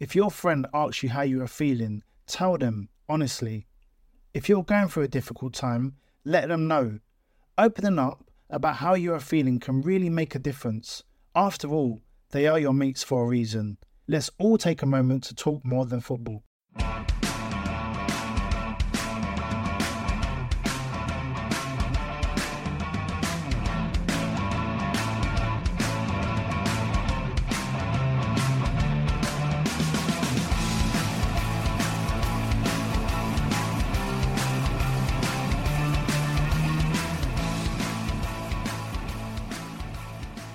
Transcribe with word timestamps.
If 0.00 0.16
your 0.16 0.30
friend 0.30 0.66
asks 0.74 1.04
you 1.04 1.10
how 1.10 1.22
you 1.22 1.40
are 1.42 1.46
feeling, 1.46 2.02
tell 2.26 2.58
them 2.58 2.88
honestly. 3.08 3.68
If 4.32 4.48
you're 4.48 4.64
going 4.64 4.88
through 4.88 5.04
a 5.04 5.08
difficult 5.08 5.54
time, 5.54 5.94
let 6.24 6.48
them 6.48 6.66
know. 6.66 6.98
Opening 7.56 8.00
up 8.00 8.28
about 8.50 8.76
how 8.76 8.94
you 8.94 9.14
are 9.14 9.20
feeling 9.20 9.60
can 9.60 9.82
really 9.82 10.10
make 10.10 10.34
a 10.34 10.40
difference. 10.40 11.04
After 11.36 11.68
all, 11.68 12.02
they 12.30 12.48
are 12.48 12.58
your 12.58 12.74
mates 12.74 13.04
for 13.04 13.22
a 13.22 13.28
reason. 13.28 13.78
Let's 14.08 14.30
all 14.38 14.58
take 14.58 14.82
a 14.82 14.86
moment 14.86 15.22
to 15.24 15.34
talk 15.34 15.64
more 15.64 15.86
than 15.86 16.00
football. 16.00 16.42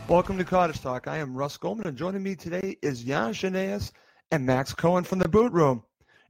Welcome 0.10 0.40
to 0.40 0.44
Cottage 0.44 0.82
Talk. 0.82 1.08
I 1.08 1.18
am 1.18 1.36
Russ 1.36 1.56
Goldman, 1.56 1.86
and 1.86 1.96
joining 1.96 2.24
me 2.24 2.36
today 2.36 2.76
is 2.82 3.04
Jan 3.04 3.32
Janaeus 3.32 3.92
and 4.32 4.44
Max 4.44 4.74
Cohen 4.74 5.04
from 5.04 5.20
the 5.20 5.30
Boot 5.30 5.54
Room. 5.54 5.84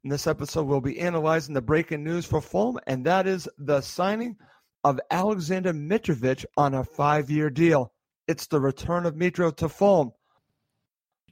In 0.04 0.10
this 0.10 0.28
episode, 0.28 0.64
we'll 0.68 0.82
be 0.82 1.00
analyzing 1.00 1.54
the 1.54 1.62
breaking 1.62 2.04
news 2.04 2.26
for 2.26 2.42
Fulham, 2.42 2.78
and 2.88 3.06
that 3.06 3.26
is 3.26 3.48
the 3.58 3.80
signing 3.80 4.36
of 4.84 5.00
Alexander 5.12 5.72
Mitrovic 5.72 6.44
on 6.58 6.74
a 6.74 6.84
five-year 6.84 7.50
deal. 7.50 7.94
It's 8.28 8.48
the 8.48 8.60
return 8.60 9.06
of 9.06 9.16
Mitro 9.16 9.56
to 9.56 9.70
Fulham. 9.70 10.12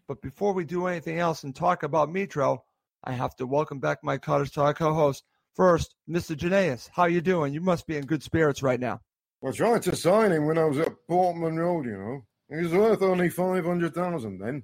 But 0.07 0.21
before 0.21 0.53
we 0.53 0.63
do 0.63 0.87
anything 0.87 1.19
else 1.19 1.43
and 1.43 1.53
talk 1.53 1.83
about 1.83 2.07
Mitro, 2.07 2.59
I 3.03 3.11
have 3.11 3.35
to 3.35 3.45
welcome 3.45 3.81
back 3.81 4.05
my 4.05 4.17
Cottage 4.17 4.53
Talk 4.53 4.77
co-host. 4.77 5.25
First, 5.53 5.95
Mr. 6.09 6.33
Janaeus, 6.33 6.87
how 6.93 7.07
you 7.07 7.19
doing? 7.19 7.53
You 7.53 7.59
must 7.59 7.85
be 7.87 7.97
in 7.97 8.05
good 8.05 8.23
spirits 8.23 8.63
right 8.63 8.79
now. 8.79 9.01
I 9.45 9.51
tried 9.51 9.81
to 9.81 9.97
sign 9.97 10.31
him 10.31 10.45
when 10.45 10.57
I 10.57 10.63
was 10.63 10.77
at 10.79 10.95
Portman 11.09 11.57
Road, 11.57 11.85
you 11.85 11.97
know. 11.97 12.21
He's 12.49 12.71
worth 12.71 13.01
only 13.01 13.29
five 13.29 13.65
hundred 13.65 13.93
thousand. 13.93 14.39
Then, 14.39 14.63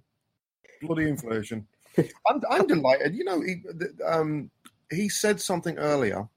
bloody 0.82 1.10
inflation. 1.10 1.68
I'm, 1.98 2.42
I'm 2.50 2.68
delighted. 2.68 3.16
You 3.16 3.24
know, 3.24 3.42
he, 3.42 3.64
um, 4.06 4.50
he 4.90 5.10
said 5.10 5.42
something 5.42 5.78
earlier. 5.78 6.28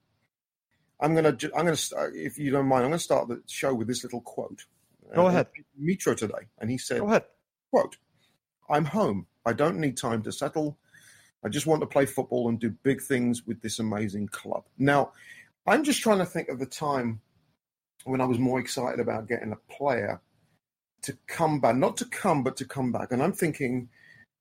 I'm 1.01 1.15
gonna, 1.15 1.37
I'm 1.57 1.67
gonna, 1.67 1.77
if 2.15 2.39
you 2.39 2.51
don't 2.51 2.67
mind, 2.67 2.85
I'm 2.85 2.91
gonna 2.91 2.99
start 2.99 3.29
the 3.29 3.43
show 3.47 3.75
with 3.75 3.87
this 3.87 4.03
little 4.03 4.23
quote. 4.23 4.65
Go 5.15 5.27
uh, 5.27 5.29
ahead. 5.29 5.49
Mitro 5.81 6.17
today, 6.17 6.49
and 6.59 6.71
he 6.71 6.79
said, 6.79 7.01
"Go 7.01 7.07
ahead." 7.07 7.25
Quote: 7.71 7.97
"I'm 8.69 8.87
home. 8.87 9.27
I 9.45 9.53
don't 9.53 9.79
need 9.79 9.97
time 9.97 10.23
to 10.23 10.33
settle. 10.33 10.79
I 11.45 11.49
just 11.49 11.67
want 11.67 11.81
to 11.83 11.87
play 11.87 12.07
football 12.07 12.49
and 12.49 12.59
do 12.59 12.71
big 12.71 13.03
things 13.03 13.47
with 13.47 13.61
this 13.61 13.79
amazing 13.79 14.29
club." 14.29 14.65
Now, 14.79 15.13
I'm 15.67 15.85
just 15.85 16.01
trying 16.01 16.19
to 16.19 16.27
think 16.27 16.49
of 16.49 16.59
the 16.59 16.67
time 16.67 17.21
when 18.05 18.21
I 18.21 18.25
was 18.25 18.39
more 18.39 18.59
excited 18.59 19.01
about 19.01 19.29
getting 19.29 19.53
a 19.53 19.73
player 19.73 20.21
to 21.03 21.17
come 21.27 21.61
back, 21.61 21.77
not 21.77 21.97
to 21.99 22.05
come, 22.07 22.43
but 22.43 22.57
to 22.57 22.65
come 22.65 22.93
back. 22.93 23.13
And 23.13 23.23
I'm 23.23 23.33
thinking 23.33 23.89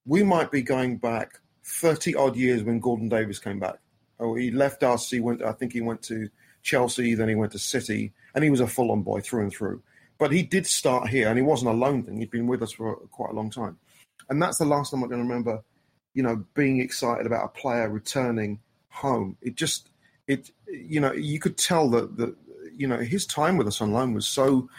we 0.05 0.23
might 0.23 0.51
be 0.51 0.61
going 0.61 0.97
back 0.97 1.39
30 1.63 2.15
odd 2.15 2.35
years 2.35 2.63
when 2.63 2.79
Gordon 2.79 3.09
Davies 3.09 3.39
came 3.39 3.59
back. 3.59 3.77
Oh, 4.19 4.35
he 4.35 4.51
left 4.51 4.83
us. 4.83 5.09
He 5.09 5.19
went, 5.19 5.43
I 5.43 5.51
think 5.51 5.73
he 5.73 5.81
went 5.81 6.01
to 6.03 6.29
Chelsea, 6.63 7.15
then 7.15 7.29
he 7.29 7.35
went 7.35 7.51
to 7.51 7.59
City, 7.59 8.13
and 8.33 8.43
he 8.43 8.49
was 8.49 8.59
a 8.59 8.67
Fulham 8.67 9.03
boy 9.03 9.21
through 9.21 9.43
and 9.43 9.51
through. 9.51 9.81
But 10.17 10.31
he 10.31 10.43
did 10.43 10.65
start 10.65 11.09
here, 11.09 11.27
and 11.27 11.37
he 11.37 11.43
wasn't 11.43 11.71
a 11.71 11.77
lone 11.77 12.03
thing. 12.03 12.17
He'd 12.17 12.31
been 12.31 12.47
with 12.47 12.63
us 12.63 12.71
for 12.71 12.95
quite 13.11 13.31
a 13.31 13.35
long 13.35 13.49
time. 13.49 13.77
And 14.29 14.41
that's 14.41 14.57
the 14.57 14.65
last 14.65 14.91
time 14.91 15.03
I'm 15.03 15.09
going 15.09 15.21
to 15.21 15.27
remember, 15.27 15.63
you 16.13 16.23
know, 16.23 16.43
being 16.53 16.79
excited 16.79 17.25
about 17.25 17.45
a 17.45 17.59
player 17.59 17.89
returning 17.89 18.59
home. 18.89 19.37
It 19.41 19.55
just, 19.55 19.89
it, 20.27 20.49
you 20.67 20.99
know, 20.99 21.11
you 21.11 21.39
could 21.39 21.57
tell 21.57 21.89
that, 21.89 22.17
that 22.17 22.35
you 22.75 22.87
know, 22.87 22.97
his 22.97 23.25
time 23.25 23.57
with 23.57 23.67
us 23.67 23.81
on 23.81 23.91
loan 23.91 24.13
was 24.13 24.27
so 24.27 24.69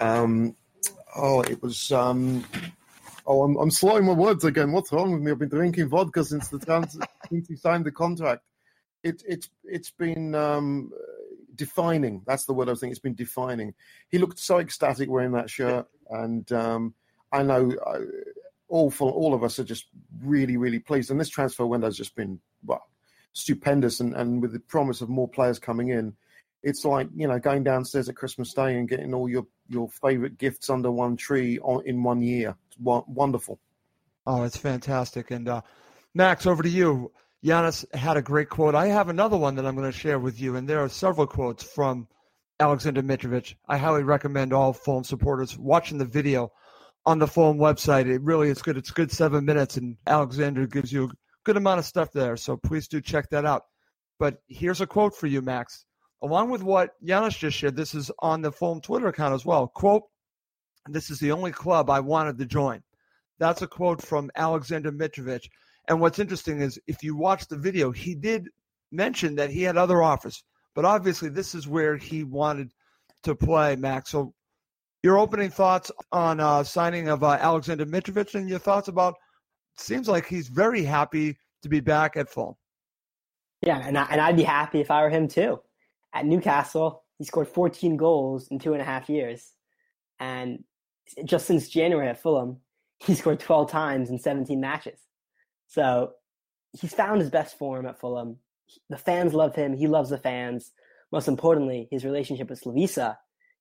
um, 0.00 0.56
oh, 1.16 1.42
it 1.42 1.62
was. 1.62 1.92
Um, 1.92 2.44
oh, 3.26 3.42
I'm, 3.42 3.56
I'm 3.56 3.70
slowing 3.70 4.04
my 4.04 4.12
words 4.12 4.44
again. 4.44 4.72
What's 4.72 4.92
wrong 4.92 5.12
with 5.12 5.22
me? 5.22 5.30
I've 5.30 5.38
been 5.38 5.48
drinking 5.48 5.88
vodka 5.88 6.24
since 6.24 6.48
the 6.48 6.58
trans- 6.58 6.98
since 7.30 7.48
he 7.48 7.56
signed 7.56 7.84
the 7.84 7.92
contract. 7.92 8.42
It, 9.02 9.22
it's 9.26 9.48
it's 9.64 9.90
been 9.90 10.34
um, 10.34 10.90
defining. 11.54 12.22
That's 12.26 12.46
the 12.46 12.52
word 12.52 12.68
I 12.68 12.72
was 12.72 12.80
thinking. 12.80 12.92
It's 12.92 13.00
been 13.00 13.14
defining. 13.14 13.74
He 14.08 14.18
looked 14.18 14.38
so 14.38 14.58
ecstatic 14.58 15.08
wearing 15.08 15.32
that 15.32 15.50
shirt, 15.50 15.86
and 16.10 16.50
um, 16.52 16.94
I 17.32 17.42
know 17.42 17.72
uh, 17.86 18.00
all 18.68 18.90
for 18.90 19.12
all 19.12 19.34
of 19.34 19.44
us 19.44 19.58
are 19.58 19.64
just 19.64 19.86
really 20.22 20.56
really 20.56 20.78
pleased. 20.80 21.10
And 21.10 21.20
this 21.20 21.28
transfer 21.28 21.66
window 21.66 21.86
has 21.86 21.96
just 21.96 22.16
been 22.16 22.40
well 22.64 22.88
stupendous, 23.32 24.00
and, 24.00 24.14
and 24.14 24.42
with 24.42 24.52
the 24.52 24.60
promise 24.60 25.00
of 25.00 25.08
more 25.08 25.28
players 25.28 25.58
coming 25.58 25.88
in 25.88 26.16
it's 26.62 26.84
like 26.84 27.08
you 27.14 27.28
know 27.28 27.38
going 27.38 27.62
downstairs 27.62 28.08
at 28.08 28.16
Christmas 28.16 28.52
Day 28.52 28.76
and 28.76 28.88
getting 28.88 29.14
all 29.14 29.28
your 29.28 29.46
your 29.68 29.88
favorite 29.88 30.38
gifts 30.38 30.70
under 30.70 30.90
one 30.90 31.16
tree 31.16 31.58
on, 31.60 31.82
in 31.86 32.02
one 32.02 32.20
year. 32.22 32.56
It's 32.68 32.78
wonderful. 32.80 33.58
Oh, 34.26 34.42
it's 34.42 34.56
fantastic. 34.56 35.30
And 35.30 35.48
uh, 35.48 35.62
Max, 36.14 36.46
over 36.46 36.62
to 36.62 36.68
you. 36.68 37.12
Giannis 37.44 37.84
had 37.94 38.16
a 38.16 38.22
great 38.22 38.48
quote. 38.48 38.74
I 38.74 38.88
have 38.88 39.08
another 39.08 39.36
one 39.36 39.54
that 39.54 39.66
I'm 39.66 39.76
going 39.76 39.90
to 39.90 39.96
share 39.96 40.18
with 40.18 40.40
you, 40.40 40.56
and 40.56 40.68
there 40.68 40.80
are 40.80 40.88
several 40.88 41.26
quotes 41.26 41.62
from 41.62 42.08
Alexander 42.58 43.02
Mitrovic. 43.02 43.54
I 43.68 43.78
highly 43.78 44.02
recommend 44.02 44.52
all 44.52 44.72
Fulham 44.72 45.04
supporters 45.04 45.56
watching 45.56 45.98
the 45.98 46.04
video 46.04 46.50
on 47.06 47.20
the 47.20 47.28
Fulham 47.28 47.58
website. 47.58 48.06
It 48.06 48.22
really 48.22 48.48
is 48.48 48.60
good. 48.60 48.76
It's 48.76 48.90
good 48.90 49.12
seven 49.12 49.44
minutes, 49.44 49.76
and 49.76 49.96
Alexander 50.06 50.66
gives 50.66 50.92
you 50.92 51.04
a 51.04 51.10
good 51.44 51.56
amount 51.56 51.78
of 51.78 51.84
stuff 51.84 52.10
there. 52.12 52.36
So 52.36 52.56
please 52.56 52.88
do 52.88 53.00
check 53.00 53.30
that 53.30 53.44
out. 53.46 53.62
But 54.18 54.38
here's 54.48 54.80
a 54.80 54.86
quote 54.86 55.14
for 55.14 55.28
you, 55.28 55.40
Max 55.40 55.84
along 56.22 56.50
with 56.50 56.62
what 56.62 56.90
Giannis 57.04 57.38
just 57.38 57.56
shared, 57.56 57.76
this 57.76 57.94
is 57.94 58.10
on 58.18 58.42
the 58.42 58.52
Fulham 58.52 58.80
Twitter 58.80 59.08
account 59.08 59.34
as 59.34 59.44
well. 59.44 59.68
Quote, 59.68 60.04
this 60.88 61.10
is 61.10 61.18
the 61.18 61.32
only 61.32 61.52
club 61.52 61.90
I 61.90 62.00
wanted 62.00 62.38
to 62.38 62.46
join. 62.46 62.82
That's 63.38 63.62
a 63.62 63.66
quote 63.66 64.02
from 64.02 64.30
Alexander 64.34 64.90
Mitrovic. 64.90 65.48
And 65.88 66.00
what's 66.00 66.18
interesting 66.18 66.60
is 66.60 66.78
if 66.86 67.02
you 67.02 67.16
watch 67.16 67.46
the 67.46 67.56
video, 67.56 67.92
he 67.92 68.14
did 68.14 68.48
mention 68.90 69.36
that 69.36 69.50
he 69.50 69.62
had 69.62 69.76
other 69.76 70.02
offers, 70.02 70.42
but 70.74 70.84
obviously 70.84 71.28
this 71.28 71.54
is 71.54 71.68
where 71.68 71.96
he 71.96 72.24
wanted 72.24 72.72
to 73.22 73.34
play, 73.34 73.76
Max. 73.76 74.10
So 74.10 74.34
your 75.02 75.18
opening 75.18 75.50
thoughts 75.50 75.90
on 76.10 76.40
uh, 76.40 76.64
signing 76.64 77.08
of 77.08 77.22
uh, 77.22 77.38
Alexander 77.40 77.86
Mitrovic 77.86 78.34
and 78.34 78.48
your 78.48 78.58
thoughts 78.58 78.88
about 78.88 79.14
seems 79.76 80.08
like 80.08 80.26
he's 80.26 80.48
very 80.48 80.82
happy 80.82 81.36
to 81.62 81.68
be 81.68 81.80
back 81.80 82.16
at 82.16 82.28
Fulham. 82.28 82.54
Yeah, 83.62 83.80
and, 83.84 83.96
I, 83.96 84.06
and 84.10 84.20
I'd 84.20 84.36
be 84.36 84.44
happy 84.44 84.80
if 84.80 84.90
I 84.90 85.02
were 85.02 85.10
him 85.10 85.28
too 85.28 85.60
at 86.18 86.26
Newcastle, 86.26 87.04
he 87.18 87.24
scored 87.24 87.48
14 87.48 87.96
goals 87.96 88.48
in 88.48 88.58
two 88.58 88.72
and 88.72 88.82
a 88.82 88.84
half 88.84 89.08
years. 89.08 89.52
And 90.18 90.64
just 91.24 91.46
since 91.46 91.68
January 91.68 92.08
at 92.08 92.20
Fulham, 92.20 92.58
he 92.98 93.14
scored 93.14 93.40
12 93.40 93.70
times 93.70 94.10
in 94.10 94.18
17 94.18 94.60
matches. 94.60 94.98
So 95.68 96.12
he's 96.72 96.94
found 96.94 97.20
his 97.20 97.30
best 97.30 97.56
form 97.56 97.86
at 97.86 98.00
Fulham. 98.00 98.38
The 98.90 98.98
fans 98.98 99.32
love 99.32 99.54
him. 99.54 99.76
He 99.76 99.86
loves 99.86 100.10
the 100.10 100.18
fans. 100.18 100.72
Most 101.12 101.28
importantly, 101.28 101.88
his 101.90 102.04
relationship 102.04 102.50
with 102.50 102.62
Slavisa 102.62 103.16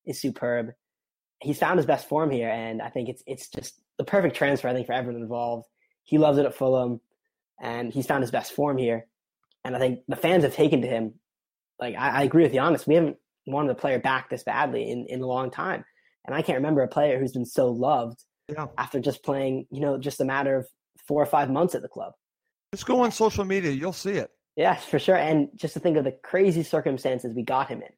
is 0.05 0.19
superb. 0.19 0.71
He's 1.39 1.59
found 1.59 1.77
his 1.77 1.85
best 1.85 2.09
form 2.09 2.31
here, 2.31 2.49
and 2.49 2.81
I 2.81 2.89
think 2.89 3.09
it's 3.09 3.23
it's 3.27 3.47
just 3.47 3.79
the 3.97 4.03
perfect 4.03 4.35
transfer. 4.35 4.67
I 4.67 4.73
think 4.73 4.87
for 4.87 4.93
everyone 4.93 5.21
involved. 5.21 5.67
He 6.03 6.17
loves 6.17 6.39
it 6.39 6.45
at 6.45 6.55
Fulham, 6.55 6.99
and 7.61 7.93
he's 7.93 8.07
found 8.07 8.23
his 8.23 8.31
best 8.31 8.53
form 8.53 8.77
here. 8.77 9.05
And 9.63 9.75
I 9.75 9.79
think 9.79 9.99
the 10.07 10.15
fans 10.15 10.43
have 10.43 10.55
taken 10.55 10.81
to 10.81 10.87
him. 10.87 11.13
Like 11.79 11.95
I, 11.95 12.09
I 12.09 12.23
agree 12.23 12.43
with 12.43 12.53
you, 12.53 12.59
honest. 12.59 12.87
We 12.87 12.95
haven't 12.95 13.17
wanted 13.45 13.71
a 13.71 13.75
player 13.75 13.99
back 13.99 14.29
this 14.29 14.43
badly 14.43 14.89
in, 14.91 15.05
in 15.07 15.21
a 15.21 15.27
long 15.27 15.51
time. 15.51 15.85
And 16.25 16.35
I 16.35 16.41
can't 16.41 16.57
remember 16.57 16.81
a 16.81 16.87
player 16.87 17.19
who's 17.19 17.31
been 17.31 17.45
so 17.45 17.69
loved 17.71 18.23
Yeah. 18.49 18.67
after 18.77 18.99
just 18.99 19.23
playing, 19.23 19.67
you 19.71 19.79
know, 19.81 19.97
just 19.97 20.19
a 20.19 20.25
matter 20.25 20.57
of 20.57 20.67
four 21.07 21.21
or 21.21 21.25
five 21.25 21.49
months 21.49 21.75
at 21.75 21.81
the 21.81 21.87
club. 21.87 22.13
Just 22.73 22.85
go 22.85 23.01
on 23.01 23.11
social 23.11 23.45
media, 23.45 23.71
you'll 23.71 23.93
see 23.93 24.11
it. 24.13 24.29
Yes, 24.57 24.83
for 24.83 24.99
sure. 24.99 25.15
And 25.15 25.49
just 25.55 25.75
to 25.75 25.79
think 25.79 25.97
of 25.97 26.03
the 26.03 26.11
crazy 26.23 26.63
circumstances 26.63 27.33
we 27.33 27.43
got 27.43 27.69
him 27.69 27.81
in. 27.81 27.89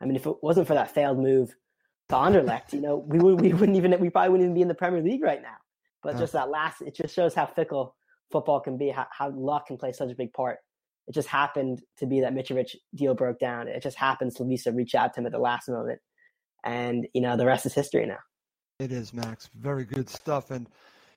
I 0.00 0.06
mean, 0.06 0.16
if 0.16 0.26
it 0.26 0.36
wasn't 0.42 0.66
for 0.66 0.74
that 0.74 0.92
failed 0.92 1.18
move 1.18 1.54
to 2.08 2.14
Anderlecht, 2.14 2.72
you 2.72 2.80
know, 2.80 2.96
we 3.06 3.18
would 3.18 3.40
we 3.40 3.52
wouldn't 3.52 3.76
even 3.76 3.98
we 4.00 4.10
probably 4.10 4.30
wouldn't 4.30 4.46
even 4.46 4.54
be 4.54 4.62
in 4.62 4.68
the 4.68 4.74
Premier 4.74 5.02
League 5.02 5.22
right 5.22 5.42
now. 5.42 5.56
But 6.02 6.14
Yeah. 6.14 6.20
just 6.20 6.32
that 6.32 6.48
last, 6.50 6.80
it 6.82 6.94
just 6.94 7.14
shows 7.14 7.34
how 7.34 7.46
fickle 7.46 7.94
football 8.32 8.60
can 8.60 8.76
be, 8.76 8.88
how, 8.88 9.06
how 9.10 9.30
luck 9.30 9.66
can 9.68 9.76
play 9.76 9.92
such 9.92 10.10
a 10.10 10.14
big 10.16 10.32
part. 10.32 10.58
It 11.06 11.14
just 11.14 11.28
happened 11.28 11.82
to 11.98 12.06
be 12.06 12.20
that 12.20 12.34
Mitrovic 12.34 12.74
deal 12.94 13.14
broke 13.14 13.38
down. 13.38 13.68
It 13.68 13.82
just 13.82 13.96
happens 13.96 14.36
Slavisa 14.36 14.74
reached 14.74 14.94
out 14.94 15.14
to 15.14 15.20
him 15.20 15.26
at 15.26 15.32
the 15.32 15.38
last 15.38 15.68
moment, 15.68 16.00
and 16.64 17.06
you 17.14 17.20
know 17.20 17.36
the 17.36 17.46
rest 17.46 17.66
is 17.66 17.74
history 17.74 18.06
now. 18.06 18.18
It 18.78 18.92
is, 18.92 19.14
Max. 19.14 19.48
Very 19.54 19.84
good 19.84 20.08
stuff. 20.08 20.50
And 20.50 20.68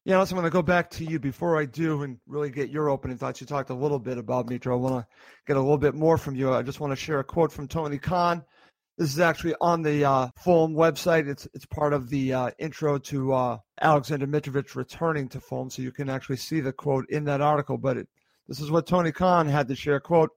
yeah, 0.06 0.16
also, 0.16 0.34
I'm 0.34 0.42
going 0.42 0.50
to 0.50 0.54
go 0.54 0.62
back 0.62 0.90
to 0.92 1.04
you 1.04 1.20
before 1.20 1.60
I 1.60 1.66
do 1.66 2.04
and 2.04 2.20
really 2.26 2.50
get 2.50 2.70
your 2.70 2.90
opening 2.90 3.18
thoughts. 3.18 3.42
You 3.42 3.48
talked 3.48 3.70
a 3.70 3.76
little 3.76 4.00
bit 4.00 4.18
about 4.18 4.48
Mitro. 4.48 4.74
I 4.74 4.76
want 4.76 4.96
to 4.96 5.08
get 5.46 5.58
a 5.58 5.60
little 5.60 5.78
bit 5.78 5.94
more 5.94 6.18
from 6.18 6.36
you. 6.36 6.54
I 6.54 6.62
just 6.62 6.80
want 6.80 6.92
to 6.92 6.96
share 6.96 7.20
a 7.20 7.24
quote 7.24 7.52
from 7.52 7.68
Tony 7.68 7.98
Khan. 7.98 8.46
This 8.98 9.14
is 9.14 9.20
actually 9.20 9.56
on 9.62 9.82
the 9.82 10.06
uh, 10.06 10.30
Fulham 10.38 10.74
website. 10.74 11.28
It's 11.28 11.48
it's 11.54 11.66
part 11.66 11.94
of 11.94 12.10
the 12.10 12.34
uh, 12.34 12.52
intro 12.60 12.98
to 12.98 13.34
uh, 13.34 13.58
Alexander 13.82 14.28
Mitrovic 14.28 14.76
returning 14.76 15.30
to 15.30 15.40
Fulham, 15.40 15.70
so 15.70 15.82
you 15.82 15.92
can 15.92 16.10
actually 16.10 16.38
see 16.38 16.60
the 16.60 16.74
quote 16.74 17.10
in 17.10 17.26
that 17.26 17.40
article. 17.40 17.78
But 17.78 17.98
it, 17.98 18.08
this 18.50 18.60
is 18.60 18.72
what 18.72 18.88
Tony 18.88 19.12
Khan 19.12 19.48
had 19.48 19.68
to 19.68 19.76
share. 19.76 20.00
Quote: 20.00 20.32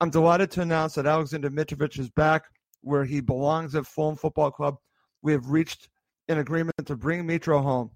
I'm 0.00 0.08
delighted 0.08 0.50
to 0.52 0.62
announce 0.62 0.94
that 0.94 1.06
Alexander 1.06 1.50
Mitrovic 1.50 1.98
is 1.98 2.08
back 2.08 2.44
where 2.82 3.04
he 3.04 3.20
belongs 3.20 3.74
at 3.74 3.86
Fulham 3.86 4.16
Football 4.16 4.52
Club. 4.52 4.76
We 5.20 5.32
have 5.32 5.50
reached 5.50 5.88
an 6.28 6.38
agreement 6.38 6.86
to 6.86 6.96
bring 6.96 7.26
Mitro 7.26 7.60
home. 7.60 7.90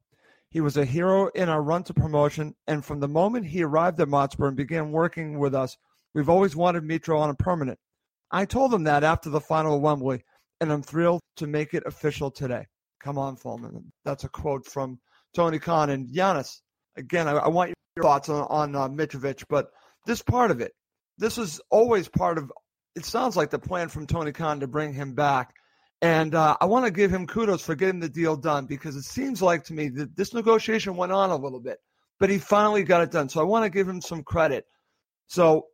He 0.51 0.61
was 0.61 0.77
a 0.77 0.85
hero 0.85 1.29
in 1.29 1.49
our 1.49 1.63
run 1.63 1.85
to 1.85 1.95
promotion, 1.95 2.57
and 2.67 2.85
from 2.85 2.99
the 2.99 3.07
moment 3.07 3.47
he 3.47 3.63
arrived 3.63 4.01
at 4.01 4.09
Motspur 4.09 4.49
and 4.49 4.57
began 4.57 4.91
working 4.91 5.39
with 5.39 5.55
us, 5.55 5.77
we've 6.13 6.29
always 6.29 6.57
wanted 6.57 6.83
Mitro 6.83 7.21
on 7.21 7.31
a 7.31 7.35
permanent. 7.35 7.79
I 8.33 8.45
told 8.45 8.75
him 8.75 8.83
that 8.85 9.05
after 9.05 9.31
the 9.31 9.41
final 9.41 9.77
at 9.77 9.81
Wembley, 9.81 10.25
and 10.61 10.73
I'm 10.73 10.83
thrilled 10.83 11.21
to 11.37 11.47
make 11.47 11.73
it 11.73 11.85
official 11.87 12.31
today. 12.31 12.67
Come 13.01 13.17
on, 13.17 13.37
Fulham. 13.37 13.93
That's 14.05 14.25
a 14.25 14.29
quote 14.29 14.67
from 14.67 14.99
Tony 15.35 15.59
Khan. 15.59 15.91
And 15.91 16.09
Giannis, 16.09 16.61
again, 16.97 17.29
I, 17.29 17.33
I 17.33 17.49
want 17.49 17.73
your 17.97 18.05
thoughts 18.05 18.29
on, 18.29 18.47
on 18.49 18.77
uh, 18.77 18.89
Mitrovic, 18.89 19.45
but 19.49 19.69
this 20.07 20.23
part 20.23 20.51
of 20.51 20.61
it, 20.61 20.73
this 21.19 21.37
was 21.37 21.61
always 21.71 22.09
part 22.09 22.39
of, 22.39 22.53
it 22.97 23.05
sounds 23.05 23.37
like 23.37 23.51
the 23.51 23.59
plan 23.59 23.89
from 23.89 24.07
Tony 24.07 24.33
Khan 24.33 24.61
to 24.61 24.67
bring 24.67 24.93
him 24.93 25.15
back. 25.15 25.55
And 26.03 26.35
uh, 26.35 26.57
I 26.61 26.65
want 26.65 26.87
to 26.87 26.91
give 26.91 27.11
him 27.11 27.27
kudos 27.27 27.63
for 27.63 27.75
getting 27.75 28.01
the 28.01 28.09
deal 28.09 28.37
done 28.37 28.65
because 28.65 28.97
it 28.97 29.05
seems 29.05 29.43
like 29.43 29.65
to 29.65 29.75
me 29.75 29.89
that 29.91 30.17
this 30.17 30.33
negotiation 30.33 30.97
went 30.97 31.13
on 31.13 31.29
a 31.29 31.37
little 31.37 31.61
bit, 31.61 31.79
but 32.19 32.31
he 32.31 32.39
finally 32.39 32.85
got 32.85 33.03
it 33.03 33.11
done. 33.11 33.29
So 33.29 33.41
I 33.41 33.45
want 33.45 33.65
to 33.65 33.71
give 33.71 33.87
him 33.87 34.01
some 34.01 34.23
credit. 34.23 34.65
So 35.27 35.67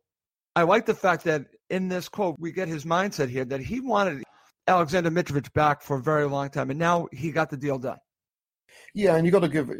I 0.53 0.63
like 0.63 0.85
the 0.85 0.93
fact 0.93 1.23
that 1.25 1.45
in 1.69 1.87
this 1.87 2.09
quote, 2.09 2.35
we 2.39 2.51
get 2.51 2.67
his 2.67 2.83
mindset 2.83 3.29
here 3.29 3.45
that 3.45 3.61
he 3.61 3.79
wanted 3.79 4.23
Alexander 4.67 5.09
Mitrovic 5.09 5.53
back 5.53 5.81
for 5.81 5.97
a 5.97 6.01
very 6.01 6.25
long 6.25 6.49
time, 6.49 6.69
and 6.69 6.79
now 6.79 7.07
he 7.13 7.31
got 7.31 7.49
the 7.49 7.57
deal 7.57 7.79
done. 7.79 7.97
Yeah, 8.93 9.15
and 9.15 9.25
you've 9.25 9.33
got 9.33 9.41
to 9.41 9.47
give 9.47 9.71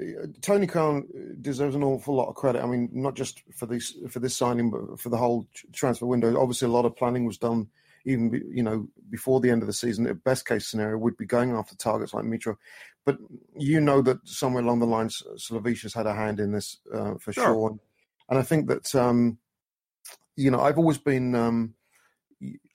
Tony 0.41 0.67
Khan 0.67 1.07
deserves 1.41 1.75
an 1.75 1.83
awful 1.83 2.15
lot 2.15 2.29
of 2.29 2.35
credit. 2.35 2.63
I 2.63 2.67
mean, 2.67 2.89
not 2.93 3.15
just 3.15 3.41
for 3.55 3.65
this 3.65 3.95
for 4.09 4.19
this 4.19 4.35
signing, 4.35 4.69
but 4.69 4.99
for 4.99 5.09
the 5.09 5.17
whole 5.17 5.47
transfer 5.73 6.05
window. 6.05 6.39
Obviously, 6.39 6.67
a 6.67 6.71
lot 6.71 6.85
of 6.85 6.95
planning 6.95 7.25
was 7.25 7.37
done, 7.37 7.67
even 8.05 8.31
you 8.53 8.63
know 8.63 8.87
before 9.09 9.39
the 9.39 9.49
end 9.49 9.63
of 9.63 9.67
the 9.67 9.73
season. 9.73 10.03
The 10.05 10.13
best 10.13 10.47
case 10.47 10.67
scenario 10.67 10.97
would 10.97 11.17
be 11.17 11.25
going 11.25 11.51
after 11.51 11.75
targets 11.75 12.13
like 12.13 12.25
Mitro, 12.25 12.55
but 13.05 13.17
you 13.57 13.79
know 13.81 14.01
that 14.01 14.19
somewhere 14.27 14.63
along 14.63 14.79
the 14.79 14.85
lines, 14.85 15.23
Slavisa's 15.37 15.93
had 15.93 16.05
a 16.07 16.13
hand 16.13 16.39
in 16.39 16.51
this 16.51 16.77
uh, 16.93 17.15
for 17.19 17.33
Sure. 17.33 17.43
sure. 17.45 17.79
And 18.29 18.37
I 18.37 18.43
think 18.43 18.67
that 18.67 18.93
um, 18.95 19.37
you 20.35 20.51
know 20.51 20.61
I've 20.61 20.77
always 20.77 20.97
been 20.97 21.33
um, 21.35 21.73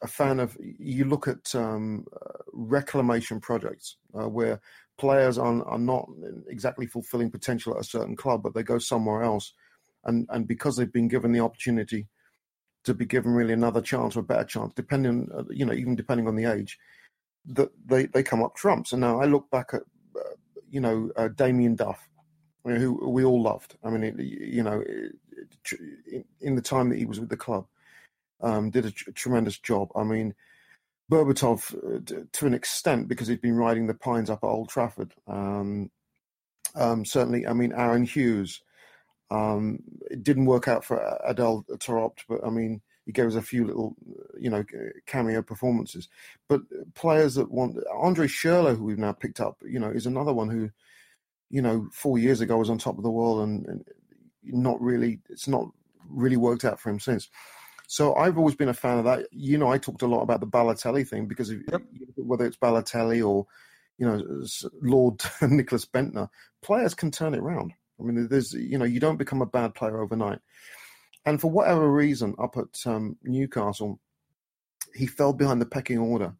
a 0.02 0.06
fan 0.08 0.40
of. 0.40 0.56
You 0.60 1.04
look 1.04 1.28
at 1.28 1.54
um, 1.54 2.06
uh, 2.14 2.38
reclamation 2.52 3.40
projects 3.40 3.96
uh, 4.18 4.28
where 4.28 4.60
players 4.98 5.38
are, 5.38 5.64
are 5.64 5.78
not 5.78 6.08
exactly 6.48 6.86
fulfilling 6.86 7.30
potential 7.30 7.74
at 7.74 7.80
a 7.80 7.84
certain 7.84 8.16
club, 8.16 8.42
but 8.42 8.54
they 8.54 8.62
go 8.62 8.78
somewhere 8.78 9.22
else, 9.22 9.52
and 10.04 10.26
and 10.30 10.46
because 10.46 10.76
they've 10.76 10.92
been 10.92 11.08
given 11.08 11.32
the 11.32 11.40
opportunity 11.40 12.08
to 12.84 12.94
be 12.94 13.06
given 13.06 13.32
really 13.32 13.52
another 13.52 13.80
chance 13.80 14.16
or 14.16 14.20
a 14.20 14.24
better 14.24 14.44
chance, 14.44 14.72
depending 14.74 15.28
uh, 15.34 15.44
you 15.50 15.64
know 15.64 15.72
even 15.72 15.94
depending 15.94 16.28
on 16.28 16.36
the 16.36 16.44
age, 16.44 16.78
that 17.46 17.70
they 17.86 18.06
they 18.06 18.22
come 18.22 18.42
up 18.42 18.54
trumps. 18.54 18.92
And 18.92 19.00
now 19.00 19.20
I 19.20 19.26
look 19.26 19.50
back 19.50 19.70
at 19.72 19.82
uh, 20.16 20.34
you 20.70 20.80
know 20.80 21.10
uh, 21.16 21.28
Damien 21.28 21.76
Duff, 21.76 22.08
who 22.64 23.08
we 23.08 23.24
all 23.24 23.42
loved. 23.42 23.76
I 23.82 23.90
mean, 23.90 24.02
it, 24.04 24.18
you 24.18 24.62
know, 24.62 24.82
it, 24.84 26.26
in, 26.40 26.54
the 26.54 26.62
time 26.62 26.90
that 26.90 26.98
he 26.98 27.06
was 27.06 27.20
with 27.20 27.28
the 27.28 27.36
club, 27.36 27.66
um, 28.40 28.70
did 28.70 28.86
a 28.86 28.90
tr- 28.90 29.10
tremendous 29.12 29.58
job. 29.58 29.88
I 29.94 30.04
mean. 30.04 30.34
Berbatov 31.12 31.74
uh, 31.74 32.24
to 32.32 32.46
an 32.46 32.54
extent 32.54 33.06
because 33.06 33.28
he'd 33.28 33.42
been 33.42 33.56
riding 33.56 33.86
the 33.86 33.94
pines 33.94 34.30
up 34.30 34.42
at 34.42 34.46
Old 34.46 34.70
Trafford. 34.70 35.12
Um, 35.26 35.90
um, 36.74 37.04
certainly, 37.04 37.46
I 37.46 37.52
mean 37.52 37.74
Aaron 37.76 38.04
Hughes. 38.04 38.62
Um, 39.30 39.80
it 40.10 40.22
didn't 40.22 40.46
work 40.46 40.68
out 40.68 40.84
for 40.84 41.18
Adel 41.24 41.66
Taarabt, 41.70 42.18
but 42.28 42.40
I 42.44 42.48
mean 42.48 42.80
he 43.04 43.12
gave 43.12 43.26
us 43.26 43.34
a 43.34 43.42
few 43.42 43.66
little, 43.66 43.94
you 44.38 44.48
know, 44.48 44.64
cameo 45.06 45.42
performances. 45.42 46.08
But 46.48 46.62
players 46.94 47.34
that 47.34 47.50
want 47.50 47.76
Andre 47.92 48.26
Schürrle, 48.26 48.76
who 48.76 48.84
we've 48.84 48.98
now 48.98 49.12
picked 49.12 49.40
up, 49.40 49.58
you 49.66 49.80
know, 49.80 49.90
is 49.90 50.06
another 50.06 50.32
one 50.32 50.48
who, 50.48 50.70
you 51.50 51.60
know, 51.60 51.88
four 51.92 52.18
years 52.18 52.40
ago 52.40 52.56
was 52.56 52.70
on 52.70 52.78
top 52.78 52.96
of 52.96 53.02
the 53.02 53.10
world 53.10 53.40
and, 53.42 53.66
and 53.66 53.84
not 54.44 54.80
really. 54.80 55.20
It's 55.28 55.48
not 55.48 55.66
really 56.08 56.36
worked 56.36 56.64
out 56.64 56.80
for 56.80 56.90
him 56.90 57.00
since. 57.00 57.28
So 57.92 58.14
I've 58.14 58.38
always 58.38 58.54
been 58.54 58.70
a 58.70 58.74
fan 58.74 58.96
of 58.96 59.04
that. 59.04 59.26
You 59.32 59.58
know, 59.58 59.70
I 59.70 59.76
talked 59.76 60.00
a 60.00 60.06
lot 60.06 60.22
about 60.22 60.40
the 60.40 60.46
Balotelli 60.46 61.06
thing 61.06 61.26
because 61.26 61.52
Yep. 61.52 61.82
whether 62.16 62.46
it's 62.46 62.56
Balotelli 62.56 63.22
or, 63.22 63.46
you 63.98 64.06
know, 64.06 64.46
Lord 64.80 65.18
Nicklas 65.42 65.84
Bendtner, 65.84 66.30
players 66.62 66.94
can 66.94 67.10
turn 67.10 67.34
it 67.34 67.40
around. 67.40 67.74
I 68.00 68.04
mean, 68.04 68.28
there's, 68.28 68.54
you 68.54 68.78
know, 68.78 68.86
you 68.86 68.98
don't 68.98 69.18
become 69.18 69.42
a 69.42 69.46
bad 69.46 69.74
player 69.74 70.00
overnight. 70.00 70.38
And 71.26 71.38
for 71.38 71.50
whatever 71.50 71.86
reason, 71.92 72.34
up 72.38 72.56
at 72.56 72.80
um, 72.86 73.18
Newcastle, 73.24 74.00
he 74.94 75.06
fell 75.06 75.34
behind 75.34 75.60
the 75.60 75.66
pecking 75.66 75.98
order. 75.98 76.34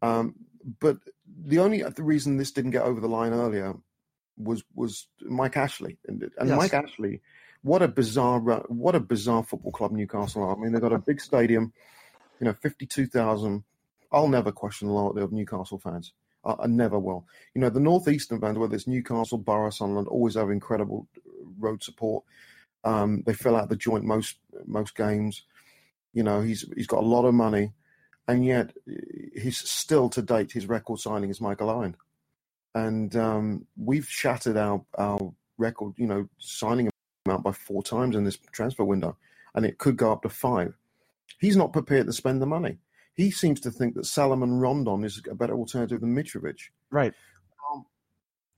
Um, 0.00 0.36
but 0.80 0.96
the 1.44 1.58
only 1.58 1.82
the 1.82 2.02
reason 2.02 2.38
this 2.38 2.52
didn't 2.52 2.70
get 2.70 2.84
over 2.84 2.98
the 2.98 3.08
line 3.08 3.34
earlier 3.34 3.74
was 4.38 4.64
was 4.74 5.06
Mike 5.20 5.58
Ashley, 5.58 5.98
and, 6.06 6.22
and 6.38 6.48
Yes. 6.48 6.56
Mike 6.56 6.72
Ashley 6.72 7.20
what 7.68 7.82
a 7.82 7.88
bizarre 7.88 8.40
what 8.68 8.94
a 8.94 9.00
bizarre 9.00 9.44
football 9.44 9.72
club 9.72 9.92
Newcastle 9.92 10.42
are. 10.42 10.56
I 10.56 10.58
mean, 10.58 10.72
they've 10.72 10.80
got 10.80 10.92
a 10.92 10.98
big 10.98 11.20
stadium, 11.20 11.72
you 12.40 12.46
know, 12.46 12.54
fifty 12.54 12.86
two 12.86 13.06
thousand. 13.06 13.62
I'll 14.10 14.28
never 14.28 14.50
question 14.50 14.88
the 14.88 14.94
loyalty 14.94 15.20
of 15.20 15.32
Newcastle 15.32 15.78
fans. 15.78 16.14
I, 16.44 16.54
I 16.60 16.66
never 16.66 16.98
will. 16.98 17.26
You 17.54 17.60
know, 17.60 17.68
the 17.68 17.78
northeastern 17.78 18.40
fans, 18.40 18.56
whether 18.56 18.74
it's 18.74 18.86
Newcastle, 18.86 19.36
Borough, 19.36 19.68
Sunderland, 19.68 20.08
always 20.08 20.34
have 20.34 20.50
incredible 20.50 21.06
road 21.58 21.82
support. 21.82 22.24
Um, 22.84 23.22
they 23.26 23.34
fill 23.34 23.54
out 23.54 23.68
the 23.68 23.76
joint 23.76 24.04
most 24.04 24.38
most 24.64 24.96
games. 24.96 25.42
You 26.14 26.22
know, 26.22 26.40
he's 26.40 26.64
he's 26.74 26.86
got 26.86 27.02
a 27.02 27.06
lot 27.06 27.26
of 27.26 27.34
money, 27.34 27.72
and 28.26 28.46
yet 28.46 28.72
he's 29.36 29.58
still 29.58 30.08
to 30.10 30.22
date 30.22 30.52
his 30.52 30.66
record 30.66 31.00
signing 31.00 31.28
is 31.28 31.40
Michael 31.40 31.68
Owen, 31.68 31.96
and 32.74 33.14
um, 33.14 33.66
we've 33.76 34.08
shattered 34.08 34.56
our 34.56 34.82
our 34.96 35.34
record. 35.58 35.92
You 35.98 36.06
know, 36.06 36.28
signing 36.38 36.88
out 37.30 37.42
by 37.42 37.52
four 37.52 37.82
times 37.82 38.16
in 38.16 38.24
this 38.24 38.38
transfer 38.52 38.84
window, 38.84 39.16
and 39.54 39.64
it 39.66 39.78
could 39.78 39.96
go 39.96 40.12
up 40.12 40.22
to 40.22 40.28
five. 40.28 40.74
He's 41.38 41.56
not 41.56 41.72
prepared 41.72 42.06
to 42.06 42.12
spend 42.12 42.40
the 42.40 42.46
money. 42.46 42.78
He 43.14 43.30
seems 43.30 43.60
to 43.60 43.70
think 43.70 43.94
that 43.94 44.06
Salomon 44.06 44.60
Rondon 44.60 45.04
is 45.04 45.20
a 45.30 45.34
better 45.34 45.54
alternative 45.54 46.00
than 46.00 46.14
Mitrovic. 46.14 46.60
Right. 46.90 47.12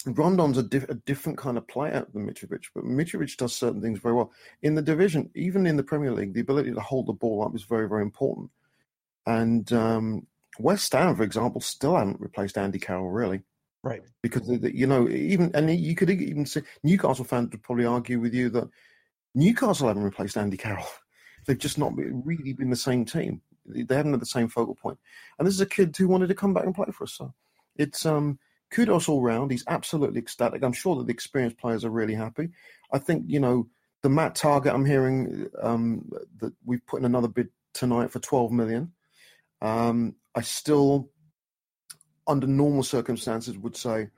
Rondon's 0.07 0.57
a, 0.57 0.63
diff- 0.63 0.89
a 0.89 0.95
different 0.95 1.39
kind 1.39 1.59
of 1.59 1.69
player 1.69 2.07
than 2.13 2.27
Mitrovic, 2.27 2.65
but 2.75 2.85
Mitrovic 2.85 3.37
does 3.37 3.55
certain 3.55 3.83
things 3.83 3.99
very 3.99 4.15
well. 4.15 4.33
In 4.63 4.75
the 4.75 4.83
division, 4.83 5.31
even 5.35 5.67
in 5.67 5.77
the 5.77 5.83
Premier 5.83 6.13
League, 6.13 6.33
the 6.33 6.41
ability 6.41 6.73
to 6.73 6.81
hold 6.81 7.07
the 7.07 7.13
ball 7.13 7.45
up 7.45 7.55
is 7.55 7.65
very, 7.65 7.89
very 7.89 8.03
important. 8.03 8.51
And 9.27 9.71
um, 9.73 10.27
West 10.59 10.93
Ham, 10.93 11.17
for 11.17 11.23
example, 11.23 11.61
still 11.61 11.97
haven't 11.97 12.21
replaced 12.21 12.57
Andy 12.57 12.79
Carroll, 12.79 13.11
really 13.11 13.43
Right. 13.83 14.03
because 14.23 14.47
you 14.47 14.87
know 14.87 15.09
even 15.09 15.51
and 15.55 15.71
you 15.71 15.95
could 15.95 16.11
even 16.11 16.45
say 16.45 16.63
Newcastle 16.83 17.25
fans 17.25 17.51
would 17.51 17.63
probably 17.63 17.87
argue 17.87 18.21
with 18.21 18.35
you 18.35 18.51
that 18.51 18.69
Newcastle 19.35 19.89
haven't 19.89 20.03
replaced 20.03 20.37
Andy 20.37 20.57
Carroll. 20.57 20.87
They've 21.47 21.59
just 21.59 21.79
not 21.79 21.93
really 21.97 22.53
been 22.53 22.71
the 22.71 22.77
same 22.77 23.05
team. 23.05 23.41
They 23.65 23.95
haven't 23.95 24.13
had 24.13 24.21
the 24.21 24.27
same 24.27 24.49
focal 24.49 24.75
point. 24.75 24.99
And 25.39 25.47
this 25.47 25.55
is 25.55 25.61
a 25.61 25.67
kid 25.67 25.97
who 25.97 26.09
wanted 26.09 26.29
to 26.29 26.35
come 26.35 26.53
back 26.53 26.65
and 26.65 26.75
play 26.75 26.87
for 26.93 27.05
us. 27.05 27.15
So 27.15 27.33
it's 27.77 28.05
um, 28.05 28.39
kudos 28.71 29.09
all 29.09 29.23
round. 29.23 29.51
He's 29.51 29.65
absolutely 29.67 30.21
ecstatic. 30.21 30.63
I'm 30.63 30.73
sure 30.73 30.97
that 30.97 31.07
the 31.07 31.13
experienced 31.13 31.59
players 31.59 31.85
are 31.85 31.91
really 31.91 32.15
happy. 32.15 32.51
I 32.93 32.99
think 32.99 33.25
you 33.27 33.41
know 33.41 33.69
the 34.03 34.09
Matt 34.09 34.35
Targett 34.35 34.75
I'm 34.75 34.85
hearing 34.85 35.49
um, 35.63 36.11
that 36.41 36.53
we've 36.65 36.85
put 36.87 37.01
in 37.01 37.07
another 37.07 37.29
bid 37.29 37.49
tonight 37.75 38.11
for 38.11 38.19
12 38.19 38.51
million. 38.53 38.93
Um, 39.63 40.17
I 40.35 40.41
still, 40.41 41.11
under 42.31 42.47
normal 42.47 42.83
circumstances, 42.83 43.59
would 43.59 43.77
say, 43.77 44.09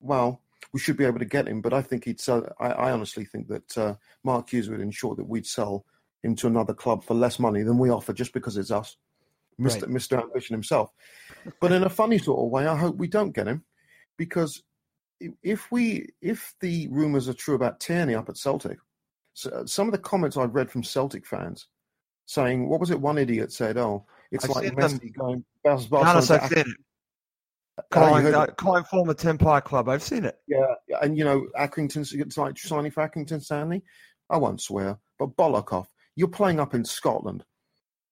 well, 0.00 0.40
we 0.72 0.80
should 0.80 0.96
be 0.96 1.04
able 1.04 1.18
to 1.18 1.24
get 1.24 1.48
him. 1.48 1.60
But 1.60 1.72
I 1.72 1.82
think 1.82 2.04
he'd 2.04 2.20
sell. 2.20 2.46
I, 2.58 2.68
I 2.68 2.92
honestly 2.92 3.24
think 3.24 3.48
that 3.48 3.78
uh, 3.78 3.94
Mark 4.24 4.50
Hughes 4.50 4.68
would 4.68 4.80
ensure 4.80 5.14
that 5.14 5.28
we'd 5.28 5.46
sell 5.46 5.84
him 6.22 6.34
to 6.36 6.46
another 6.46 6.74
club 6.74 7.04
for 7.04 7.14
less 7.14 7.38
money 7.38 7.62
than 7.62 7.78
we 7.78 7.90
offer 7.90 8.12
just 8.12 8.32
because 8.32 8.56
it's 8.56 8.70
us, 8.70 8.96
Mr. 9.60 9.82
Right. 9.82 9.90
Mr. 9.90 10.22
Ambition 10.22 10.54
himself. 10.54 10.90
But 11.60 11.72
in 11.72 11.84
a 11.84 11.90
funny 11.90 12.16
sort 12.18 12.42
of 12.42 12.50
way, 12.50 12.66
I 12.66 12.76
hope 12.76 12.96
we 12.96 13.06
don't 13.06 13.34
get 13.34 13.46
him 13.46 13.64
because 14.16 14.62
if 15.42 15.70
we 15.70 16.08
if 16.20 16.54
the 16.60 16.88
rumours 16.88 17.28
are 17.28 17.34
true 17.34 17.54
about 17.54 17.80
Tierney 17.80 18.14
up 18.14 18.28
at 18.28 18.36
Celtic, 18.36 18.78
so 19.34 19.50
uh, 19.50 19.66
some 19.66 19.86
of 19.86 19.92
the 19.92 19.98
comments 19.98 20.36
I've 20.36 20.54
read 20.54 20.70
from 20.70 20.82
Celtic 20.82 21.26
fans 21.26 21.68
saying, 22.26 22.68
"What 22.68 22.80
was 22.80 22.90
it?" 22.90 23.00
One 23.00 23.18
idiot 23.18 23.52
said, 23.52 23.76
"Oh, 23.76 24.06
it's 24.30 24.44
I've 24.44 24.50
like 24.50 24.72
Messi 24.72 25.00
them. 25.00 25.12
going." 25.18 25.44
Giannis, 25.66 26.30
I've 26.30 26.48
seen 26.48 26.58
it. 26.60 26.66
Calling, 27.90 28.32
uh, 28.32 28.46
calling 28.46 28.84
former 28.84 29.14
Ten 29.14 29.36
Park 29.36 29.64
Club. 29.64 29.88
I've 29.88 30.02
seen 30.02 30.24
it. 30.24 30.38
Yeah, 30.46 30.74
and 31.02 31.18
you 31.18 31.24
know, 31.24 31.46
Accrington, 31.58 32.06
it's 32.20 32.38
like 32.38 32.56
signing 32.56 32.92
for 32.92 33.08
Accrington 33.08 33.42
Stanley. 33.42 33.82
I 34.30 34.36
won't 34.36 34.60
swear, 34.60 34.98
but 35.18 35.36
bollock 35.36 35.72
off. 35.72 35.88
You're 36.14 36.28
playing 36.28 36.60
up 36.60 36.74
in 36.74 36.84
Scotland, 36.84 37.44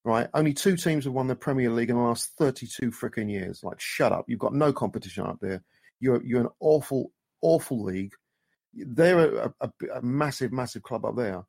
right? 0.04 0.28
Only 0.34 0.52
two 0.52 0.76
teams 0.76 1.04
have 1.04 1.12
won 1.12 1.28
the 1.28 1.36
Premier 1.36 1.70
League 1.70 1.90
in 1.90 1.96
the 1.96 2.02
last 2.02 2.32
32 2.38 2.90
freaking 2.90 3.30
years. 3.30 3.62
Like, 3.62 3.80
shut 3.80 4.10
up. 4.10 4.24
You've 4.26 4.40
got 4.40 4.52
no 4.52 4.72
competition 4.72 5.26
up 5.26 5.38
there. 5.40 5.62
You're 6.00 6.24
you're 6.24 6.40
an 6.40 6.48
awful, 6.58 7.12
awful 7.40 7.84
league. 7.84 8.14
They're 8.74 9.44
a, 9.44 9.54
a, 9.60 9.70
a 9.94 10.02
massive, 10.02 10.50
massive 10.50 10.82
club 10.82 11.04
up 11.04 11.14
there, 11.14 11.44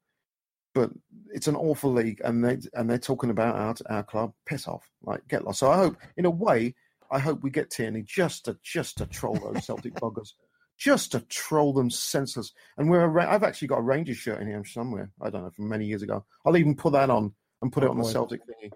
but 0.76 0.92
it's 1.34 1.48
an 1.48 1.56
awful 1.56 1.92
league, 1.92 2.22
and 2.24 2.46
they 2.46 2.60
and 2.74 2.88
they're 2.88 3.00
talking 3.00 3.32
about 3.32 3.56
our 3.56 3.76
our 3.90 4.04
club. 4.04 4.34
Piss 4.46 4.68
off, 4.68 4.88
like 5.02 5.28
get 5.28 5.44
lost. 5.44 5.60
So 5.60 5.72
I 5.72 5.78
hope, 5.78 5.98
in 6.16 6.26
a 6.26 6.30
way, 6.30 6.76
I 7.14 7.20
hope 7.20 7.44
we 7.44 7.52
get 7.52 7.70
Tierney 7.70 8.02
just 8.02 8.46
to 8.46 8.58
just 8.64 8.98
to 8.98 9.06
troll 9.06 9.36
those 9.36 9.66
Celtic 9.66 9.94
buggers, 9.94 10.30
just 10.78 11.12
to 11.12 11.20
troll 11.22 11.72
them 11.72 11.92
senseless. 11.92 12.52
And 12.78 12.90
we're 12.90 13.06
a, 13.06 13.32
I've 13.32 13.44
actually 13.44 13.68
got 13.68 13.80
a 13.80 13.84
Rangers 13.84 14.18
shirt 14.18 14.42
in 14.42 14.48
here 14.48 14.66
somewhere. 14.66 15.12
I 15.22 15.30
don't 15.30 15.44
know 15.44 15.52
from 15.52 15.70
many 15.70 15.86
years 15.86 16.02
ago. 16.02 16.26
I'll 16.44 16.58
even 16.58 16.76
put 16.76 16.94
that 16.94 17.12
on 17.12 17.34
and 17.62 17.72
put 17.72 17.84
oh, 17.84 17.88
it 17.88 17.90
on 17.92 17.98
boy. 17.98 18.08
the 18.08 18.12
Celtic 18.12 18.42
thingy. 18.42 18.72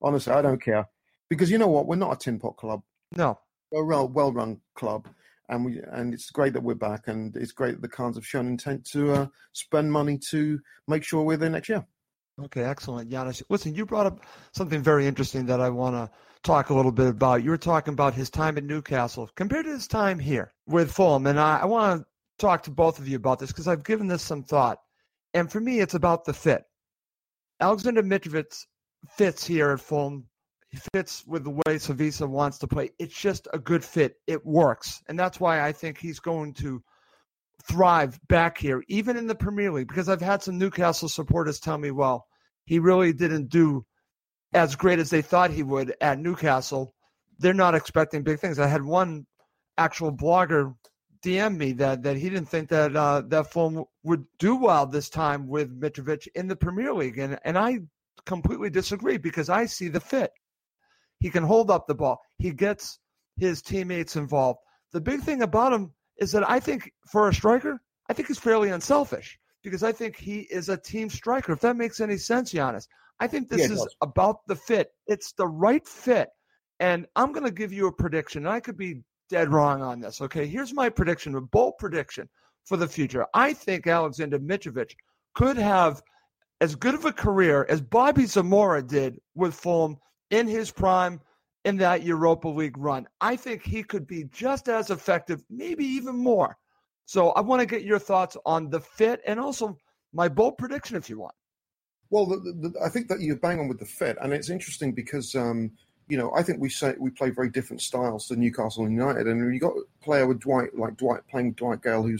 Honestly, 0.00 0.32
I 0.32 0.40
don't 0.40 0.62
care 0.62 0.88
because 1.28 1.50
you 1.50 1.58
know 1.58 1.68
what? 1.68 1.86
We're 1.86 1.96
not 1.96 2.14
a 2.14 2.16
tin 2.16 2.38
pot 2.38 2.56
club. 2.56 2.82
No, 3.14 3.38
we're 3.70 3.92
a 3.92 4.04
well-run 4.06 4.60
club, 4.74 5.06
and 5.50 5.64
we 5.66 5.80
and 5.92 6.14
it's 6.14 6.30
great 6.30 6.54
that 6.54 6.62
we're 6.62 6.74
back, 6.74 7.08
and 7.08 7.36
it's 7.36 7.52
great 7.52 7.72
that 7.72 7.82
the 7.82 7.94
Khans 7.94 8.16
have 8.16 8.26
shown 8.26 8.46
intent 8.46 8.86
to 8.92 9.12
uh, 9.12 9.26
spend 9.52 9.92
money 9.92 10.18
to 10.30 10.60
make 10.88 11.04
sure 11.04 11.22
we're 11.22 11.36
there 11.36 11.50
next 11.50 11.68
year. 11.68 11.86
Okay, 12.40 12.64
excellent, 12.64 13.10
Giannis. 13.10 13.42
Listen, 13.48 13.74
you 13.74 13.84
brought 13.84 14.06
up 14.06 14.20
something 14.52 14.82
very 14.82 15.06
interesting 15.06 15.46
that 15.46 15.60
I 15.60 15.68
want 15.68 15.94
to 15.94 16.10
talk 16.42 16.70
a 16.70 16.74
little 16.74 16.92
bit 16.92 17.08
about. 17.08 17.44
You 17.44 17.50
were 17.50 17.58
talking 17.58 17.92
about 17.92 18.14
his 18.14 18.30
time 18.30 18.56
at 18.56 18.64
Newcastle 18.64 19.30
compared 19.36 19.66
to 19.66 19.72
his 19.72 19.86
time 19.86 20.18
here 20.18 20.52
with 20.66 20.92
Fulham, 20.92 21.26
and 21.26 21.38
I, 21.38 21.58
I 21.58 21.64
want 21.66 22.00
to 22.00 22.06
talk 22.38 22.62
to 22.64 22.70
both 22.70 22.98
of 22.98 23.06
you 23.06 23.16
about 23.16 23.38
this 23.38 23.50
because 23.50 23.68
I've 23.68 23.84
given 23.84 24.06
this 24.06 24.22
some 24.22 24.42
thought. 24.42 24.78
And 25.34 25.50
for 25.50 25.60
me, 25.60 25.80
it's 25.80 25.94
about 25.94 26.24
the 26.24 26.32
fit. 26.32 26.64
Alexander 27.60 28.02
Mitrovic 28.02 28.66
fits 29.16 29.46
here 29.46 29.70
at 29.72 29.80
Fulham 29.80 30.26
he 30.72 30.78
fits 30.94 31.22
with 31.26 31.44
the 31.44 31.50
way 31.50 31.76
Slavisa 31.76 32.26
wants 32.26 32.56
to 32.58 32.66
play. 32.66 32.90
It's 32.98 33.14
just 33.14 33.46
a 33.52 33.58
good 33.58 33.84
fit. 33.84 34.16
It 34.26 34.44
works. 34.44 35.02
And 35.06 35.18
that's 35.18 35.38
why 35.38 35.60
I 35.60 35.70
think 35.70 35.98
he's 35.98 36.18
going 36.18 36.54
to 36.54 36.82
thrive 37.68 38.18
back 38.28 38.58
here, 38.58 38.82
even 38.88 39.16
in 39.16 39.26
the 39.26 39.34
Premier 39.34 39.72
League, 39.72 39.88
because 39.88 40.08
I've 40.08 40.20
had 40.20 40.42
some 40.42 40.58
Newcastle 40.58 41.08
supporters 41.08 41.60
tell 41.60 41.78
me, 41.78 41.90
well, 41.90 42.26
he 42.64 42.78
really 42.78 43.12
didn't 43.12 43.48
do 43.48 43.84
as 44.52 44.76
great 44.76 44.98
as 44.98 45.10
they 45.10 45.22
thought 45.22 45.50
he 45.50 45.62
would 45.62 45.94
at 46.00 46.18
Newcastle. 46.18 46.94
They're 47.38 47.54
not 47.54 47.74
expecting 47.74 48.22
big 48.22 48.40
things. 48.40 48.58
I 48.58 48.66
had 48.66 48.84
one 48.84 49.26
actual 49.78 50.12
blogger 50.12 50.74
DM 51.24 51.56
me 51.56 51.72
that 51.74 52.02
that 52.02 52.16
he 52.16 52.28
didn't 52.28 52.48
think 52.48 52.68
that 52.70 52.96
uh, 52.96 53.22
that 53.28 53.52
Fulham 53.52 53.84
would 54.02 54.24
do 54.38 54.56
well 54.56 54.86
this 54.86 55.08
time 55.08 55.46
with 55.46 55.80
Mitrovic 55.80 56.26
in 56.34 56.48
the 56.48 56.56
Premier 56.56 56.92
League, 56.92 57.18
and 57.18 57.38
and 57.44 57.56
I 57.56 57.80
completely 58.26 58.70
disagree 58.70 59.18
because 59.18 59.48
I 59.48 59.66
see 59.66 59.88
the 59.88 60.00
fit. 60.00 60.32
He 61.20 61.30
can 61.30 61.44
hold 61.44 61.70
up 61.70 61.86
the 61.86 61.94
ball. 61.94 62.20
He 62.38 62.52
gets 62.52 62.98
his 63.36 63.62
teammates 63.62 64.16
involved. 64.16 64.58
The 64.92 65.00
big 65.00 65.20
thing 65.20 65.42
about 65.42 65.72
him 65.72 65.92
is 66.22 66.30
that 66.32 66.48
I 66.48 66.60
think 66.60 66.92
for 67.10 67.28
a 67.28 67.34
striker, 67.34 67.80
I 68.08 68.12
think 68.12 68.28
he's 68.28 68.38
fairly 68.38 68.70
unselfish 68.70 69.38
because 69.62 69.82
I 69.82 69.90
think 69.90 70.16
he 70.16 70.40
is 70.50 70.68
a 70.68 70.76
team 70.76 71.10
striker. 71.10 71.52
If 71.52 71.60
that 71.60 71.76
makes 71.76 72.00
any 72.00 72.16
sense, 72.16 72.52
Giannis, 72.52 72.86
I 73.18 73.26
think 73.26 73.48
this 73.48 73.60
yeah, 73.60 73.74
is 73.74 73.82
does. 73.82 73.96
about 74.00 74.46
the 74.46 74.54
fit. 74.54 74.92
It's 75.08 75.32
the 75.32 75.48
right 75.48 75.86
fit. 75.86 76.28
And 76.78 77.06
I'm 77.16 77.32
going 77.32 77.44
to 77.44 77.52
give 77.52 77.72
you 77.72 77.88
a 77.88 77.92
prediction. 77.92 78.46
And 78.46 78.54
I 78.54 78.60
could 78.60 78.76
be 78.76 79.02
dead 79.28 79.52
wrong 79.52 79.82
on 79.82 80.00
this. 80.00 80.20
Okay, 80.20 80.46
here's 80.46 80.72
my 80.72 80.88
prediction, 80.88 81.34
a 81.34 81.40
bold 81.40 81.74
prediction 81.78 82.28
for 82.64 82.76
the 82.76 82.88
future. 82.88 83.26
I 83.34 83.52
think 83.52 83.86
Alexander 83.86 84.38
Mitrovic 84.38 84.92
could 85.34 85.56
have 85.56 86.02
as 86.60 86.76
good 86.76 86.94
of 86.94 87.04
a 87.04 87.12
career 87.12 87.66
as 87.68 87.80
Bobby 87.80 88.26
Zamora 88.26 88.82
did 88.82 89.20
with 89.34 89.54
Fulham 89.54 89.96
in 90.30 90.46
his 90.46 90.70
prime 90.70 91.20
in 91.64 91.76
that 91.78 92.02
Europa 92.02 92.48
League 92.48 92.76
run. 92.76 93.06
I 93.20 93.36
think 93.36 93.62
he 93.62 93.82
could 93.82 94.06
be 94.06 94.24
just 94.24 94.68
as 94.68 94.90
effective, 94.90 95.42
maybe 95.48 95.84
even 95.84 96.16
more. 96.16 96.56
So 97.06 97.30
I 97.30 97.40
want 97.40 97.60
to 97.60 97.66
get 97.66 97.82
your 97.84 97.98
thoughts 97.98 98.36
on 98.44 98.70
the 98.70 98.80
fit 98.80 99.20
and 99.26 99.38
also 99.38 99.76
my 100.12 100.28
bold 100.28 100.58
prediction 100.58 100.96
if 100.96 101.08
you 101.08 101.18
want. 101.18 101.34
Well, 102.10 102.26
the, 102.26 102.36
the, 102.36 102.74
I 102.84 102.88
think 102.88 103.08
that 103.08 103.20
you 103.20 103.36
bang 103.36 103.58
on 103.58 103.68
with 103.68 103.78
the 103.78 103.86
fit, 103.86 104.18
and 104.20 104.32
it's 104.32 104.50
interesting 104.50 104.92
because 104.92 105.34
um, 105.34 105.72
you 106.08 106.18
know 106.18 106.30
I 106.34 106.42
think 106.42 106.60
we 106.60 106.68
say 106.68 106.94
we 106.98 107.08
play 107.08 107.30
very 107.30 107.48
different 107.48 107.80
styles 107.80 108.28
to 108.28 108.36
Newcastle 108.36 108.88
United, 108.88 109.26
and 109.26 109.52
you 109.52 109.58
got 109.58 109.72
a 109.72 110.04
player 110.04 110.26
with 110.26 110.40
Dwight 110.40 110.76
like 110.76 110.98
Dwight 110.98 111.26
playing 111.30 111.52
Dwight 111.52 111.82
Gayle, 111.82 112.02
who 112.02 112.18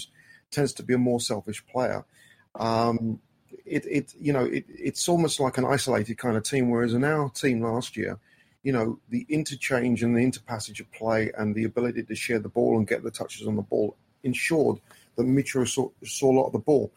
tends 0.51 0.73
to 0.75 0.83
be 0.83 0.95
a 0.95 0.99
more 0.99 1.21
selfish 1.21 1.65
player. 1.67 2.07
Um, 2.55 3.21
it, 3.67 3.85
it 3.85 4.15
you 4.19 4.33
know 4.33 4.47
it, 4.47 4.65
it's 4.69 5.09
almost 5.11 5.39
like 5.41 5.59
an 5.59 5.67
isolated 5.67 6.17
kind 6.17 6.39
of 6.39 6.43
team. 6.43 6.71
Whereas 6.71 6.95
in 6.95 7.05
our 7.05 7.29
team 7.29 7.61
last 7.61 7.95
year, 7.95 8.19
you 8.63 8.73
know 8.73 8.99
the 9.09 9.27
interchange 9.29 10.03
and 10.03 10.17
the 10.17 10.21
interpassage 10.21 10.81
of 10.81 10.91
play 10.93 11.33
and 11.37 11.55
the 11.55 11.65
ability 11.65 12.03
to 12.05 12.15
share 12.15 12.39
the 12.39 12.49
ball 12.49 12.79
and 12.79 12.87
get 12.87 13.03
the 13.03 13.11
touches 13.11 13.47
on 13.47 13.57
the 13.57 13.63
ball 13.63 13.97
ensured 14.23 14.79
that 15.17 15.27
Mitro 15.27 15.67
saw, 15.69 15.89
saw 16.05 16.33
a 16.33 16.37
lot 16.39 16.47
of 16.47 16.53
the 16.53 16.59
ball. 16.59 16.93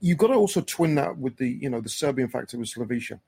You've 0.00 0.18
got 0.18 0.28
to 0.28 0.34
also 0.34 0.60
twin 0.60 0.94
that 0.96 1.18
with 1.18 1.36
the 1.36 1.48
you 1.48 1.70
know 1.70 1.80
the 1.80 1.88
Serbian 1.88 2.28
factor 2.28 2.58
with 2.58 2.72
Slavisa. 2.72 3.20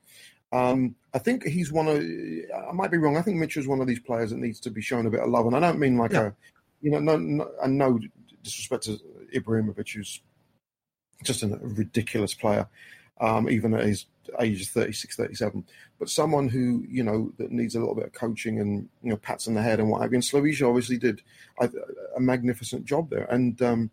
Um, 0.53 0.95
I 1.13 1.19
think 1.19 1.45
he's 1.45 1.71
one 1.71 1.87
of. 1.87 1.97
I 1.97 2.71
might 2.73 2.91
be 2.91 2.97
wrong. 2.97 3.17
I 3.17 3.21
think 3.21 3.37
Mitchell 3.37 3.61
is 3.61 3.67
one 3.67 3.81
of 3.81 3.87
these 3.87 3.99
players 3.99 4.31
that 4.31 4.39
needs 4.39 4.59
to 4.61 4.69
be 4.69 4.81
shown 4.81 5.05
a 5.05 5.09
bit 5.09 5.21
of 5.21 5.29
love, 5.29 5.45
and 5.45 5.55
I 5.55 5.59
don't 5.59 5.79
mean 5.79 5.97
like 5.97 6.11
yeah. 6.11 6.27
a, 6.27 6.31
you 6.81 6.91
know, 6.91 6.99
no, 6.99 7.17
no, 7.17 7.49
and 7.61 7.77
no 7.77 7.99
disrespect 8.43 8.83
to 8.83 8.99
Ibrahimovic, 9.33 9.93
who's 9.93 10.21
just 11.23 11.43
a 11.43 11.47
ridiculous 11.61 12.33
player, 12.33 12.67
um, 13.19 13.49
even 13.49 13.73
at 13.73 13.85
his 13.85 14.05
age 14.39 14.69
36, 14.69 15.15
37. 15.15 15.65
But 15.99 16.09
someone 16.09 16.49
who, 16.49 16.85
you 16.87 17.03
know, 17.03 17.31
that 17.37 17.51
needs 17.51 17.75
a 17.75 17.79
little 17.79 17.95
bit 17.95 18.05
of 18.05 18.13
coaching 18.13 18.59
and, 18.59 18.89
you 19.03 19.09
know, 19.09 19.17
pats 19.17 19.47
on 19.47 19.53
the 19.53 19.61
head 19.61 19.79
and 19.79 19.89
what 19.89 20.01
have 20.01 20.11
you. 20.11 20.15
And 20.15 20.23
Slavisa 20.23 20.67
obviously 20.67 20.97
did 20.97 21.21
a, 21.59 21.69
a 22.15 22.19
magnificent 22.19 22.85
job 22.85 23.09
there. 23.09 23.25
And 23.25 23.61
um, 23.61 23.91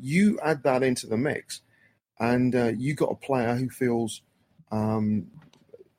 you 0.00 0.38
add 0.42 0.62
that 0.64 0.82
into 0.82 1.06
the 1.06 1.16
mix, 1.16 1.60
and 2.18 2.54
uh, 2.54 2.72
you 2.76 2.94
got 2.94 3.12
a 3.12 3.16
player 3.16 3.54
who 3.54 3.68
feels. 3.68 4.22
Um, 4.70 5.28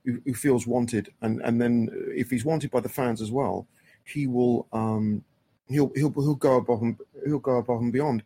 who, 0.04 0.22
who, 0.24 0.34
feels 0.36 0.68
wanted, 0.68 1.10
and, 1.22 1.42
and 1.42 1.60
then 1.60 1.90
if 2.14 2.30
he's 2.30 2.46
wanted 2.46 2.70
by 2.70 2.80
the 2.80 2.90
fans 2.90 3.22
as 3.22 3.32
well, 3.32 3.68
he 4.04 4.28
will 4.28 4.68
um, 4.72 5.24
he'll 5.68 5.92
he'll 5.96 6.12
he'll 6.12 6.36
go 6.36 6.58
above 6.58 6.82
and 6.82 6.98
he'll 7.26 7.40
go 7.40 7.58
above 7.58 7.82
and 7.82 7.92
beyond, 7.92 8.22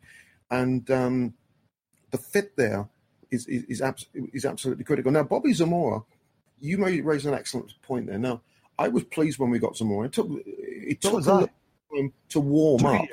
and 0.51 0.89
um, 0.91 1.33
the 2.11 2.17
fit 2.17 2.55
there 2.57 2.89
is 3.31 3.47
is 3.47 3.63
is, 3.65 3.81
abs- 3.81 4.07
is 4.33 4.45
absolutely 4.45 4.83
critical. 4.83 5.11
Now, 5.11 5.23
Bobby 5.23 5.53
Zamora, 5.53 6.01
you 6.59 6.77
may 6.77 7.01
raise 7.01 7.25
an 7.25 7.33
excellent 7.33 7.73
point 7.81 8.07
there. 8.07 8.19
Now, 8.19 8.41
I 8.77 8.87
was 8.87 9.03
pleased 9.03 9.39
when 9.39 9.49
we 9.49 9.59
got 9.59 9.77
Zamora. 9.77 10.07
It 10.07 10.13
took 10.13 10.27
it 10.45 11.01
took 11.01 11.13
a 11.27 11.49
time 11.95 12.13
to 12.29 12.39
warm 12.39 12.79
up. 12.85 13.05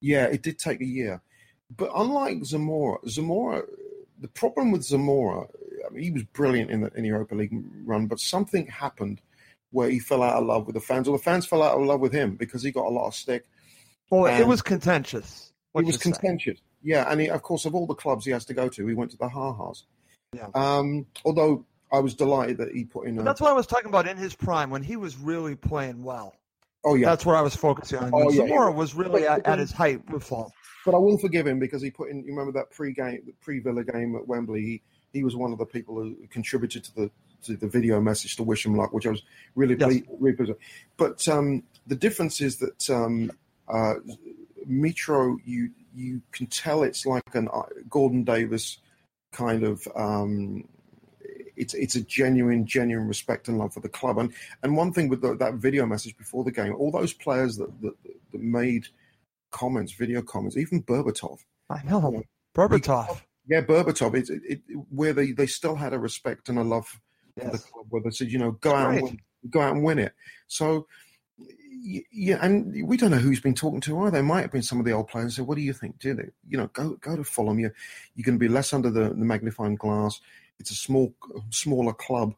Yeah, 0.00 0.24
it 0.26 0.42
did 0.42 0.58
take 0.58 0.80
a 0.80 0.86
year, 0.86 1.20
but 1.76 1.90
unlike 1.94 2.44
Zamora, 2.44 2.98
Zamora, 3.08 3.62
the 4.20 4.28
problem 4.28 4.70
with 4.70 4.82
Zamora, 4.84 5.46
I 5.86 5.90
mean, 5.92 6.04
he 6.04 6.10
was 6.10 6.22
brilliant 6.24 6.70
in 6.70 6.82
the 6.82 6.92
in 6.94 7.02
the 7.02 7.08
Europa 7.08 7.34
League 7.34 7.52
run, 7.84 8.06
but 8.06 8.20
something 8.20 8.66
happened 8.66 9.20
where 9.70 9.90
he 9.90 9.98
fell 9.98 10.22
out 10.22 10.40
of 10.40 10.46
love 10.46 10.66
with 10.66 10.74
the 10.74 10.80
fans, 10.80 11.08
or 11.08 11.16
the 11.16 11.22
fans 11.22 11.46
fell 11.46 11.62
out 11.62 11.78
of 11.78 11.86
love 11.86 12.00
with 12.00 12.12
him 12.12 12.36
because 12.36 12.62
he 12.62 12.70
got 12.70 12.86
a 12.86 12.90
lot 12.90 13.08
of 13.08 13.14
stick. 13.14 13.46
Well, 14.10 14.26
it 14.40 14.46
was 14.46 14.62
contentious. 14.62 15.52
It 15.74 15.84
was 15.86 15.96
contentious. 15.98 16.60
Yeah, 16.82 17.10
and 17.10 17.20
he, 17.20 17.28
of 17.28 17.42
course, 17.42 17.64
of 17.64 17.74
all 17.74 17.86
the 17.86 17.94
clubs 17.94 18.24
he 18.24 18.30
has 18.30 18.44
to 18.46 18.54
go 18.54 18.68
to, 18.68 18.86
he 18.86 18.94
went 18.94 19.10
to 19.12 19.16
the 19.16 19.28
Ha-Has. 19.28 19.84
Yeah. 20.32 20.48
Um, 20.54 21.06
although 21.24 21.64
I 21.92 21.98
was 22.00 22.14
delighted 22.14 22.58
that 22.58 22.72
he 22.72 22.84
put 22.84 23.06
in. 23.08 23.18
A, 23.18 23.22
that's 23.22 23.40
what 23.40 23.50
I 23.50 23.54
was 23.54 23.66
talking 23.66 23.88
about 23.88 24.06
in 24.06 24.16
his 24.16 24.34
prime 24.34 24.70
when 24.70 24.82
he 24.82 24.96
was 24.96 25.16
really 25.16 25.56
playing 25.56 26.04
well. 26.04 26.34
Oh 26.84 26.94
yeah, 26.94 27.06
That's 27.10 27.26
where 27.26 27.34
I 27.36 27.40
was 27.40 27.56
focusing 27.56 27.98
on. 27.98 28.10
Oh, 28.12 28.30
yeah. 28.30 28.46
Zamora 28.46 28.70
was 28.70 28.94
really 28.94 29.26
at, 29.26 29.44
at 29.46 29.58
his 29.58 29.72
height 29.72 30.08
with 30.10 30.22
Fulham. 30.22 30.50
but 30.86 30.94
I 30.94 30.98
will 30.98 31.18
forgive 31.18 31.46
him 31.46 31.58
because 31.58 31.82
he 31.82 31.90
put 31.90 32.10
in. 32.10 32.18
You 32.22 32.30
remember 32.30 32.52
that 32.52 32.70
pre-game, 32.70 33.22
the 33.26 33.32
pre-Villa 33.40 33.82
game 33.84 34.14
at 34.14 34.26
Wembley? 34.28 34.60
He, 34.62 34.82
he 35.12 35.24
was 35.24 35.34
one 35.34 35.50
of 35.52 35.58
the 35.58 35.66
people 35.66 35.96
who 35.96 36.16
contributed 36.30 36.84
to 36.84 36.94
the 36.94 37.10
to 37.44 37.56
the 37.56 37.66
video 37.68 38.00
message 38.00 38.36
to 38.36 38.42
wish 38.44 38.64
him 38.64 38.76
luck, 38.76 38.92
which 38.92 39.06
I 39.06 39.10
was 39.10 39.22
really 39.56 39.74
Yes. 39.76 39.88
pleased. 39.88 40.04
Really 40.20 40.36
pleased 40.36 40.50
with. 40.50 40.58
But 40.96 41.26
um, 41.26 41.64
the 41.88 41.96
difference 41.96 42.40
is 42.40 42.56
that 42.58 42.90
um, 42.90 43.32
uh, 43.68 43.94
Mitro, 44.68 45.36
you 45.44 45.70
you 45.98 46.22
can 46.32 46.46
tell 46.46 46.82
it's 46.82 47.06
like 47.06 47.34
an 47.34 47.48
uh, 47.52 47.62
Gordon 47.88 48.24
Davies 48.24 48.78
kind 49.32 49.64
of. 49.64 49.86
Um, 49.94 50.68
it's 51.56 51.74
it's 51.74 51.96
a 51.96 52.02
genuine 52.02 52.64
genuine 52.66 53.08
respect 53.08 53.48
and 53.48 53.58
love 53.58 53.74
for 53.74 53.80
the 53.80 53.88
club 53.88 54.16
and 54.16 54.32
and 54.62 54.76
one 54.76 54.92
thing 54.92 55.08
with 55.08 55.20
the, 55.20 55.34
that 55.34 55.54
video 55.54 55.86
message 55.86 56.16
before 56.16 56.44
the 56.44 56.52
game 56.52 56.72
all 56.76 56.92
those 56.92 57.12
players 57.12 57.56
that 57.56 57.68
that, 57.82 57.94
that 58.30 58.40
made 58.40 58.86
comments 59.50 59.92
video 59.92 60.22
comments 60.22 60.56
even 60.56 60.80
Berbatov 60.84 61.40
I 61.70 61.82
know. 61.82 62.22
Berbatov. 62.54 63.20
yeah, 63.46 63.60
Berbatov, 63.60 64.14
it, 64.14 64.30
it, 64.30 64.42
it, 64.48 64.60
where 64.90 65.12
they, 65.12 65.32
they 65.32 65.46
still 65.46 65.76
had 65.76 65.92
a 65.92 65.98
respect 65.98 66.48
and 66.48 66.58
a 66.58 66.62
love 66.62 66.86
for 67.38 67.50
the 67.50 67.58
club, 67.58 67.86
where 67.90 68.02
they 68.02 68.10
said, 68.10 68.30
you 68.30 68.38
know, 68.38 68.52
go 68.52 68.74
out, 68.74 68.94
and 68.94 69.02
win, 69.02 69.20
go 69.50 69.60
out 69.60 69.74
and 69.74 69.84
win 69.84 69.98
it. 69.98 70.12
So, 70.46 70.86
yeah, 71.80 72.38
and 72.40 72.86
we 72.86 72.96
don't 72.96 73.10
know 73.10 73.18
who 73.18 73.30
he's 73.30 73.40
been 73.40 73.54
talking 73.54 73.80
to 73.82 73.98
either. 74.00 74.10
There 74.12 74.22
might 74.22 74.42
have 74.42 74.52
been 74.52 74.62
some 74.62 74.78
of 74.78 74.84
the 74.84 74.92
old 74.92 75.08
players. 75.08 75.36
So, 75.36 75.44
what 75.44 75.56
do 75.56 75.62
you 75.62 75.72
think? 75.72 75.98
Do 75.98 76.14
they, 76.14 76.28
you 76.48 76.58
know, 76.58 76.68
go 76.72 76.90
go 77.00 77.16
to 77.16 77.24
Fulham. 77.24 77.58
You're 77.58 77.74
you're 78.14 78.24
going 78.24 78.38
to 78.38 78.44
be 78.44 78.48
less 78.48 78.72
under 78.72 78.90
the, 78.90 79.10
the 79.10 79.16
magnifying 79.16 79.76
glass. 79.76 80.20
It's 80.58 80.70
a 80.70 80.74
small 80.74 81.14
smaller 81.50 81.92
club, 81.92 82.34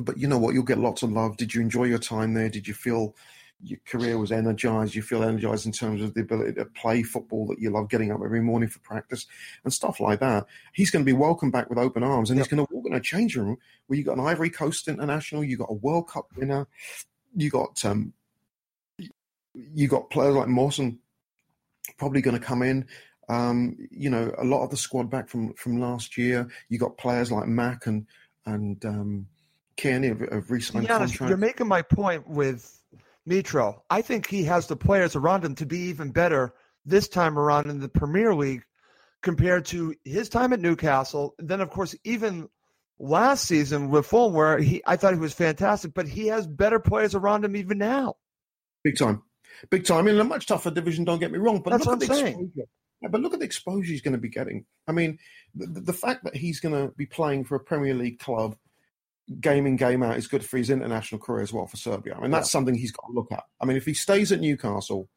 but 0.00 0.18
you 0.18 0.28
know 0.28 0.38
what? 0.38 0.54
You'll 0.54 0.62
get 0.62 0.78
lots 0.78 1.02
of 1.02 1.12
love. 1.12 1.36
Did 1.36 1.54
you 1.54 1.60
enjoy 1.60 1.84
your 1.84 1.98
time 1.98 2.34
there? 2.34 2.48
Did 2.48 2.66
you 2.66 2.74
feel 2.74 3.14
your 3.62 3.78
career 3.86 4.18
was 4.18 4.32
energized? 4.32 4.94
You 4.94 5.02
feel 5.02 5.22
energized 5.22 5.66
in 5.66 5.72
terms 5.72 6.00
of 6.00 6.14
the 6.14 6.20
ability 6.20 6.54
to 6.54 6.64
play 6.64 7.02
football 7.02 7.46
that 7.48 7.58
you 7.58 7.70
love, 7.70 7.88
getting 7.88 8.12
up 8.12 8.20
every 8.24 8.40
morning 8.40 8.68
for 8.68 8.78
practice 8.80 9.26
and 9.64 9.72
stuff 9.72 10.00
like 10.00 10.20
that. 10.20 10.46
He's 10.72 10.90
going 10.90 11.04
to 11.04 11.10
be 11.10 11.16
welcomed 11.16 11.52
back 11.52 11.68
with 11.68 11.78
open 11.78 12.02
arms, 12.02 12.30
and 12.30 12.38
he's 12.38 12.48
going 12.48 12.64
to 12.64 12.72
walk 12.72 12.86
in 12.86 12.94
a 12.94 13.00
changing 13.00 13.44
room 13.44 13.58
where 13.86 13.98
you 13.98 14.04
got 14.04 14.16
an 14.16 14.26
Ivory 14.26 14.50
Coast 14.50 14.88
international, 14.88 15.44
you 15.44 15.56
got 15.56 15.70
a 15.70 15.74
World 15.74 16.08
Cup 16.08 16.26
winner, 16.36 16.66
you 17.34 17.50
got 17.50 17.84
um, 17.84 18.12
you 19.74 19.88
got 19.88 20.10
players 20.10 20.34
like 20.34 20.48
Mawson 20.48 20.98
probably 21.96 22.20
going 22.20 22.38
to 22.38 22.44
come 22.44 22.62
in. 22.62 22.86
Um, 23.28 23.76
you 23.90 24.08
know, 24.08 24.32
a 24.38 24.44
lot 24.44 24.64
of 24.64 24.70
the 24.70 24.76
squad 24.76 25.10
back 25.10 25.28
from 25.28 25.52
from 25.54 25.80
last 25.80 26.16
year. 26.16 26.48
You 26.68 26.78
got 26.78 26.96
players 26.96 27.30
like 27.30 27.46
Mack 27.46 27.86
and 27.86 28.06
and 28.46 28.82
um, 28.84 29.26
Cairney 29.76 30.08
have, 30.08 30.20
have 30.20 30.46
To 30.46 30.52
re-signed 30.52 30.86
be 30.86 30.92
honest, 30.92 31.20
you're 31.20 31.36
making 31.36 31.68
my 31.68 31.82
point 31.82 32.26
with 32.26 32.80
Mitro. 33.28 33.80
I 33.90 34.00
think 34.00 34.26
he 34.26 34.44
has 34.44 34.66
the 34.66 34.76
players 34.76 35.14
around 35.14 35.44
him 35.44 35.54
to 35.56 35.66
be 35.66 35.78
even 35.88 36.10
better 36.10 36.54
this 36.86 37.08
time 37.08 37.38
around 37.38 37.68
in 37.68 37.80
the 37.80 37.88
Premier 37.88 38.34
League 38.34 38.64
compared 39.20 39.66
to 39.66 39.94
his 40.04 40.30
time 40.30 40.54
at 40.54 40.60
Newcastle. 40.60 41.34
Then, 41.38 41.60
of 41.60 41.68
course, 41.68 41.94
even 42.04 42.48
last 42.98 43.44
season 43.44 43.90
with 43.90 44.06
Fulham, 44.06 44.32
where 44.32 44.58
he, 44.58 44.82
I 44.86 44.96
thought 44.96 45.12
he 45.12 45.20
was 45.20 45.34
fantastic, 45.34 45.92
but 45.92 46.08
he 46.08 46.28
has 46.28 46.46
better 46.46 46.80
players 46.80 47.14
around 47.14 47.44
him 47.44 47.56
even 47.56 47.76
now. 47.76 48.14
Big 48.84 48.96
time. 48.96 49.22
Big 49.70 49.84
time. 49.84 50.08
In 50.08 50.18
a 50.18 50.24
much 50.24 50.46
tougher 50.46 50.70
division, 50.70 51.04
don't 51.04 51.18
get 51.18 51.32
me 51.32 51.38
wrong. 51.38 51.60
But 51.60 51.70
That's 51.70 51.86
look 51.86 52.02
at 52.02 52.08
the 52.08 52.14
saying. 52.14 52.26
exposure. 52.26 52.68
Yeah, 53.00 53.08
but 53.10 53.20
look 53.20 53.32
at 53.32 53.38
the 53.38 53.46
exposure 53.46 53.92
he's 53.92 54.02
going 54.02 54.12
to 54.12 54.18
be 54.20 54.28
getting. 54.28 54.64
I 54.88 54.92
mean, 54.92 55.18
the, 55.54 55.80
the 55.80 55.92
fact 55.92 56.24
that 56.24 56.34
he's 56.34 56.58
going 56.58 56.74
to 56.74 56.92
be 56.94 57.06
playing 57.06 57.44
for 57.44 57.54
a 57.54 57.60
Premier 57.60 57.94
League 57.94 58.18
club, 58.18 58.56
game 59.40 59.66
in, 59.66 59.76
game 59.76 60.02
out, 60.02 60.16
is 60.16 60.26
good 60.26 60.44
for 60.44 60.56
his 60.56 60.70
international 60.70 61.20
career 61.20 61.42
as 61.42 61.52
well 61.52 61.66
for 61.66 61.76
Serbia. 61.76 62.16
I 62.16 62.20
mean, 62.20 62.32
that's 62.32 62.50
something 62.50 62.74
he's 62.74 62.90
got 62.90 63.06
to 63.06 63.12
look 63.12 63.30
at. 63.30 63.44
I 63.60 63.66
mean, 63.66 63.76
if 63.76 63.86
he 63.86 63.94
stays 63.94 64.32
at 64.32 64.40
Newcastle 64.40 65.08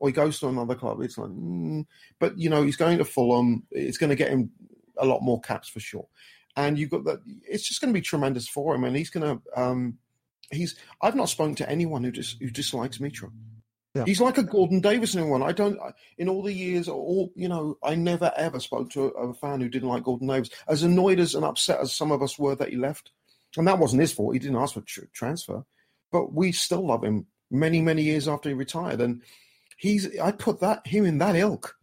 or 0.00 0.08
he 0.08 0.12
goes 0.12 0.40
to 0.40 0.48
another 0.48 0.74
club, 0.74 1.00
it's 1.00 1.16
like, 1.16 1.30
mm, 1.30 1.86
but, 2.18 2.36
you 2.36 2.50
know, 2.50 2.62
he's 2.62 2.76
going 2.76 2.98
to 2.98 3.04
Fulham. 3.04 3.64
It's 3.70 3.98
going 3.98 4.10
to 4.10 4.16
get 4.16 4.30
him 4.30 4.50
a 4.96 5.06
lot 5.06 5.22
more 5.22 5.40
caps 5.40 5.68
for 5.68 5.80
sure. 5.80 6.08
And 6.56 6.76
you've 6.76 6.90
got 6.90 7.04
that, 7.04 7.20
it's 7.48 7.68
just 7.68 7.80
going 7.80 7.92
to 7.92 7.96
be 7.96 8.02
tremendous 8.02 8.48
for 8.48 8.74
him. 8.74 8.82
And 8.82 8.96
he's 8.96 9.10
going 9.10 9.38
to, 9.38 9.60
um, 9.60 9.98
he's, 10.50 10.74
I've 11.00 11.14
not 11.14 11.28
spoken 11.28 11.54
to 11.56 11.70
anyone 11.70 12.02
who 12.02 12.10
just, 12.10 12.40
who 12.40 12.50
dislikes 12.50 12.98
Mitro. 12.98 13.30
Yeah. 13.98 14.04
He's 14.04 14.20
like 14.20 14.38
a 14.38 14.44
Gordon 14.44 14.80
Davies 14.80 15.16
in 15.16 15.28
one. 15.28 15.42
I 15.42 15.50
don't, 15.50 15.78
in 16.18 16.28
all 16.28 16.42
the 16.42 16.52
years, 16.52 16.88
all 16.88 17.32
you 17.34 17.48
know, 17.48 17.76
I 17.82 17.96
never 17.96 18.32
ever 18.36 18.60
spoke 18.60 18.90
to 18.90 19.06
a, 19.06 19.30
a 19.30 19.34
fan 19.34 19.60
who 19.60 19.68
didn't 19.68 19.88
like 19.88 20.04
Gordon 20.04 20.28
Davies. 20.28 20.50
As 20.68 20.84
annoyed 20.84 21.18
as 21.18 21.34
and 21.34 21.44
upset 21.44 21.80
as 21.80 21.92
some 21.92 22.12
of 22.12 22.22
us 22.22 22.38
were 22.38 22.54
that 22.54 22.70
he 22.70 22.76
left, 22.76 23.10
and 23.56 23.66
that 23.66 23.78
wasn't 23.78 24.02
his 24.02 24.12
fault. 24.12 24.34
He 24.34 24.38
didn't 24.38 24.56
ask 24.56 24.74
for 24.74 24.82
tr- 24.82 25.06
transfer, 25.12 25.64
but 26.12 26.32
we 26.32 26.52
still 26.52 26.86
love 26.86 27.02
him 27.02 27.26
many, 27.50 27.80
many 27.80 28.02
years 28.02 28.28
after 28.28 28.48
he 28.48 28.54
retired. 28.54 29.00
And 29.00 29.22
he's, 29.76 30.16
I 30.18 30.30
put 30.30 30.60
that 30.60 30.86
him 30.86 31.04
in 31.04 31.18
that 31.18 31.34
ilk. 31.34 31.76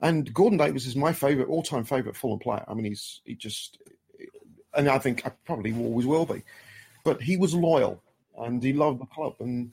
And 0.00 0.32
Gordon 0.32 0.58
Davies 0.58 0.86
is 0.86 0.96
my 0.96 1.12
favorite, 1.12 1.48
all-time 1.48 1.84
favorite 1.84 2.16
Fulham 2.16 2.38
player. 2.38 2.64
I 2.68 2.74
mean, 2.74 2.84
he's 2.84 3.20
he 3.24 3.34
just, 3.34 3.78
and 4.74 4.88
I 4.88 4.98
think 4.98 5.26
I 5.26 5.32
probably 5.44 5.72
always 5.72 6.06
will 6.06 6.26
be. 6.26 6.42
But 7.04 7.22
he 7.22 7.36
was 7.36 7.54
loyal 7.54 8.02
and 8.36 8.62
he 8.62 8.72
loved 8.72 9.00
the 9.00 9.06
club 9.06 9.36
and 9.40 9.72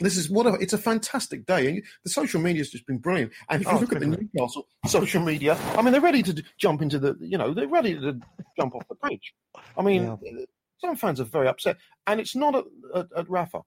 this 0.00 0.16
is 0.16 0.28
what 0.30 0.46
a, 0.46 0.54
it's 0.54 0.72
a 0.72 0.78
fantastic 0.78 1.46
day. 1.46 1.68
And 1.68 1.82
the 2.04 2.10
social 2.10 2.40
media 2.40 2.60
has 2.60 2.70
just 2.70 2.86
been 2.86 2.98
brilliant. 2.98 3.32
And 3.48 3.62
if 3.62 3.68
you 3.68 3.74
Oh, 3.76 3.80
look 3.80 3.92
at 3.92 4.00
the 4.00 4.06
Newcastle 4.06 4.66
social 4.86 5.22
media, 5.22 5.56
I 5.76 5.82
mean, 5.82 5.92
they're 5.92 6.00
ready 6.00 6.22
to 6.22 6.32
d- 6.32 6.44
jump 6.58 6.82
into 6.82 6.98
the, 6.98 7.16
you 7.20 7.38
know, 7.38 7.54
they're 7.54 7.68
ready 7.68 7.94
to 7.94 8.18
jump 8.58 8.74
off 8.74 8.86
the 8.88 8.94
page. 9.08 9.34
I 9.78 9.82
mean, 9.82 10.02
Yeah. 10.04 10.16
Eh, 10.40 10.44
some 10.80 10.96
fans 10.96 11.20
are 11.20 11.24
very 11.24 11.48
upset, 11.48 11.76
and 12.06 12.20
it's 12.20 12.34
not 12.36 12.54
at, 12.54 12.64
at, 12.94 13.06
at 13.16 13.30
Rafa, 13.30 13.60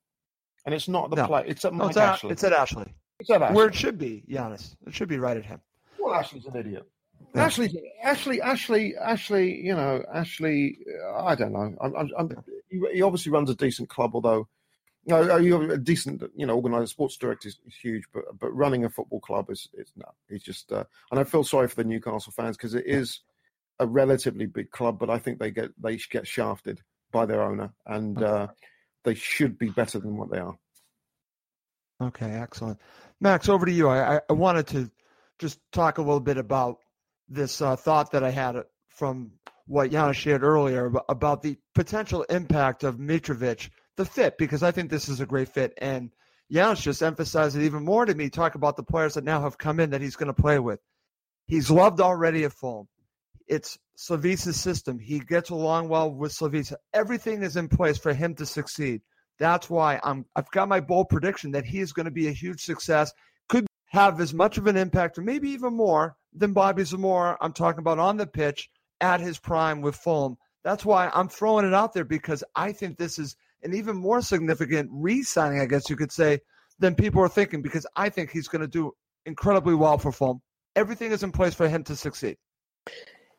and 0.66 0.76
it's 0.76 0.88
not 0.88 1.06
at 1.06 1.10
the 1.12 1.16
No. 1.18 1.28
play. 1.28 1.44
It's 1.48 1.66
at 1.66 1.74
No, 1.74 1.80
Mike 1.86 1.90
it's, 1.92 1.98
at, 1.98 2.10
Ashley. 2.13 2.32
it's 2.32 2.44
at 2.44 2.54
Ashley, 2.54 2.94
It's 3.20 3.30
at 3.30 3.42
Ashley. 3.42 3.56
where 3.56 3.68
it 3.68 3.76
should 3.76 3.98
be, 3.98 4.24
Giannis. 4.30 4.76
It 4.86 4.94
should 4.94 5.08
be 5.10 5.18
right 5.18 5.38
at 5.38 5.46
him. 5.46 5.60
Well, 6.00 6.13
Ashley's 6.13 6.46
an 6.46 6.56
idiot. 6.56 6.86
Yeah. 7.34 7.46
Ashley, 7.46 7.70
Ashley, 8.04 8.42
Ashley, 8.42 8.96
Ashley. 8.96 9.56
You 9.66 9.74
know, 9.76 10.04
Ashley. 10.13 10.78
I 11.18 11.34
don't 11.36 11.52
know. 11.54 11.76
I'm, 11.82 11.96
I'm, 11.96 12.10
I'm, 12.18 12.30
he, 12.70 12.80
he 12.94 13.02
obviously 13.02 13.32
runs 13.32 13.50
a 13.50 13.56
decent 13.56 13.90
club, 13.90 14.12
although. 14.13 14.48
No, 15.08 15.38
you're 15.38 15.72
a 15.72 15.78
decent, 15.78 16.22
you 16.36 16.46
know, 16.46 16.56
organised 16.58 16.91
sports 16.91 17.15
director 17.15 17.48
is, 17.48 17.58
is 17.65 17.74
huge, 17.76 18.04
but 18.13 18.24
but 18.38 18.50
running 18.54 18.84
a 18.84 18.89
football 18.89 19.22
club 19.22 19.50
is 19.50 19.70
is 19.74 19.91
no. 19.96 20.06
He's 20.30 20.43
just, 20.43 20.72
uh, 20.72 20.84
and 21.12 21.20
I 21.20 21.24
feel 21.24 21.43
sorry 21.46 21.67
for 21.70 21.76
the 21.76 21.86
Newcastle 21.86 22.34
fans 22.36 22.58
because 22.58 22.74
it 22.76 22.86
is 22.86 23.22
a 23.80 23.88
relatively 23.88 24.48
big 24.48 24.70
club, 24.72 25.00
but 25.00 25.10
I 25.10 25.17
think 25.20 25.39
they 25.39 25.52
get 25.52 25.70
they 25.82 25.96
get 25.98 26.28
shafted 26.28 26.82
by 27.12 27.26
their 27.26 27.41
owner, 27.41 27.72
and 27.86 28.22
uh, 28.22 28.48
they 29.06 29.13
should 29.15 29.58
be 29.58 29.70
better 29.70 29.98
than 30.00 30.17
what 30.17 30.30
they 30.30 30.39
are. 30.39 30.58
Okay, 32.02 32.30
excellent. 32.32 32.80
Max, 33.22 33.50
over 33.50 33.65
to 33.65 33.72
you. 33.72 33.88
I, 33.88 34.17
I- 34.17 34.22
I 34.30 34.34
wanted 34.34 34.67
to 34.67 34.91
just 35.39 35.60
talk 35.72 35.98
a 35.98 36.02
little 36.02 36.20
bit 36.20 36.38
about 36.38 36.78
this 37.30 37.62
uh, 37.62 37.76
thought 37.76 38.12
that 38.12 38.24
I 38.24 38.30
had 38.32 38.56
from 38.89 39.32
what 39.67 39.91
Yana 39.91 40.13
shared 40.13 40.43
earlier 40.43 40.91
about 41.10 41.41
the 41.41 41.58
potential 41.76 42.24
impact 42.24 42.84
of 42.84 42.98
Mitrovic, 42.98 43.70
the 43.98 44.06
fit, 44.06 44.38
because 44.38 44.64
I 44.64 44.72
think 44.72 44.90
this 44.90 45.10
is 45.10 45.20
a 45.20 45.26
great 45.26 45.50
fit. 45.50 45.74
And 45.78 46.12
Giannis 46.52 46.82
just 46.82 47.04
emphasized 47.04 47.58
it 47.58 47.66
even 47.66 47.84
more 47.84 48.06
to 48.06 48.16
me, 48.16 48.30
talk 48.30 48.56
about 48.56 48.78
the 48.78 48.84
players 48.84 49.16
that 49.16 49.24
now 49.24 49.42
have 49.42 49.58
come 49.58 49.80
in 49.80 49.90
that 49.90 50.02
he's 50.02 50.16
going 50.16 50.34
to 50.34 50.42
play 50.42 50.60
with. 50.60 50.80
He's 51.46 51.70
loved 51.70 52.00
already 52.00 52.44
at 52.44 52.54
Fulham. 52.54 52.88
It's 53.48 53.78
Slavisa's 53.98 54.60
system. 54.60 55.00
He 55.00 55.20
gets 55.20 55.50
along 55.50 55.90
well 55.90 56.12
with 56.12 56.34
Slavisa. 56.34 56.76
Everything 56.94 57.44
is 57.44 57.56
in 57.56 57.70
place 57.70 57.98
for 57.98 58.14
him 58.14 58.36
to 58.36 58.46
succeed. 58.46 59.02
That's 59.40 59.70
why 59.70 60.00
I'm 60.04 60.26
I've 60.36 60.52
got 60.52 60.68
my 60.68 60.80
bold 60.80 61.10
prediction 61.10 61.52
that 61.52 61.66
he 61.66 61.80
is 61.80 61.94
going 61.94 62.06
to 62.06 62.12
be 62.12 62.28
a 62.28 62.32
huge 62.32 62.62
success. 62.62 63.14
Could 63.48 63.68
have 63.88 64.20
as 64.20 64.34
much 64.34 64.58
of 64.58 64.68
an 64.68 64.76
impact, 64.76 65.18
or 65.18 65.22
maybe 65.22 65.50
even 65.52 65.74
more, 65.74 66.18
than 66.34 66.54
Bobby 66.54 66.84
Zamora. 66.84 67.38
I'm 67.40 67.54
talking 67.54 67.80
about 67.80 68.00
on 68.00 68.18
the 68.18 68.28
pitch 68.28 68.70
at 69.00 69.22
his 69.22 69.40
prime 69.40 69.82
with 69.82 69.96
Fulham. 69.96 70.38
That's 70.64 70.84
why 70.84 71.10
I'm 71.14 71.30
throwing 71.30 71.66
it 71.66 71.74
out 71.74 71.94
there 71.94 72.04
because 72.04 72.44
I 72.56 72.74
think 72.74 72.98
this 72.98 73.20
is 73.20 73.36
an 73.63 73.74
even 73.74 73.96
more 73.96 74.22
significant 74.22 74.89
re-signing, 74.91 75.60
I 75.60 75.65
guess 75.65 75.89
you 75.89 75.96
could 75.96 76.12
say, 76.12 76.39
than 76.80 76.96
people 76.96 77.22
are 77.22 77.30
thinking. 77.30 77.62
Because 77.62 77.86
I 77.96 78.10
think 78.10 78.32
he's 78.32 78.48
going 78.48 78.62
to 78.62 78.67
do 78.67 78.91
incredibly 79.26 79.76
well 79.76 79.98
for 79.98 80.12
Fulham. 80.12 80.41
Everything 80.76 81.12
is 81.12 81.24
in 81.24 81.32
place 81.32 81.54
for 81.54 81.67
him 81.67 81.84
to 81.86 81.96
succeed. 81.96 82.38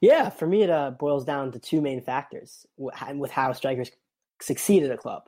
Yeah, 0.01 0.29
for 0.31 0.47
me, 0.47 0.63
it 0.63 0.71
uh, 0.71 0.91
boils 0.91 1.25
down 1.25 1.53
to 1.53 1.59
two 1.59 1.81
main 1.81 2.03
factors 2.03 2.67
with 2.77 3.31
how 3.31 3.53
strikers 3.53 3.91
succeed 4.41 4.85
at 4.85 4.91
a 4.91 4.97
club. 4.97 5.23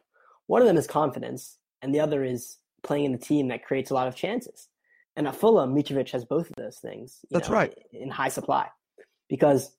One 0.46 0.62
of 0.62 0.68
them 0.68 0.76
is 0.76 0.87
confidence, 0.87 1.57
and 1.83 1.94
the 1.94 2.00
other 2.00 2.24
is 2.24 2.59
playing 2.83 3.07
in 3.07 3.14
a 3.14 3.18
team 3.18 3.48
that 3.48 3.64
creates 3.64 3.90
a 3.90 3.94
lot 3.94 4.09
of 4.09 4.14
chances. 4.14 4.68
And 5.16 5.26
at 5.26 5.37
Fulham, 5.37 5.74
Mitrovic 5.74 6.11
has 6.11 6.24
both 6.24 6.48
of 6.48 6.57
those 6.57 6.79
things. 6.79 7.18
you 7.22 7.29
That's 7.33 7.48
know, 7.48 7.55
right. 7.55 7.74
In 7.92 8.11
high 8.11 8.29
supply, 8.29 8.68
because 9.29 9.72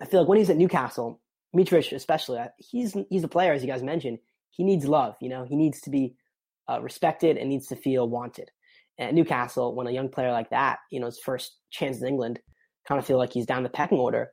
I 0.00 0.04
feel 0.04 0.20
like 0.20 0.28
when 0.28 0.38
he's 0.38 0.50
at 0.50 0.56
Newcastle, 0.56 1.20
Mitrovic 1.56 1.92
especially, 1.92 2.38
uh, 2.38 2.48
he's 2.58 2.96
he's 3.08 3.24
a 3.24 3.28
player 3.28 3.52
as 3.52 3.62
you 3.62 3.68
guys 3.68 3.82
mentioned. 3.82 4.18
He 4.56 4.64
needs 4.64 4.86
love. 4.86 5.16
You 5.20 5.28
know, 5.28 5.44
he 5.44 5.56
needs 5.56 5.80
to 5.82 5.90
be 5.90 6.14
uh, 6.70 6.80
respected 6.80 7.36
and 7.36 7.48
needs 7.48 7.66
to 7.68 7.76
feel 7.76 8.08
wanted. 8.08 8.50
At 8.98 9.14
Newcastle, 9.14 9.74
when 9.74 9.88
a 9.88 9.92
young 9.92 10.08
player 10.08 10.30
like 10.30 10.50
that, 10.50 10.78
you 10.90 11.00
know, 11.00 11.06
his 11.06 11.18
first 11.18 11.56
chance 11.70 12.00
in 12.00 12.06
England, 12.06 12.38
kind 12.86 12.98
of 12.98 13.06
feel 13.06 13.18
like 13.18 13.32
he's 13.32 13.46
down 13.46 13.64
the 13.64 13.68
pecking 13.68 13.98
order. 13.98 14.30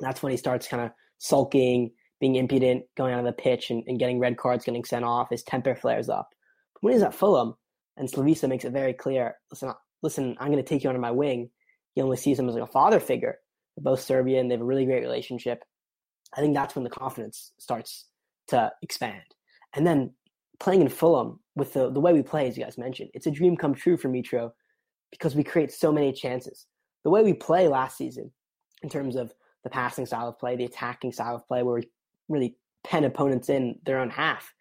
That's 0.00 0.22
when 0.22 0.32
he 0.32 0.36
starts 0.36 0.66
kind 0.66 0.82
of 0.82 0.90
sulking, 1.18 1.92
being 2.20 2.34
impudent, 2.34 2.84
going 2.96 3.12
out 3.12 3.20
of 3.20 3.26
the 3.26 3.32
pitch 3.32 3.70
and, 3.70 3.84
and 3.86 3.98
getting 3.98 4.18
red 4.18 4.36
cards, 4.36 4.64
getting 4.64 4.84
sent 4.84 5.04
off. 5.04 5.30
His 5.30 5.44
temper 5.44 5.74
flares 5.74 6.08
up. 6.08 6.28
But 6.74 6.82
when 6.82 6.92
he's 6.94 7.02
at 7.02 7.14
Fulham, 7.14 7.54
and 7.96 8.10
Slavisa 8.10 8.48
makes 8.48 8.64
it 8.64 8.72
very 8.72 8.92
clear, 8.92 9.36
listen, 9.52 9.72
listen, 10.02 10.36
I'm 10.40 10.50
going 10.50 10.62
to 10.62 10.68
take 10.68 10.82
you 10.82 10.90
under 10.90 11.00
my 11.00 11.12
wing. 11.12 11.50
He 11.94 12.02
only 12.02 12.16
sees 12.16 12.38
him 12.38 12.48
as 12.48 12.54
like 12.54 12.64
a 12.64 12.72
father 12.72 12.98
figure. 12.98 13.38
They're 13.76 13.84
both 13.84 14.00
Serbian. 14.00 14.48
They 14.48 14.54
have 14.54 14.62
a 14.62 14.64
really 14.64 14.84
great 14.84 15.02
relationship. 15.02 15.62
I 16.36 16.40
think 16.40 16.54
that's 16.54 16.74
when 16.74 16.82
the 16.84 16.90
confidence 16.90 17.52
starts 17.58 18.06
to 18.48 18.72
expand. 18.82 19.22
And 19.74 19.86
then 19.86 20.12
playing 20.60 20.82
in 20.82 20.88
Fulham 20.88 21.40
with 21.54 21.72
the, 21.72 21.90
the 21.90 22.00
way 22.00 22.12
we 22.12 22.22
play, 22.22 22.48
as 22.48 22.56
you 22.56 22.64
guys 22.64 22.78
mentioned, 22.78 23.10
it's 23.14 23.26
a 23.26 23.30
dream 23.30 23.56
come 23.56 23.74
true 23.74 23.96
for 23.96 24.08
Mitro 24.08 24.52
because 25.10 25.34
we 25.34 25.44
create 25.44 25.72
so 25.72 25.92
many 25.92 26.12
chances. 26.12 26.66
The 27.02 27.10
way 27.10 27.22
we 27.22 27.34
play 27.34 27.68
last 27.68 27.96
season, 27.96 28.30
in 28.82 28.88
terms 28.88 29.16
of 29.16 29.32
the 29.62 29.70
passing 29.70 30.06
style 30.06 30.28
of 30.28 30.38
play, 30.38 30.56
the 30.56 30.64
attacking 30.64 31.12
style 31.12 31.36
of 31.36 31.46
play, 31.46 31.62
where 31.62 31.76
we 31.76 31.88
really 32.28 32.56
pen 32.82 33.04
opponents 33.04 33.48
in 33.48 33.78
their 33.84 33.98
own 33.98 34.10
half, 34.10 34.52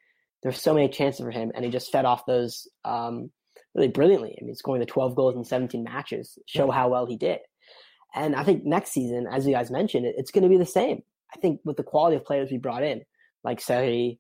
there's 0.42 0.60
so 0.60 0.74
many 0.74 0.90
chances 0.90 1.22
for 1.22 1.32
him, 1.32 1.52
and 1.56 1.64
he 1.64 1.72
just 1.72 1.92
fed 1.92 2.06
off 2.06 2.26
those 2.26 2.68
um, 2.84 3.32
really 3.76 3.88
brilliantly. 3.88 4.38
I 4.42 4.46
mean, 4.46 4.56
scoring 4.56 4.82
the 4.82 4.86
12 4.86 5.16
goals 5.16 5.36
in 5.36 5.44
17 5.44 5.84
matches 5.84 6.38
show 6.46 6.70
how 6.70 6.90
well 6.90 7.06
he 7.06 7.18
did. 7.18 7.40
And 8.16 8.36
I 8.36 8.44
think 8.44 8.66
next 8.66 8.92
season, 8.92 9.28
as 9.32 9.48
you 9.48 9.54
guys 9.54 9.72
mentioned, 9.72 10.06
it's 10.06 10.32
going 10.32 10.44
to 10.44 10.50
be 10.50 10.58
the 10.58 10.66
same. 10.66 11.02
I 11.34 11.40
think 11.40 11.62
with 11.64 11.78
the 11.78 11.84
quality 11.84 12.16
of 12.16 12.26
players 12.26 12.52
we 12.52 12.58
brought 12.58 12.84
in, 12.84 13.02
like 13.44 13.60
Seri, 13.60 14.20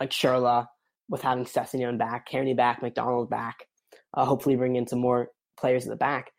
like 0.00 0.10
Schürrle, 0.10 0.66
with 1.08 1.22
having 1.22 1.44
Sessegnon 1.44 1.98
back, 1.98 2.28
Cairney 2.28 2.56
back, 2.56 2.82
McDonald 2.82 3.28
back, 3.28 3.66
uh, 4.14 4.24
hopefully 4.24 4.56
bring 4.56 4.76
in 4.76 4.86
some 4.86 5.00
more 5.00 5.28
players 5.58 5.84
at 5.84 5.90
the 5.90 5.96
back. 5.96 6.32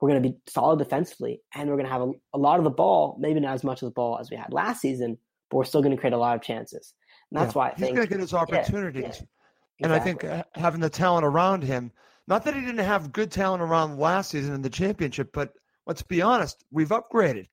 We're 0.00 0.10
going 0.10 0.22
to 0.22 0.28
be 0.28 0.36
solid 0.48 0.78
defensively, 0.78 1.42
and 1.54 1.68
we're 1.68 1.76
going 1.76 1.86
to 1.86 1.92
have 1.92 2.02
a, 2.02 2.12
a, 2.34 2.38
lot 2.38 2.58
of 2.58 2.64
the 2.64 2.70
ball, 2.70 3.16
maybe 3.20 3.40
not 3.40 3.54
as 3.54 3.64
much 3.64 3.82
of 3.82 3.86
the 3.86 3.92
ball 3.92 4.18
as 4.20 4.30
we 4.30 4.36
had 4.36 4.52
last 4.52 4.80
season, 4.80 5.16
but 5.50 5.58
we're 5.58 5.64
still 5.64 5.82
going 5.82 5.94
to 5.94 6.00
create 6.00 6.12
a 6.12 6.18
lot 6.18 6.34
of 6.34 6.42
chances. 6.42 6.94
And 7.30 7.40
that's 7.40 7.54
yeah. 7.54 7.58
why 7.58 7.68
I 7.68 7.74
think 7.74 7.90
he's 7.90 7.96
going 7.96 8.08
to 8.08 8.14
get 8.14 8.20
his 8.20 8.34
opportunities. 8.34 9.02
Yeah, 9.02 9.10
yeah. 9.78 9.86
And 9.86 9.92
exactly. 9.94 10.28
I 10.28 10.32
think 10.32 10.46
having 10.56 10.80
the 10.80 10.90
talent 10.90 11.24
around 11.24 11.62
him, 11.62 11.92
not 12.26 12.44
that 12.44 12.54
he 12.54 12.60
didn't 12.60 12.78
have 12.78 13.12
good 13.12 13.30
talent 13.30 13.62
around 13.62 13.98
last 13.98 14.30
season 14.30 14.54
in 14.54 14.62
the 14.62 14.70
championship, 14.70 15.30
but 15.32 15.52
let's 15.86 16.02
be 16.02 16.22
honest, 16.22 16.64
we've 16.70 16.88
upgraded 16.88 17.46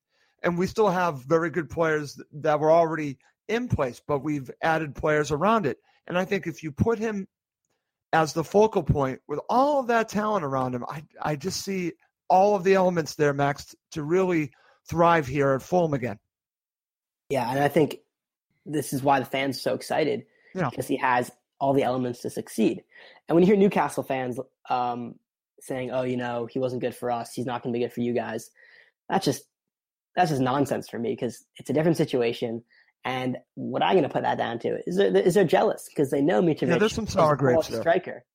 and 0.44 0.58
we 0.58 0.68
still 0.68 0.90
have 0.90 1.24
very 1.24 1.50
good 1.50 1.70
players 1.70 2.20
that 2.34 2.60
were 2.60 2.72
already 2.72 3.18
in 3.50 3.68
place, 3.68 4.02
but 4.06 4.20
we've 4.20 4.50
added 4.62 4.96
players 4.96 5.32
around 5.32 5.66
it. 5.66 5.78
And 6.08 6.18
I 6.18 6.26
think 6.26 6.48
if 6.48 6.64
you 6.64 6.72
put 6.72 7.00
him 7.00 7.28
as 8.14 8.34
the 8.34 8.44
focal 8.44 8.84
point 8.84 9.20
with 9.28 9.40
all 9.50 9.80
of 9.80 9.88
that 9.88 10.10
talent 10.10 10.46
around 10.46 10.74
him, 10.74 10.86
I, 10.88 11.04
I 11.22 11.36
just 11.36 11.64
see 11.64 11.94
all 12.30 12.56
of 12.56 12.64
the 12.64 12.76
elements 12.76 13.16
there, 13.16 13.34
Max, 13.34 13.76
to 13.92 14.04
really 14.04 14.52
thrive 14.90 15.28
here 15.28 15.54
at 15.54 15.62
Fulham 15.62 15.94
again. 15.94 16.18
Yeah, 17.30 17.50
and 17.50 17.60
I 17.60 17.68
think 17.68 17.98
this 18.66 18.94
is 18.94 19.04
why 19.04 19.20
the 19.20 19.26
fans 19.26 19.58
are 19.58 19.62
so 19.62 19.74
excited 19.74 20.26
yeah. 20.56 20.70
because 20.70 20.88
he 20.88 20.98
has 20.98 21.32
all 21.60 21.74
the 21.74 21.84
elements 21.84 22.22
to 22.22 22.30
succeed. 22.30 22.84
And 23.28 23.36
when 23.36 23.44
you 23.44 23.48
hear 23.48 23.58
Newcastle 23.58 24.04
fans 24.04 24.40
um, 24.70 25.16
saying, 25.60 25.92
"Oh, 25.92 26.04
you 26.04 26.18
know, 26.18 26.48
he 26.48 26.60
wasn't 26.60 26.82
good 26.82 26.96
for 26.96 27.12
us. 27.12 27.34
He's 27.34 27.46
not 27.46 27.62
going 27.62 27.74
to 27.74 27.78
be 27.78 27.84
good 27.84 27.94
for 27.94 28.02
you 28.02 28.14
guys," 28.14 28.50
that's 29.10 29.26
just 29.26 29.44
that's 30.16 30.32
just 30.32 30.42
nonsense 30.42 30.90
for 30.90 30.98
me 30.98 31.12
because 31.12 31.46
it's 31.58 31.70
a 31.70 31.74
different 31.74 31.98
situation. 31.98 32.64
And 33.06 33.38
what 33.56 33.82
I'm 33.82 33.94
going 33.94 34.04
to 34.04 34.10
put 34.10 34.24
that 34.24 34.38
down 34.38 34.60
to 34.60 34.78
is 34.86 34.98
they're, 34.98 35.16
is 35.16 35.34
they're 35.34 35.46
jealous 35.46 35.88
because 35.90 36.12
they 36.12 36.22
know 36.22 36.42
Mitrovic 36.42 36.68
yeah, 36.68 36.78
there's 36.78 36.94
some 36.94 37.08
sour 37.08 37.36
grapes 37.36 37.74
striker, 37.74 38.26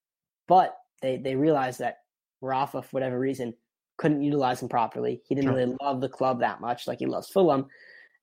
but 0.48 0.74
they 1.02 1.18
they 1.18 1.36
realize 1.36 1.78
that 1.78 1.98
Rafa, 2.40 2.82
for 2.82 2.88
whatever 2.90 3.18
reason, 3.18 3.54
couldn't 3.98 4.22
utilize 4.22 4.62
him 4.62 4.68
properly. 4.68 5.22
He 5.28 5.34
didn't 5.34 5.52
really 5.52 5.76
love 5.82 6.00
the 6.00 6.08
club 6.08 6.40
that 6.40 6.60
much, 6.60 6.86
like 6.86 6.98
he 6.98 7.06
loves 7.06 7.28
Fulham, 7.28 7.66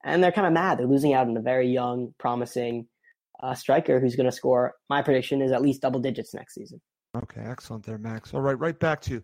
and 0.04 0.24
they're 0.24 0.32
kind 0.32 0.48
of 0.48 0.54
mad. 0.54 0.80
They're 0.80 0.88
losing 0.88 1.14
out 1.14 1.28
on 1.28 1.38
a 1.38 1.42
very 1.42 1.70
young, 1.70 2.14
promising 2.18 2.88
uh, 3.42 3.54
striker 3.54 4.00
who's 4.00 4.16
going 4.16 4.30
to 4.30 4.36
score. 4.36 4.74
My 4.90 5.02
prediction 5.02 5.42
is 5.42 5.52
at 5.52 5.62
least 5.62 5.82
double 5.82 6.00
digits 6.00 6.34
next 6.34 6.56
season. 6.56 6.82
Okay, 7.16 7.42
excellent 7.42 7.86
there, 7.86 7.98
Max. 7.98 8.34
All 8.34 8.42
right, 8.42 8.58
right 8.58 8.80
back 8.80 9.02
to 9.02 9.14
you. 9.14 9.24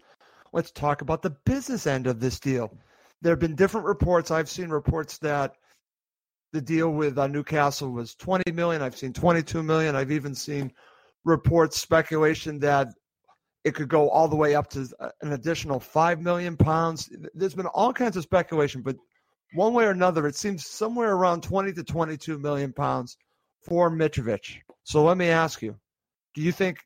Let's 0.53 0.71
talk 0.71 1.01
about 1.01 1.21
the 1.21 1.31
business 1.45 1.87
end 1.87 2.07
of 2.07 2.19
this 2.19 2.39
deal. 2.39 2.75
There 3.21 3.31
have 3.31 3.39
been 3.39 3.55
different 3.55 3.87
reports. 3.87 4.31
I've 4.31 4.49
seen 4.49 4.69
reports 4.69 5.17
that 5.19 5.55
the 6.53 6.61
deal 6.61 6.91
with 6.91 7.17
uh, 7.17 7.27
Newcastle 7.27 7.91
was 7.91 8.15
20 8.15 8.51
million. 8.51 8.81
I've 8.81 8.97
seen 8.97 9.13
22 9.13 9.63
million. 9.63 9.95
I've 9.95 10.11
even 10.11 10.33
seen 10.33 10.71
reports, 11.25 11.79
speculation 11.79 12.59
that 12.59 12.87
it 13.63 13.75
could 13.75 13.89
go 13.89 14.09
all 14.09 14.27
the 14.27 14.35
way 14.35 14.55
up 14.55 14.69
to 14.69 14.87
uh, 14.99 15.09
an 15.21 15.33
additional 15.33 15.79
5 15.79 16.21
million 16.21 16.55
pounds. 16.55 17.09
There's 17.33 17.53
been 17.53 17.65
all 17.67 17.91
kinds 17.91 18.15
of 18.15 18.23
speculation, 18.23 18.81
but 18.81 18.95
one 19.53 19.73
way 19.73 19.85
or 19.85 19.91
another, 19.91 20.27
it 20.27 20.35
seems 20.35 20.65
somewhere 20.65 21.13
around 21.13 21.43
20 21.43 21.73
to 21.73 21.83
22 21.83 22.37
million 22.37 22.73
pounds 22.73 23.17
for 23.61 23.89
Mitrovic. 23.89 24.57
So 24.83 25.03
let 25.03 25.17
me 25.17 25.27
ask 25.27 25.61
you, 25.61 25.75
do 26.33 26.41
you 26.41 26.51
think 26.51 26.79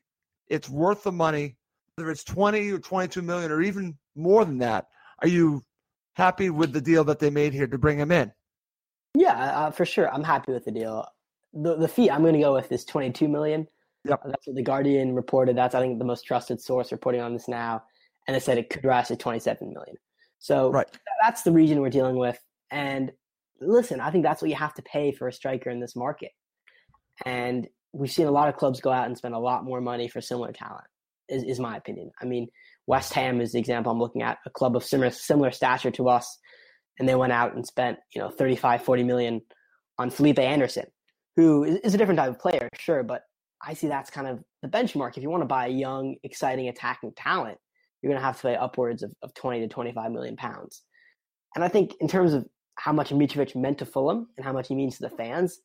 it's 0.48 0.68
worth 0.68 1.04
the 1.04 1.12
money, 1.12 1.56
whether 1.96 2.10
it's 2.10 2.24
20 2.24 2.72
or 2.72 2.78
22 2.78 3.22
million 3.22 3.50
or 3.50 3.62
even 3.62 3.96
more 4.16 4.44
than 4.44 4.58
that? 4.58 4.86
Are 5.20 5.28
you 5.28 5.62
happy 6.14 6.50
with 6.50 6.72
the 6.72 6.80
deal 6.80 7.04
that 7.04 7.18
they 7.18 7.30
made 7.30 7.52
here 7.52 7.66
to 7.66 7.78
bring 7.78 7.98
him 7.98 8.10
in? 8.10 8.32
Yeah, 9.14 9.34
uh, 9.34 9.70
for 9.70 9.84
sure. 9.84 10.12
I'm 10.12 10.24
happy 10.24 10.52
with 10.52 10.64
the 10.64 10.70
deal. 10.70 11.06
The 11.52 11.76
the 11.76 11.88
fee 11.88 12.10
I'm 12.10 12.22
going 12.22 12.34
to 12.34 12.40
go 12.40 12.54
with 12.54 12.72
is 12.72 12.84
22 12.84 13.28
million. 13.28 13.66
Yep. 14.04 14.20
That's 14.24 14.46
what 14.46 14.56
the 14.56 14.62
Guardian 14.62 15.14
reported. 15.14 15.56
That's 15.56 15.74
I 15.74 15.80
think 15.80 15.98
the 15.98 16.04
most 16.04 16.22
trusted 16.22 16.60
source 16.60 16.92
reporting 16.92 17.20
on 17.20 17.32
this 17.32 17.48
now, 17.48 17.82
and 18.26 18.34
they 18.34 18.40
said 18.40 18.58
it 18.58 18.70
could 18.70 18.84
rise 18.84 19.08
to 19.08 19.16
27 19.16 19.72
million. 19.72 19.96
So 20.38 20.70
right. 20.70 20.88
that's 21.22 21.42
the 21.42 21.52
region 21.52 21.80
we're 21.80 21.90
dealing 21.90 22.16
with. 22.16 22.38
And 22.70 23.12
listen, 23.60 24.00
I 24.00 24.10
think 24.10 24.24
that's 24.24 24.42
what 24.42 24.50
you 24.50 24.56
have 24.56 24.74
to 24.74 24.82
pay 24.82 25.12
for 25.12 25.28
a 25.28 25.32
striker 25.32 25.70
in 25.70 25.78
this 25.78 25.94
market. 25.94 26.32
And 27.24 27.68
we've 27.92 28.10
seen 28.10 28.26
a 28.26 28.32
lot 28.32 28.48
of 28.48 28.56
clubs 28.56 28.80
go 28.80 28.90
out 28.90 29.06
and 29.06 29.16
spend 29.16 29.34
a 29.34 29.38
lot 29.38 29.64
more 29.64 29.80
money 29.80 30.08
for 30.08 30.20
similar 30.20 30.52
talent. 30.52 30.84
Is 31.28 31.44
is 31.44 31.60
my 31.60 31.76
opinion. 31.76 32.10
I 32.20 32.24
mean, 32.24 32.48
West 32.86 33.14
Ham 33.14 33.40
is 33.40 33.52
the 33.52 33.58
example 33.58 33.92
I'm 33.92 34.00
looking 34.00 34.22
at, 34.22 34.38
a 34.44 34.50
club 34.50 34.74
of 34.74 34.84
similar 34.84 35.10
similar 35.10 35.52
stature 35.52 35.92
to 35.92 36.08
us, 36.08 36.38
and 36.98 37.08
they 37.08 37.14
went 37.14 37.32
out 37.32 37.54
and 37.54 37.66
spent 37.66 37.98
you 38.14 38.20
know 38.20 38.30
35, 38.30 38.82
40 38.82 39.02
million 39.02 39.40
on 39.98 40.10
Felipe 40.10 40.38
Anderson, 40.38 40.86
who 41.36 41.64
is 41.64 41.94
a 41.94 41.98
different 41.98 42.18
type 42.18 42.30
of 42.30 42.38
player, 42.38 42.68
sure, 42.78 43.02
but 43.02 43.22
I 43.64 43.74
see 43.74 43.86
that's 43.86 44.10
kind 44.10 44.26
of 44.26 44.40
the 44.62 44.68
benchmark. 44.68 45.16
If 45.16 45.22
you 45.22 45.30
want 45.30 45.42
to 45.42 45.46
buy 45.46 45.66
a 45.66 45.70
young, 45.70 46.16
exciting 46.24 46.68
attacking 46.68 47.12
talent, 47.16 47.58
you're 48.00 48.10
going 48.10 48.20
to 48.20 48.26
have 48.26 48.36
to 48.36 48.42
pay 48.42 48.56
upwards 48.56 49.02
of, 49.02 49.12
of 49.22 49.32
20 49.34 49.60
to 49.60 49.68
25 49.68 50.10
million 50.10 50.36
pounds. 50.36 50.82
And 51.54 51.62
I 51.62 51.68
think 51.68 51.94
in 52.00 52.08
terms 52.08 52.32
of 52.32 52.46
how 52.76 52.92
much 52.92 53.10
Mitrovic 53.10 53.54
meant 53.54 53.78
to 53.78 53.86
Fulham 53.86 54.28
and 54.36 54.44
how 54.44 54.52
much 54.52 54.68
he 54.68 54.74
means 54.74 54.96
to 54.96 55.02
the 55.02 55.16
fans, 55.16 55.60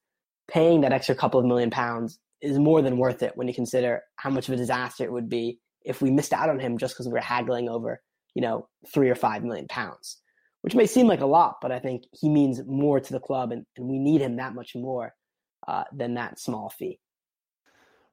paying 0.47 0.81
that 0.81 0.93
extra 0.93 1.15
couple 1.15 1.39
of 1.39 1.45
million 1.45 1.69
pounds 1.69 2.19
is 2.41 2.59
more 2.59 2.81
than 2.81 2.97
worth 2.97 3.23
it 3.23 3.35
when 3.35 3.47
you 3.47 3.53
consider 3.53 4.01
how 4.17 4.29
much 4.29 4.47
of 4.47 4.53
a 4.53 4.57
disaster 4.57 5.03
it 5.03 5.11
would 5.11 5.29
be 5.29 5.59
if 5.83 6.01
we 6.01 6.11
missed 6.11 6.33
out 6.33 6.49
on 6.49 6.59
him 6.59 6.77
just 6.77 6.93
because 6.93 7.07
we 7.07 7.13
were 7.13 7.19
haggling 7.19 7.69
over, 7.69 8.01
you 8.35 8.41
know, 8.41 8.67
three 8.93 9.09
or 9.09 9.15
five 9.15 9.43
million 9.43 9.67
pounds, 9.67 10.21
which 10.67 10.75
may 10.75 10.85
seem 10.85 11.07
like 11.07 11.21
a 11.21 11.25
lot, 11.25 11.61
but 11.61 11.71
I 11.71 11.79
think 11.79 12.03
he 12.11 12.27
means 12.27 12.61
more 12.65 12.99
to 12.99 13.13
the 13.13 13.21
club 13.21 13.53
and, 13.53 13.65
and 13.77 13.87
we 13.87 13.99
need 13.99 14.19
him 14.19 14.35
that 14.35 14.53
much 14.53 14.75
more 14.75 15.15
uh, 15.65 15.85
than 15.93 16.15
that 16.15 16.41
small 16.41 16.69
fee. 16.69 16.99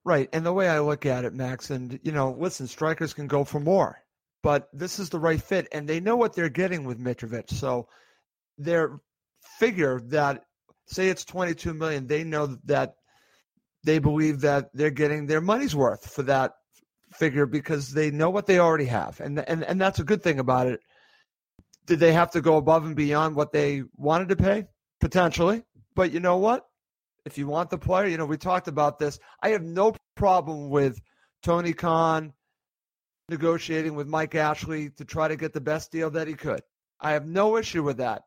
Right. 0.04 0.28
And 0.32 0.46
the 0.46 0.52
way 0.52 0.68
I 0.68 0.78
look 0.78 1.04
at 1.04 1.24
it, 1.24 1.34
Max, 1.34 1.70
and, 1.70 1.98
you 2.04 2.12
know, 2.12 2.36
listen, 2.38 2.68
strikers 2.68 3.12
can 3.12 3.26
go 3.26 3.42
for 3.42 3.58
more, 3.58 3.98
but 4.44 4.68
this 4.72 5.00
is 5.00 5.10
the 5.10 5.18
right 5.18 5.42
fit. 5.42 5.66
And 5.72 5.88
they 5.88 5.98
know 5.98 6.14
what 6.14 6.36
they're 6.36 6.48
getting 6.48 6.84
with 6.84 7.02
Mitrovic. 7.02 7.50
So 7.50 7.88
their 8.56 9.00
figure 9.58 10.00
that, 10.10 10.44
say 10.86 11.08
it's 11.08 11.24
22 11.24 11.74
million, 11.74 12.06
they 12.06 12.22
know 12.22 12.56
that 12.66 12.94
they 13.82 13.98
believe 13.98 14.42
that 14.42 14.70
they're 14.74 14.90
getting 14.90 15.26
their 15.26 15.40
money's 15.40 15.74
worth 15.74 16.08
for 16.08 16.22
that 16.22 16.52
figure 17.14 17.46
because 17.46 17.90
they 17.90 18.12
know 18.12 18.30
what 18.30 18.46
they 18.46 18.60
already 18.60 18.84
have, 18.84 19.20
and 19.20 19.40
and 19.40 19.64
and 19.64 19.80
that's 19.80 19.98
a 19.98 20.04
good 20.04 20.22
thing 20.22 20.38
about 20.38 20.66
it. 20.66 20.80
Did 21.86 22.00
they 22.00 22.12
have 22.12 22.30
to 22.32 22.40
go 22.40 22.56
above 22.56 22.84
and 22.84 22.96
beyond 22.96 23.36
what 23.36 23.52
they 23.52 23.82
wanted 23.96 24.28
to 24.30 24.36
pay? 24.36 24.66
Potentially, 25.00 25.62
but 25.94 26.12
you 26.12 26.20
know 26.20 26.38
what? 26.38 26.66
If 27.26 27.36
you 27.38 27.46
want 27.46 27.70
the 27.70 27.78
player, 27.78 28.06
you 28.06 28.16
know 28.16 28.26
we 28.26 28.38
talked 28.38 28.68
about 28.68 28.98
this. 28.98 29.18
I 29.42 29.50
have 29.50 29.62
no 29.62 29.94
problem 30.16 30.70
with 30.70 31.00
Tony 31.42 31.72
Khan 31.72 32.32
negotiating 33.28 33.94
with 33.94 34.06
Mike 34.06 34.34
Ashley 34.34 34.90
to 34.90 35.04
try 35.04 35.28
to 35.28 35.36
get 35.36 35.52
the 35.52 35.60
best 35.60 35.90
deal 35.90 36.10
that 36.10 36.28
he 36.28 36.34
could. 36.34 36.60
I 37.00 37.12
have 37.12 37.26
no 37.26 37.56
issue 37.56 37.82
with 37.82 37.98
that 37.98 38.22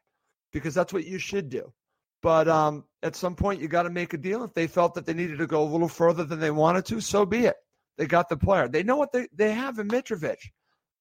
because 0.52 0.74
that's 0.74 0.94
what 0.94 1.06
you 1.06 1.20
should 1.20 1.50
do. 1.50 1.74
But 2.22 2.48
um, 2.48 2.84
at 3.04 3.16
some 3.16 3.36
point, 3.36 3.62
you 3.62 3.68
got 3.68 3.84
to 3.84 3.90
make 3.90 4.14
a 4.14 4.18
deal. 4.18 4.44
If 4.44 4.54
they 4.54 4.68
felt 4.68 4.96
that 4.96 5.06
they 5.06 5.14
needed 5.14 5.38
to 5.38 5.48
go 5.48 5.64
a 5.64 5.70
little 5.70 5.88
further 5.88 6.24
than 6.24 6.40
they 6.40 6.52
wanted 6.52 6.86
to, 6.86 7.00
so 7.00 7.26
be 7.26 7.46
it. 7.46 7.56
They 7.98 8.06
got 8.06 8.30
the 8.30 8.38
player. 8.38 8.68
They 8.68 8.84
know 8.84 8.98
what 8.98 9.12
they, 9.12 9.28
they 9.34 9.54
have 9.54 9.80
in 9.80 9.88
Mitrovic. 9.88 10.38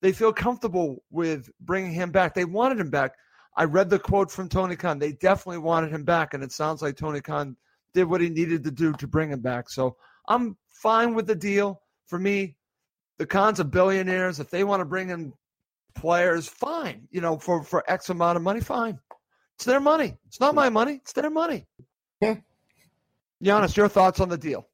They 0.02 0.12
feel 0.12 0.32
comfortable 0.32 1.02
with 1.10 1.48
bringing 1.60 1.92
him 1.92 2.10
back. 2.10 2.34
They 2.34 2.44
wanted 2.44 2.78
him 2.78 2.90
back. 2.90 3.12
I 3.56 3.64
read 3.64 3.88
the 3.88 3.98
quote 3.98 4.30
from 4.30 4.48
Tony 4.48 4.76
Khan. 4.76 4.98
They 4.98 5.12
definitely 5.12 5.58
wanted 5.58 5.90
him 5.90 6.04
back, 6.04 6.34
and 6.34 6.42
it 6.42 6.52
sounds 6.52 6.82
like 6.82 6.96
Tony 6.96 7.20
Khan 7.20 7.56
did 7.94 8.04
what 8.04 8.20
he 8.20 8.28
needed 8.28 8.64
to 8.64 8.70
do 8.70 8.92
to 8.92 9.06
bring 9.06 9.30
him 9.30 9.40
back. 9.40 9.70
So 9.70 9.96
I'm 10.28 10.56
fine 10.68 11.14
with 11.14 11.26
the 11.26 11.34
deal. 11.34 11.80
For 12.06 12.18
me, 12.18 12.56
the 13.18 13.26
Khans 13.26 13.58
are 13.58 13.64
billionaires. 13.64 14.38
If 14.38 14.50
they 14.50 14.64
want 14.64 14.80
to 14.80 14.84
bring 14.84 15.08
in 15.10 15.32
players, 15.94 16.46
fine. 16.46 17.08
You 17.10 17.22
know, 17.22 17.38
for 17.38 17.62
for 17.62 17.82
X 17.90 18.10
amount 18.10 18.36
of 18.36 18.42
money, 18.42 18.60
fine. 18.60 18.98
It's 19.56 19.64
their 19.64 19.80
money. 19.80 20.16
It's 20.26 20.38
not 20.38 20.54
my 20.54 20.68
money. 20.68 21.00
It's 21.02 21.14
their 21.14 21.30
money. 21.30 21.66
Yeah. 22.20 22.36
Giannis, 23.42 23.76
your 23.76 23.88
thoughts 23.88 24.20
on 24.20 24.28
the 24.28 24.36
deal? 24.36 24.68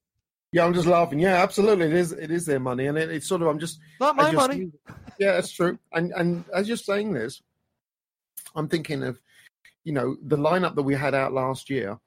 Yeah, 0.52 0.64
I'm 0.66 0.74
just 0.74 0.86
laughing. 0.86 1.18
Yeah, 1.18 1.42
absolutely. 1.42 1.86
It 1.86 1.94
is. 1.94 2.12
It 2.12 2.30
is 2.30 2.44
their 2.44 2.60
money, 2.60 2.86
and 2.86 2.98
it, 2.98 3.10
it's 3.10 3.26
sort 3.26 3.40
of. 3.42 3.48
I'm 3.48 3.58
just 3.58 3.78
Not 3.98 4.16
my 4.16 4.30
money. 4.32 4.70
yeah, 5.18 5.32
that's 5.32 5.50
true. 5.50 5.78
And 5.92 6.12
and 6.12 6.44
as 6.54 6.68
you're 6.68 6.76
saying 6.76 7.12
this, 7.14 7.40
I'm 8.54 8.68
thinking 8.68 9.02
of, 9.02 9.18
you 9.84 9.92
know, 9.92 10.16
the 10.22 10.36
lineup 10.36 10.74
that 10.74 10.82
we 10.82 10.94
had 10.94 11.14
out 11.14 11.32
last 11.32 11.70
year, 11.70 11.98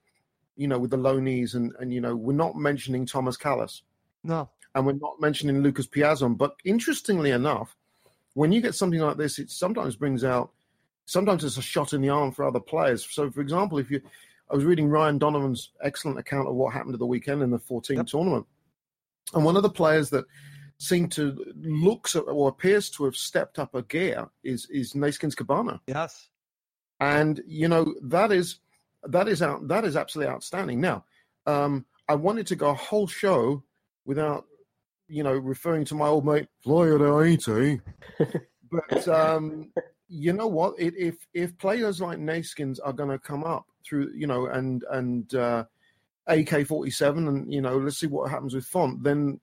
you 0.56 0.68
know, 0.68 0.78
with 0.78 0.92
the 0.92 0.98
loanees, 0.98 1.56
and 1.56 1.74
and 1.80 1.92
you 1.92 2.02
know, 2.02 2.16
we're 2.16 2.34
not 2.34 2.56
mentioning 2.56 3.08
Tomas 3.08 3.36
Kalas, 3.38 3.82
No. 4.24 4.48
and 4.76 4.86
we're 4.86 4.94
not 4.94 5.20
mentioning 5.20 5.64
Lucas 5.64 5.88
Piazon. 5.88 6.38
But 6.38 6.56
interestingly 6.64 7.32
enough, 7.32 7.76
when 8.36 8.52
you 8.52 8.62
get 8.62 8.76
something 8.76 9.00
like 9.00 9.18
this, 9.18 9.40
it 9.40 9.50
sometimes 9.50 9.96
brings 9.96 10.24
out. 10.24 10.52
Sometimes 11.08 11.44
it's 11.44 11.58
a 11.58 11.62
shot 11.62 11.94
in 11.94 12.02
the 12.02 12.10
arm 12.10 12.32
for 12.32 12.46
other 12.48 12.60
players. 12.60 13.08
So, 13.12 13.30
for 13.30 13.42
example, 13.42 13.78
if 13.78 13.92
you, 13.92 14.02
I 14.50 14.56
was 14.56 14.64
reading 14.64 14.88
Ryan 14.88 15.18
Donovan's 15.18 15.72
excellent 15.82 16.20
account 16.20 16.48
of 16.48 16.56
what 16.56 16.74
happened 16.74 16.94
at 16.94 17.00
the 17.00 17.06
weekend 17.06 17.42
in 17.42 17.50
the 17.50 17.60
14 17.60 17.98
Yep. 17.98 18.06
tournament, 18.08 18.46
and 19.34 19.44
one 19.44 19.58
of 19.58 19.64
the 19.64 19.70
players 19.70 20.10
that 20.12 20.26
seemed 20.78 21.12
to 21.14 21.54
looks 21.62 22.16
or 22.16 22.50
appears 22.50 22.90
to 22.92 23.06
have 23.06 23.16
stepped 23.16 23.58
up 23.60 23.74
a 23.76 23.82
gear 23.82 24.28
is 24.44 24.68
is 24.70 24.94
Neeskens 24.94 25.34
Kebano, 25.36 25.80
Yes. 25.88 26.30
and 27.00 27.42
you 27.48 27.68
know 27.68 27.94
that 28.04 28.32
is 28.32 28.60
that 29.04 29.28
is 29.28 29.42
out 29.42 29.68
that 29.68 29.84
is 29.86 29.96
absolutely 29.96 30.32
outstanding. 30.34 30.80
Now, 30.82 31.06
um, 31.48 31.86
I 32.08 32.16
wanted 32.16 32.46
to 32.48 32.56
go 32.56 32.70
a 32.70 32.74
whole 32.76 33.08
show 33.08 33.64
without 34.06 34.46
you 35.08 35.24
know 35.24 35.34
referring 35.34 35.86
to 35.86 35.96
my 35.96 36.08
old 36.08 36.26
mate 36.26 36.48
Floyd 36.62 37.02
Ayité, 37.02 37.82
but 38.72 39.08
um, 39.08 39.72
you 40.08 40.34
know 40.34 40.48
what? 40.48 40.76
It, 40.80 40.94
if 40.98 41.16
if 41.34 41.58
players 41.58 42.00
like 42.00 42.20
Neeskens 42.20 42.80
are 42.84 42.94
going 42.94 43.10
to 43.10 43.18
come 43.20 43.44
up 43.44 43.66
through 43.88 44.12
you 44.16 44.28
know 44.28 44.48
and 44.48 44.84
and 44.92 45.34
uh, 45.36 45.64
AK 46.28 46.68
forty 46.68 46.92
seven 46.92 47.28
and 47.28 47.54
you 47.54 47.62
know 47.62 47.78
let's 47.78 47.98
see 47.98 48.08
what 48.08 48.30
happens 48.30 48.54
with 48.54 48.66
Fonte, 48.66 49.04
then 49.04 49.40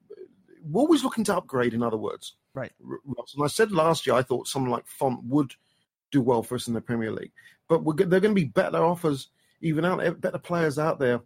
we're 0.65 0.83
always 0.83 1.05
looking 1.05 1.25
to 1.25 1.37
upgrade. 1.37 1.75
In 1.75 1.83
other 1.83 1.97
words, 1.97 2.35
Right. 2.55 2.73
And 2.81 3.45
I 3.45 3.47
said 3.47 3.73
last 3.73 4.07
year 4.07 4.17
I 4.17 4.23
thought 4.23 4.49
someone 4.49 4.71
like 4.71 4.87
Fonte 4.87 5.25
would 5.25 5.55
do 6.11 6.21
well 6.21 6.43
for 6.43 6.55
us 6.55 6.69
in 6.69 6.75
the 6.75 6.81
Premier 6.81 7.11
League, 7.11 7.33
but 7.69 7.83
we're, 7.83 7.95
they're 7.95 8.21
going 8.21 8.35
to 8.35 8.41
be 8.41 8.45
better 8.45 8.85
offers, 8.85 9.29
even 9.63 9.85
out 9.85 9.99
there, 9.99 10.13
better 10.13 10.39
players 10.39 10.79
out 10.79 10.99
there. 10.99 11.21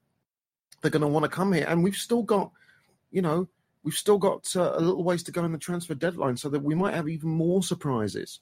They're 0.81 0.91
going 0.91 1.03
to 1.03 1.09
want 1.09 1.25
to 1.25 1.29
come 1.29 1.53
here, 1.53 1.67
and 1.69 1.83
we've 1.83 1.97
still 1.97 2.23
got, 2.23 2.53
you 3.11 3.23
know, 3.23 3.49
we've 3.83 3.95
still 3.95 4.19
got 4.19 4.55
uh, 4.55 4.75
a 4.77 4.81
little 4.81 5.03
ways 5.03 5.23
to 5.25 5.33
go 5.33 5.45
in 5.45 5.53
the 5.53 5.59
transfer 5.59 5.95
deadline, 5.95 6.37
so 6.37 6.49
that 6.51 6.63
we 6.63 6.75
might 6.75 6.95
have 6.95 7.09
even 7.09 7.31
more 7.31 7.63
surprises. 7.63 8.41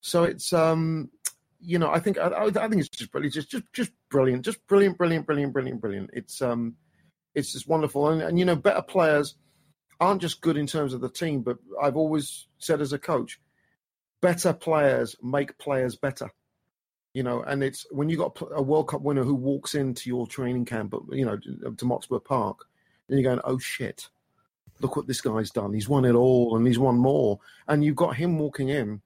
So 0.00 0.24
it's, 0.24 0.52
um, 0.52 1.10
you 1.64 1.78
know, 1.78 1.90
I 1.90 1.98
think 1.98 2.18
I, 2.18 2.28
I 2.28 2.50
think 2.50 2.80
it's 2.80 2.88
just 2.88 3.10
brilliant, 3.10 3.34
just 3.34 3.50
just 3.50 3.64
just 3.72 3.92
brilliant, 4.10 4.44
just 4.44 4.64
brilliant, 4.66 4.98
brilliant, 4.98 5.26
brilliant, 5.26 5.52
brilliant, 5.52 5.80
brilliant. 5.80 6.10
It's 6.12 6.42
um, 6.42 6.76
it's 7.34 7.52
just 7.52 7.68
wonderful, 7.68 8.08
and 8.08 8.22
and 8.22 8.38
you 8.38 8.44
know, 8.44 8.56
better 8.56 8.82
players 8.82 9.34
aren't 10.00 10.22
just 10.22 10.40
good 10.40 10.56
in 10.56 10.66
terms 10.66 10.92
of 10.92 11.00
the 11.00 11.08
team, 11.08 11.42
but 11.42 11.56
I've 11.82 11.96
always 11.96 12.46
said 12.58 12.80
as 12.80 12.92
a 12.92 12.98
coach, 12.98 13.40
better 14.20 14.52
players 14.52 15.16
make 15.22 15.58
players 15.58 15.96
better. 15.96 16.30
You 17.12 17.22
know, 17.22 17.42
and 17.42 17.62
it's 17.62 17.86
when 17.90 18.08
you 18.08 18.16
got 18.16 18.36
a 18.54 18.62
World 18.62 18.88
Cup 18.88 19.02
winner 19.02 19.22
who 19.22 19.34
walks 19.34 19.74
into 19.74 20.10
your 20.10 20.26
training 20.26 20.64
camp, 20.64 20.90
but 20.90 21.02
you 21.10 21.24
know, 21.24 21.36
to 21.36 21.84
Motspur 21.84 22.22
Park, 22.24 22.66
and 23.08 23.18
you're 23.18 23.30
going, 23.30 23.42
"Oh 23.44 23.58
shit, 23.58 24.08
look 24.80 24.96
what 24.96 25.06
this 25.06 25.20
guy's 25.20 25.50
done. 25.50 25.72
He's 25.72 25.88
won 25.88 26.04
it 26.04 26.14
all, 26.14 26.56
and 26.56 26.66
he's 26.66 26.78
won 26.78 26.96
more." 26.96 27.38
And 27.68 27.84
you've 27.84 27.96
got 27.96 28.16
him 28.16 28.38
walking 28.38 28.68
in, 28.68 29.00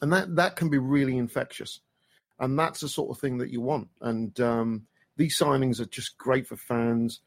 and 0.00 0.12
that 0.12 0.36
that 0.36 0.56
can 0.56 0.68
be 0.68 0.78
really 0.78 1.16
infectious, 1.16 1.80
and 2.38 2.58
that's 2.58 2.80
the 2.80 2.88
sort 2.88 3.10
of 3.10 3.20
thing 3.20 3.38
that 3.38 3.50
you 3.50 3.60
want. 3.60 3.88
And 4.00 4.38
um, 4.40 4.86
these 5.16 5.38
signings 5.38 5.80
are 5.80 5.86
just 5.86 6.16
great 6.18 6.46
for 6.46 6.56
fans. 6.56 7.20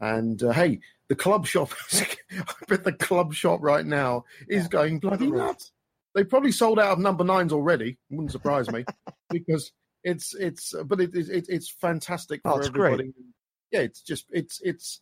And 0.00 0.42
uh, 0.42 0.52
hey, 0.52 0.80
the 1.08 1.14
club 1.14 1.46
shop, 1.46 1.72
I 1.92 2.44
bet 2.68 2.84
the 2.84 2.92
club 2.92 3.34
shop 3.34 3.60
right 3.62 3.84
now 3.84 4.24
is 4.48 4.68
going 4.68 4.98
bloody 4.98 5.30
nuts. 5.30 5.72
They 6.14 6.24
probably 6.24 6.52
sold 6.52 6.78
out 6.78 6.92
of 6.92 6.98
number 6.98 7.24
nines 7.24 7.52
already. 7.52 7.98
Wouldn't 8.10 8.32
surprise 8.32 8.70
me 8.70 8.84
because 9.30 9.72
it's 10.02 10.34
it's 10.34 10.74
but 10.86 11.00
it, 11.00 11.14
it, 11.14 11.46
it's 11.48 11.70
fantastic 11.70 12.40
for 12.42 12.52
Oh, 12.52 12.56
it's 12.58 12.68
great. 12.68 12.92
everybody. 12.92 13.12
Yeah, 13.70 13.80
it's 13.80 14.02
just 14.02 14.26
it's 14.30 14.60
it's 14.62 15.00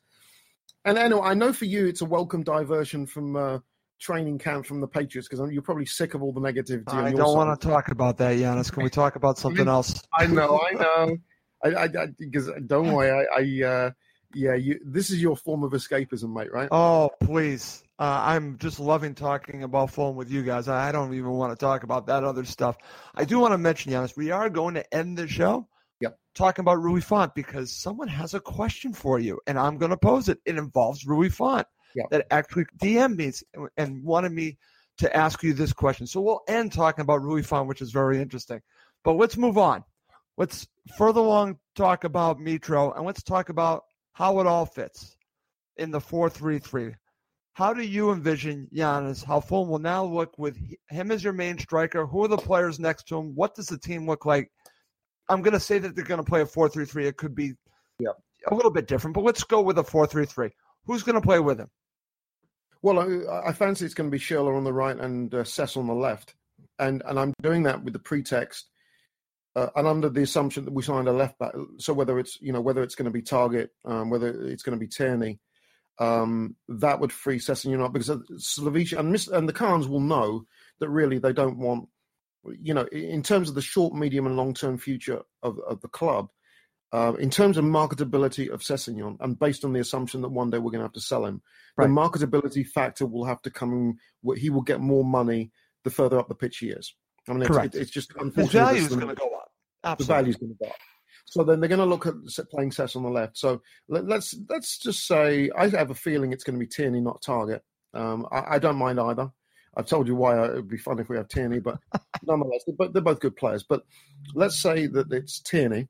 and 0.84 0.98
anyway, 0.98 1.22
I 1.22 1.34
know 1.34 1.52
for 1.52 1.64
you 1.64 1.86
it's 1.86 2.02
a 2.02 2.06
welcome 2.06 2.42
diversion 2.42 3.06
from 3.06 3.36
uh, 3.36 3.58
training 3.98 4.38
camp 4.38 4.66
from 4.66 4.80
the 4.80 4.86
Patriots 4.86 5.28
because 5.28 5.52
you're 5.52 5.62
probably 5.62 5.86
sick 5.86 6.14
of 6.14 6.22
all 6.22 6.32
the 6.32 6.40
negativity. 6.40 6.92
I 6.92 7.12
don't 7.12 7.34
want 7.34 7.60
to 7.60 7.68
talk 7.68 7.88
about 7.90 8.16
that, 8.18 8.36
Giannis. 8.36 8.72
Can 8.72 8.82
we 8.82 8.90
talk 8.90 9.16
about 9.16 9.38
something 9.44 9.68
else? 9.68 10.02
I 10.18 10.26
know, 10.26 10.60
I 10.60 10.74
know. 10.74 11.16
I, 11.64 11.68
I, 11.68 11.84
I 11.84 12.06
because 12.18 12.50
don't 12.66 12.92
worry, 12.92 13.10
I, 13.10 13.40
I 13.40 13.68
uh, 13.68 13.90
yeah, 14.34 14.54
you. 14.54 14.78
This 14.84 15.10
is 15.10 15.20
your 15.20 15.36
form 15.36 15.64
of 15.64 15.72
escapism, 15.72 16.32
mate, 16.32 16.52
right? 16.52 16.68
Oh, 16.70 17.10
please. 17.20 17.82
Uh, 17.98 18.22
I'm 18.24 18.58
just 18.58 18.78
loving 18.78 19.14
talking 19.14 19.64
about 19.64 19.90
phone 19.90 20.14
with 20.14 20.30
you 20.30 20.42
guys. 20.42 20.68
I 20.68 20.88
I 20.88 20.92
don't 20.92 21.14
even 21.14 21.30
want 21.30 21.52
to 21.52 21.56
talk 21.56 21.82
about 21.82 22.06
that 22.06 22.22
other 22.22 22.44
stuff. 22.44 22.76
I 23.14 23.24
do 23.24 23.40
want 23.40 23.52
to 23.52 23.58
mention, 23.58 23.92
Giannis, 23.92 24.16
we 24.16 24.30
are 24.30 24.48
going 24.48 24.74
to 24.74 24.94
end 24.94 25.18
the 25.18 25.26
show 25.26 25.66
Yep. 26.00 26.16
talking 26.34 26.62
about 26.62 26.80
Rui 26.80 27.00
Fonte 27.00 27.34
because 27.34 27.72
someone 27.72 28.06
has 28.06 28.34
a 28.34 28.40
question 28.40 28.92
for 28.92 29.18
you, 29.18 29.40
and 29.48 29.58
I'm 29.58 29.78
going 29.78 29.90
to 29.90 29.96
pose 29.96 30.28
it. 30.28 30.38
It 30.44 30.56
involves 30.56 31.06
Rui 31.06 31.28
Fonte 31.28 31.66
Yep. 31.98 32.10
that 32.10 32.26
actually 32.30 32.64
DM'd 32.78 33.16
me 33.16 33.32
and 33.76 34.04
wanted 34.04 34.32
me 34.32 34.56
to 34.98 35.14
ask 35.16 35.42
you 35.42 35.52
this 35.52 35.72
question. 35.72 36.06
So 36.06 36.20
we'll 36.20 36.42
end 36.48 36.72
talking 36.72 37.02
about 37.02 37.22
Rui 37.22 37.42
Fonte, 37.42 37.68
which 37.68 37.82
is 37.82 37.90
very 37.90 38.20
interesting. 38.20 38.60
But 39.04 39.12
let's 39.14 39.36
move 39.36 39.58
on. 39.58 39.84
Let's 40.36 40.66
further 40.96 41.20
along 41.20 41.58
talk 41.74 42.04
about 42.04 42.38
Mitro, 42.38 42.96
and 42.96 43.04
let's 43.04 43.22
talk 43.22 43.48
about 43.48 43.84
how 44.12 44.38
it 44.40 44.46
all 44.46 44.66
fits 44.66 45.16
in 45.76 45.90
the 45.90 46.00
4-3-3. 46.00 46.94
How 47.54 47.74
do 47.74 47.82
you 47.82 48.12
envision 48.12 48.68
Giannis? 48.72 49.24
How 49.24 49.40
Fulham 49.40 49.68
will 49.68 49.80
now 49.80 50.04
look 50.04 50.38
with 50.38 50.56
him 50.90 51.10
as 51.10 51.24
your 51.24 51.32
main 51.32 51.58
striker? 51.58 52.06
Who 52.06 52.24
are 52.24 52.28
the 52.28 52.36
players 52.36 52.78
next 52.78 53.08
to 53.08 53.18
him? 53.18 53.34
What 53.34 53.56
does 53.56 53.66
the 53.66 53.78
team 53.78 54.06
look 54.06 54.24
like? 54.24 54.50
I'm 55.28 55.42
going 55.42 55.54
to 55.54 55.60
say 55.60 55.78
that 55.80 55.96
they're 55.96 56.04
going 56.04 56.22
to 56.22 56.28
play 56.28 56.42
a 56.42 56.46
4-3-3. 56.46 57.06
It 57.06 57.16
could 57.16 57.34
be 57.34 57.54
Yep. 58.00 58.14
a 58.48 58.54
little 58.54 58.70
bit 58.70 58.86
different, 58.86 59.14
but 59.14 59.24
let's 59.24 59.42
go 59.42 59.60
with 59.60 59.78
a 59.78 59.82
4-3-3. 59.82 60.50
Who's 60.86 61.02
going 61.02 61.16
to 61.16 61.20
play 61.20 61.40
with 61.40 61.58
him? 61.58 61.68
Well, 62.82 63.00
I, 63.00 63.48
I 63.48 63.52
fancy 63.52 63.84
it's 63.84 63.94
going 63.94 64.10
to 64.10 64.14
be 64.14 64.22
Schürrle 64.22 64.56
on 64.56 64.64
the 64.64 64.72
right 64.72 64.96
and 64.96 65.34
uh, 65.34 65.44
on 65.76 65.86
the 65.86 65.94
left, 65.94 66.34
and 66.78 67.02
and 67.06 67.18
I'm 67.18 67.34
doing 67.42 67.64
that 67.64 67.82
with 67.82 67.92
the 67.92 67.98
pretext 67.98 68.66
uh, 69.58 69.70
and 69.74 69.88
under 69.88 70.08
the 70.08 70.22
assumption 70.22 70.64
that 70.64 70.74
we 70.74 70.82
signed 70.82 71.08
a 71.08 71.12
left 71.12 71.38
back. 71.38 71.52
So 71.78 71.92
whether 71.92 72.18
it's 72.18 72.40
you 72.40 72.52
know 72.52 72.60
whether 72.60 72.82
it's 72.82 72.94
going 72.94 73.06
to 73.06 73.10
be 73.10 73.22
Targett, 73.22 73.68
um, 73.84 74.10
whether 74.10 74.28
it's 74.28 74.62
going 74.62 74.78
to 74.78 74.84
be 74.84 74.88
Tierney, 74.88 75.40
um, 75.98 76.54
that 76.68 77.00
would 77.00 77.12
free 77.12 77.38
Sessegnon 77.38 77.84
up 77.84 77.92
because 77.92 78.08
Slavisa 78.08 78.98
and 78.98 79.10
Miss, 79.10 79.26
and 79.26 79.48
the 79.48 79.52
Khans 79.52 79.88
will 79.88 80.00
know 80.00 80.44
that 80.78 80.88
really 80.88 81.18
they 81.18 81.32
don't 81.32 81.58
want 81.58 81.88
you 82.60 82.72
know 82.72 82.84
in 82.92 83.22
terms 83.22 83.48
of 83.48 83.56
the 83.56 83.62
short, 83.62 83.94
medium, 83.94 84.26
and 84.26 84.36
long 84.36 84.54
term 84.54 84.78
future 84.78 85.22
of 85.42 85.58
of 85.60 85.80
the 85.80 85.88
club. 85.88 86.28
Uh, 86.90 87.12
in 87.18 87.28
terms 87.28 87.58
of 87.58 87.64
marketability 87.66 88.50
of 88.50 88.62
Sessegnon, 88.62 89.18
and 89.20 89.38
based 89.38 89.62
on 89.64 89.74
the 89.74 89.80
assumption 89.80 90.22
that 90.22 90.30
one 90.30 90.48
day 90.50 90.56
we're 90.58 90.70
going 90.70 90.80
to 90.80 90.86
have 90.86 90.92
to 90.94 91.00
sell 91.00 91.26
him, 91.26 91.42
Right. 91.76 91.86
the 91.86 91.92
marketability 91.92 92.66
factor 92.66 93.04
will 93.06 93.26
have 93.26 93.42
to 93.42 93.50
come. 93.50 93.98
He 94.36 94.48
will 94.50 94.62
get 94.62 94.80
more 94.80 95.04
money 95.04 95.52
the 95.84 95.90
further 95.90 96.18
up 96.18 96.28
the 96.28 96.34
pitch 96.34 96.58
he 96.58 96.70
is. 96.70 96.94
I 97.28 97.32
mean, 97.32 97.42
it's, 97.42 97.50
Correct. 97.50 97.74
it, 97.74 97.82
it's 97.82 97.90
just 97.90 98.12
unfortunate. 98.18 98.52
value 98.64 98.80
is 98.82 98.88
going 98.88 99.06
to 99.08 99.14
go 99.14 99.26
up. 99.34 99.50
Absolutely. 99.84 99.84
the 99.84 99.88
Absolutely. 99.88 100.14
value's 100.14 100.36
going 100.36 100.52
to 100.52 100.64
go 100.64 100.70
up. 100.70 100.76
So 101.26 101.44
then 101.44 101.60
they're 101.60 101.68
going 101.68 101.78
to 101.78 101.84
look 101.84 102.06
at 102.06 102.14
playing 102.50 102.72
Sess 102.72 102.96
on 102.96 103.02
the 103.02 103.10
left. 103.10 103.36
So 103.36 103.60
let, 103.88 104.06
let's 104.06 104.34
let's 104.48 104.78
just 104.78 105.06
say 105.06 105.50
I 105.54 105.68
have 105.68 105.90
a 105.90 105.94
feeling 105.94 106.32
it's 106.32 106.42
going 106.42 106.58
to 106.58 106.64
be 106.64 106.66
Tierney, 106.66 107.02
not 107.02 107.20
Targett. 107.22 107.60
Um, 107.92 108.26
I, 108.32 108.54
I 108.54 108.58
don't 108.58 108.76
mind 108.76 108.98
either. 108.98 109.30
I've 109.76 109.86
told 109.86 110.08
you 110.08 110.16
why 110.16 110.42
it 110.46 110.54
would 110.54 110.68
be 110.68 110.78
fun 110.78 110.98
if 110.98 111.10
we 111.10 111.18
have 111.18 111.28
Tierney, 111.28 111.60
but 111.60 111.78
nonetheless, 112.24 112.62
they're, 112.66 112.74
both- 112.76 112.92
they're 112.94 113.02
both 113.02 113.20
good 113.20 113.36
players. 113.36 113.62
But 113.62 113.82
let's 114.34 114.58
say 114.58 114.86
that 114.86 115.12
it's 115.12 115.40
Tierney, 115.40 115.88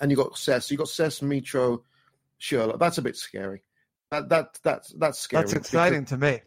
and 0.00 0.10
you 0.10 0.16
got 0.16 0.36
Sess. 0.36 0.70
You 0.70 0.76
got 0.76 0.88
Sess, 0.88 1.20
Mitro, 1.20 1.82
Schürrle. 2.40 2.78
That's 2.78 2.98
a 2.98 3.02
bit 3.02 3.16
scary. 3.16 3.62
That 4.10 4.28
that 4.28 4.58
that's 4.62 4.92
that's 4.98 5.18
scary. 5.18 5.42
That's 5.42 5.54
exciting 5.54 6.04
to 6.06 6.16
me. 6.16 6.40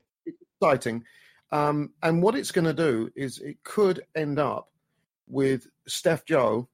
exciting. 0.62 1.04
Um, 1.52 1.92
and 2.02 2.22
what 2.22 2.36
it's 2.36 2.52
going 2.52 2.66
to 2.66 2.74
do 2.74 3.10
is 3.16 3.40
it 3.40 3.64
could 3.64 4.02
end 4.16 4.40
up 4.40 4.70
with 5.28 5.68
Steph 5.88 6.26
Joe 6.26 6.68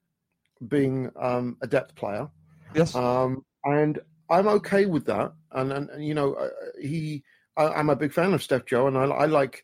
being 0.66 1.12
um, 1.20 1.58
a 1.62 1.68
depth 1.68 1.96
player. 1.96 2.30
Yes. 2.74 2.96
Um, 2.96 3.46
and 3.64 4.00
I'm 4.30 4.48
okay 4.48 4.86
with 4.86 5.06
that. 5.06 5.34
And, 5.52 5.72
and, 5.72 5.90
and 5.90 6.06
you 6.06 6.14
know, 6.14 6.34
uh, 6.34 6.50
he, 6.82 7.24
I, 7.58 7.68
I'm 7.68 7.90
a 7.90 7.96
big 7.96 8.14
fan 8.14 8.34
of 8.34 8.42
Steph 8.42 8.66
Joe, 8.66 8.88
and 8.88 8.98
I, 8.98 9.04
I 9.04 9.26
like, 9.26 9.64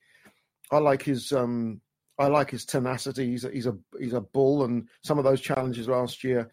I 0.72 0.78
like 0.80 1.04
his, 1.04 1.32
um, 1.32 1.82
I 2.20 2.28
like 2.28 2.52
his 2.52 2.66
tenacity. 2.66 3.28
He's 3.28 3.46
a, 3.46 3.52
he's 3.52 3.68
a, 3.68 3.78
he's 3.98 4.14
a 4.14 4.22
bull, 4.22 4.66
and 4.66 4.88
some 5.04 5.18
of 5.18 5.24
those 5.24 5.42
challenges 5.42 5.88
last 5.88 6.24
year 6.24 6.52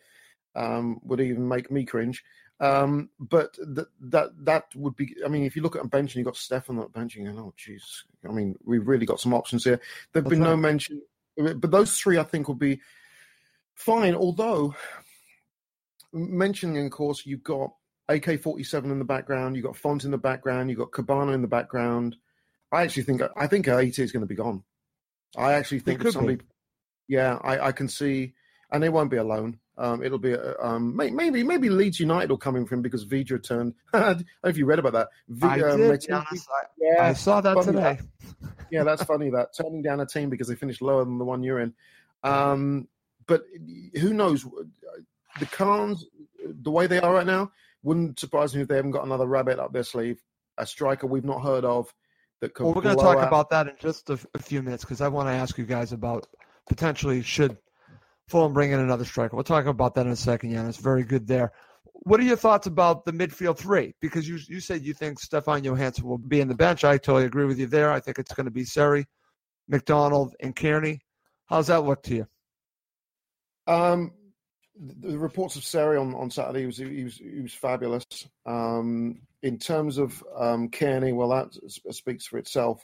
um, 0.55 1.01
would 1.05 1.21
even 1.21 1.49
make 1.49 1.71
me 1.71 1.85
cringe. 1.85 2.25
Um, 2.61 3.11
but 3.19 3.55
th- 3.55 3.88
that 4.01 4.31
that 4.45 4.64
would 4.77 4.97
be. 4.97 5.17
I 5.25 5.29
mean, 5.29 5.45
if 5.45 5.57
you 5.57 5.62
look 5.62 5.77
at 5.77 5.85
a 5.85 5.88
bench 5.88 6.14
and 6.14 6.21
you 6.21 6.25
got 6.25 6.37
Steph 6.37 6.71
on 6.71 6.77
that 6.77 6.93
bench, 6.93 7.14
you 7.17 7.31
go, 7.31 7.38
"Oh, 7.38 7.55
jeez." 7.59 7.83
I 8.29 8.33
mean, 8.33 8.55
we've 8.64 8.87
really 8.87 9.07
got 9.07 9.21
some 9.21 9.35
options 9.35 9.64
here. 9.64 9.81
There've 10.12 10.25
been 10.25 10.40
no 10.40 10.57
mention, 10.57 11.03
but 11.37 11.71
those 11.71 11.99
three, 11.99 12.19
I 12.19 12.23
think, 12.23 12.47
will 12.47 12.55
be 12.55 12.81
fine. 13.75 14.14
Although 14.14 14.75
mentioning, 16.12 16.87
of 16.87 16.93
course, 16.93 17.27
you've 17.27 17.43
got 17.43 17.73
AK 18.09 18.40
47 18.40 18.90
in 18.90 18.99
the 18.99 19.05
background, 19.05 19.57
you've 19.57 19.64
got 19.64 19.77
Fonte 19.77 20.05
in 20.05 20.11
the 20.11 20.19
background, 20.19 20.71
you've 20.71 20.79
got 20.79 20.93
Kebano 20.93 21.35
in 21.35 21.43
the 21.43 21.49
background. 21.49 22.17
I 22.71 22.83
actually 22.83 23.05
think 23.05 23.23
I 23.37 23.47
think 23.47 23.69
AT 23.69 23.99
is 23.99 24.12
going 24.12 24.23
to 24.23 24.27
be 24.27 24.35
gone. 24.35 24.62
I 25.37 25.55
actually 25.55 25.81
think 25.81 26.07
somebody, 26.09 26.38
yeah, 27.09 27.38
I, 27.43 27.69
I 27.69 27.73
can 27.73 27.88
see, 27.88 28.35
and 28.71 28.83
they 28.83 28.88
won't 28.88 29.11
be 29.11 29.17
alone. 29.17 29.59
Um, 29.76 30.04
it'll 30.04 30.18
be 30.18 30.34
um, 30.34 30.94
maybe 30.94 31.42
maybe 31.42 31.68
Leeds 31.68 31.98
United 31.98 32.30
will 32.30 32.38
come 32.38 32.54
in 32.54 32.64
for 32.64 32.74
him 32.76 32.82
because 32.82 33.04
Vydra 33.04 33.42
turned. 33.42 33.74
I 33.92 33.98
don't 34.00 34.18
know 34.44 34.50
if 34.50 34.56
you 34.56 34.66
read 34.66 34.78
about 34.78 34.92
that. 34.92 35.08
Vi- 35.28 35.48
I 35.48 35.56
did, 35.56 36.00
turned- 36.02 36.12
I, 36.12 36.24
yeah, 36.78 37.02
I 37.06 37.12
saw 37.12 37.40
that 37.40 37.60
today. 37.62 37.98
yeah, 38.70 38.84
that's 38.84 39.02
funny. 39.02 39.30
That 39.30 39.48
turning 39.56 39.82
down 39.82 39.98
a 40.00 40.06
team 40.06 40.30
because 40.30 40.46
they 40.46 40.54
finished 40.54 40.80
lower 40.80 41.04
than 41.04 41.18
the 41.18 41.24
one 41.24 41.42
you're 41.42 41.58
in. 41.60 41.74
Um, 42.22 42.87
but 43.26 43.42
who 44.00 44.14
knows? 44.14 44.44
The 45.40 45.46
Khans, 45.46 46.06
the 46.44 46.70
way 46.70 46.87
they 46.87 47.00
are 47.00 47.12
right 47.12 47.26
now, 47.26 47.50
wouldn't 47.82 48.20
surprise 48.20 48.54
me 48.54 48.62
if 48.62 48.68
they 48.68 48.76
haven't 48.76 48.92
got 48.92 49.04
another 49.04 49.26
rabbit 49.26 49.58
up 49.58 49.72
their 49.72 49.82
sleeve, 49.82 50.22
a 50.58 50.66
striker 50.66 51.06
we've 51.08 51.24
not 51.24 51.42
heard 51.42 51.64
of. 51.64 51.92
That 52.40 52.54
could 52.54 52.64
Well, 52.64 52.74
we're 52.74 52.82
going 52.82 52.96
to 52.96 53.02
talk 53.02 53.16
out- 53.18 53.26
about 53.28 53.50
that 53.50 53.66
in 53.68 53.74
just 53.80 54.08
a, 54.10 54.18
a 54.34 54.38
few 54.38 54.62
minutes 54.62 54.84
because 54.84 55.00
I 55.00 55.08
want 55.08 55.28
to 55.28 55.32
ask 55.32 55.58
you 55.58 55.64
guys 55.64 55.92
about 55.92 56.26
potentially 56.68 57.22
should 57.22 57.56
Fulham 58.28 58.52
bring 58.52 58.72
in 58.72 58.80
another 58.80 59.04
striker. 59.04 59.37
We'll 59.37 59.44
talk 59.44 59.66
about 59.66 59.94
that 59.94 60.06
in 60.06 60.12
a 60.12 60.16
second, 60.16 60.52
Giannis. 60.52 60.78
Very 60.78 61.04
good 61.04 61.26
there. 61.26 61.52
What 61.92 62.20
are 62.20 62.24
your 62.24 62.37
thoughts 62.37 62.66
about 62.66 63.04
the 63.04 63.12
midfield 63.12 63.58
three? 63.58 63.94
Because 64.00 64.28
you 64.28 64.38
you 64.48 64.60
said 64.60 64.82
you 64.82 64.94
think 64.94 65.20
Stefan 65.20 65.62
Johansen 65.62 66.04
will 66.04 66.18
be 66.18 66.40
in 66.40 66.48
the 66.48 66.54
bench. 66.54 66.84
I 66.84 66.98
totally 66.98 67.24
agree 67.24 67.44
with 67.44 67.58
you 67.58 67.66
there. 67.66 67.90
I 67.92 68.00
think 68.00 68.18
it's 68.18 68.34
going 68.34 68.46
to 68.46 68.50
be 68.50 68.64
Seri, 68.64 69.06
McDonald, 69.68 70.34
and 70.40 70.54
Cairney. 70.54 71.00
How's 71.46 71.68
that 71.68 71.84
look 71.84 72.02
to 72.04 72.14
you? 72.14 72.26
Um, 73.66 74.12
the 74.76 75.18
reports 75.18 75.56
of 75.56 75.64
Seri 75.64 75.96
on, 75.96 76.14
on 76.14 76.30
Saturday 76.30 76.60
he 76.60 76.66
was 76.66 76.76
he 76.78 77.04
was 77.04 77.16
he 77.16 77.40
was 77.40 77.54
fabulous. 77.54 78.04
Um, 78.44 79.20
in 79.42 79.58
terms 79.58 79.98
of 79.98 80.22
um, 80.37 80.70
Cairney, 80.70 81.14
well, 81.14 81.28
that 81.28 81.54
speaks 81.94 82.26
for 82.26 82.38
itself. 82.38 82.82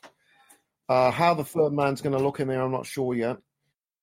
Uh, 0.88 1.10
how 1.10 1.34
the 1.34 1.44
third 1.44 1.72
man's 1.72 2.00
going 2.00 2.16
to 2.16 2.22
look 2.22 2.40
in 2.40 2.48
there, 2.48 2.60
I'm 2.62 2.72
not 2.72 2.86
sure 2.86 3.14
yet. 3.14 3.38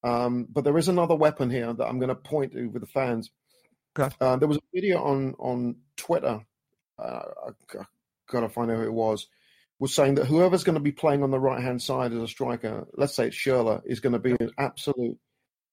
Um, 0.07 0.47
but 0.49 0.63
there 0.63 0.77
is 0.77 0.87
another 0.87 1.15
weapon 1.15 1.49
here 1.49 1.73
that 1.73 1.85
I'm 1.85 1.99
going 1.99 2.09
to 2.09 2.15
point 2.15 2.53
to 2.53 2.67
with 2.67 2.81
the 2.81 2.87
fans. 2.87 3.29
Okay. 3.97 4.13
Uh, 4.21 4.37
there 4.37 4.47
was 4.47 4.57
a 4.57 4.61
video 4.73 5.03
on 5.03 5.33
on 5.39 5.77
Twitter. 5.97 6.41
Uh, 6.97 7.21
I, 7.47 7.83
gotta 8.29 8.49
find 8.49 8.69
out 8.71 8.77
who 8.77 8.83
it 8.83 8.93
was. 8.93 9.27
Was 9.79 9.93
saying 9.93 10.15
that 10.15 10.25
whoever's 10.25 10.63
going 10.63 10.75
to 10.75 10.81
be 10.81 10.91
playing 10.91 11.23
on 11.23 11.31
the 11.31 11.39
right 11.39 11.61
hand 11.61 11.81
side 11.81 12.11
as 12.11 12.21
a 12.21 12.27
striker, 12.27 12.87
let's 12.95 13.15
say 13.15 13.27
it's 13.27 13.37
Schürrle, 13.37 13.81
is 13.85 13.99
going 13.99 14.13
to 14.13 14.19
be 14.19 14.31
an 14.31 14.51
absolute 14.57 15.17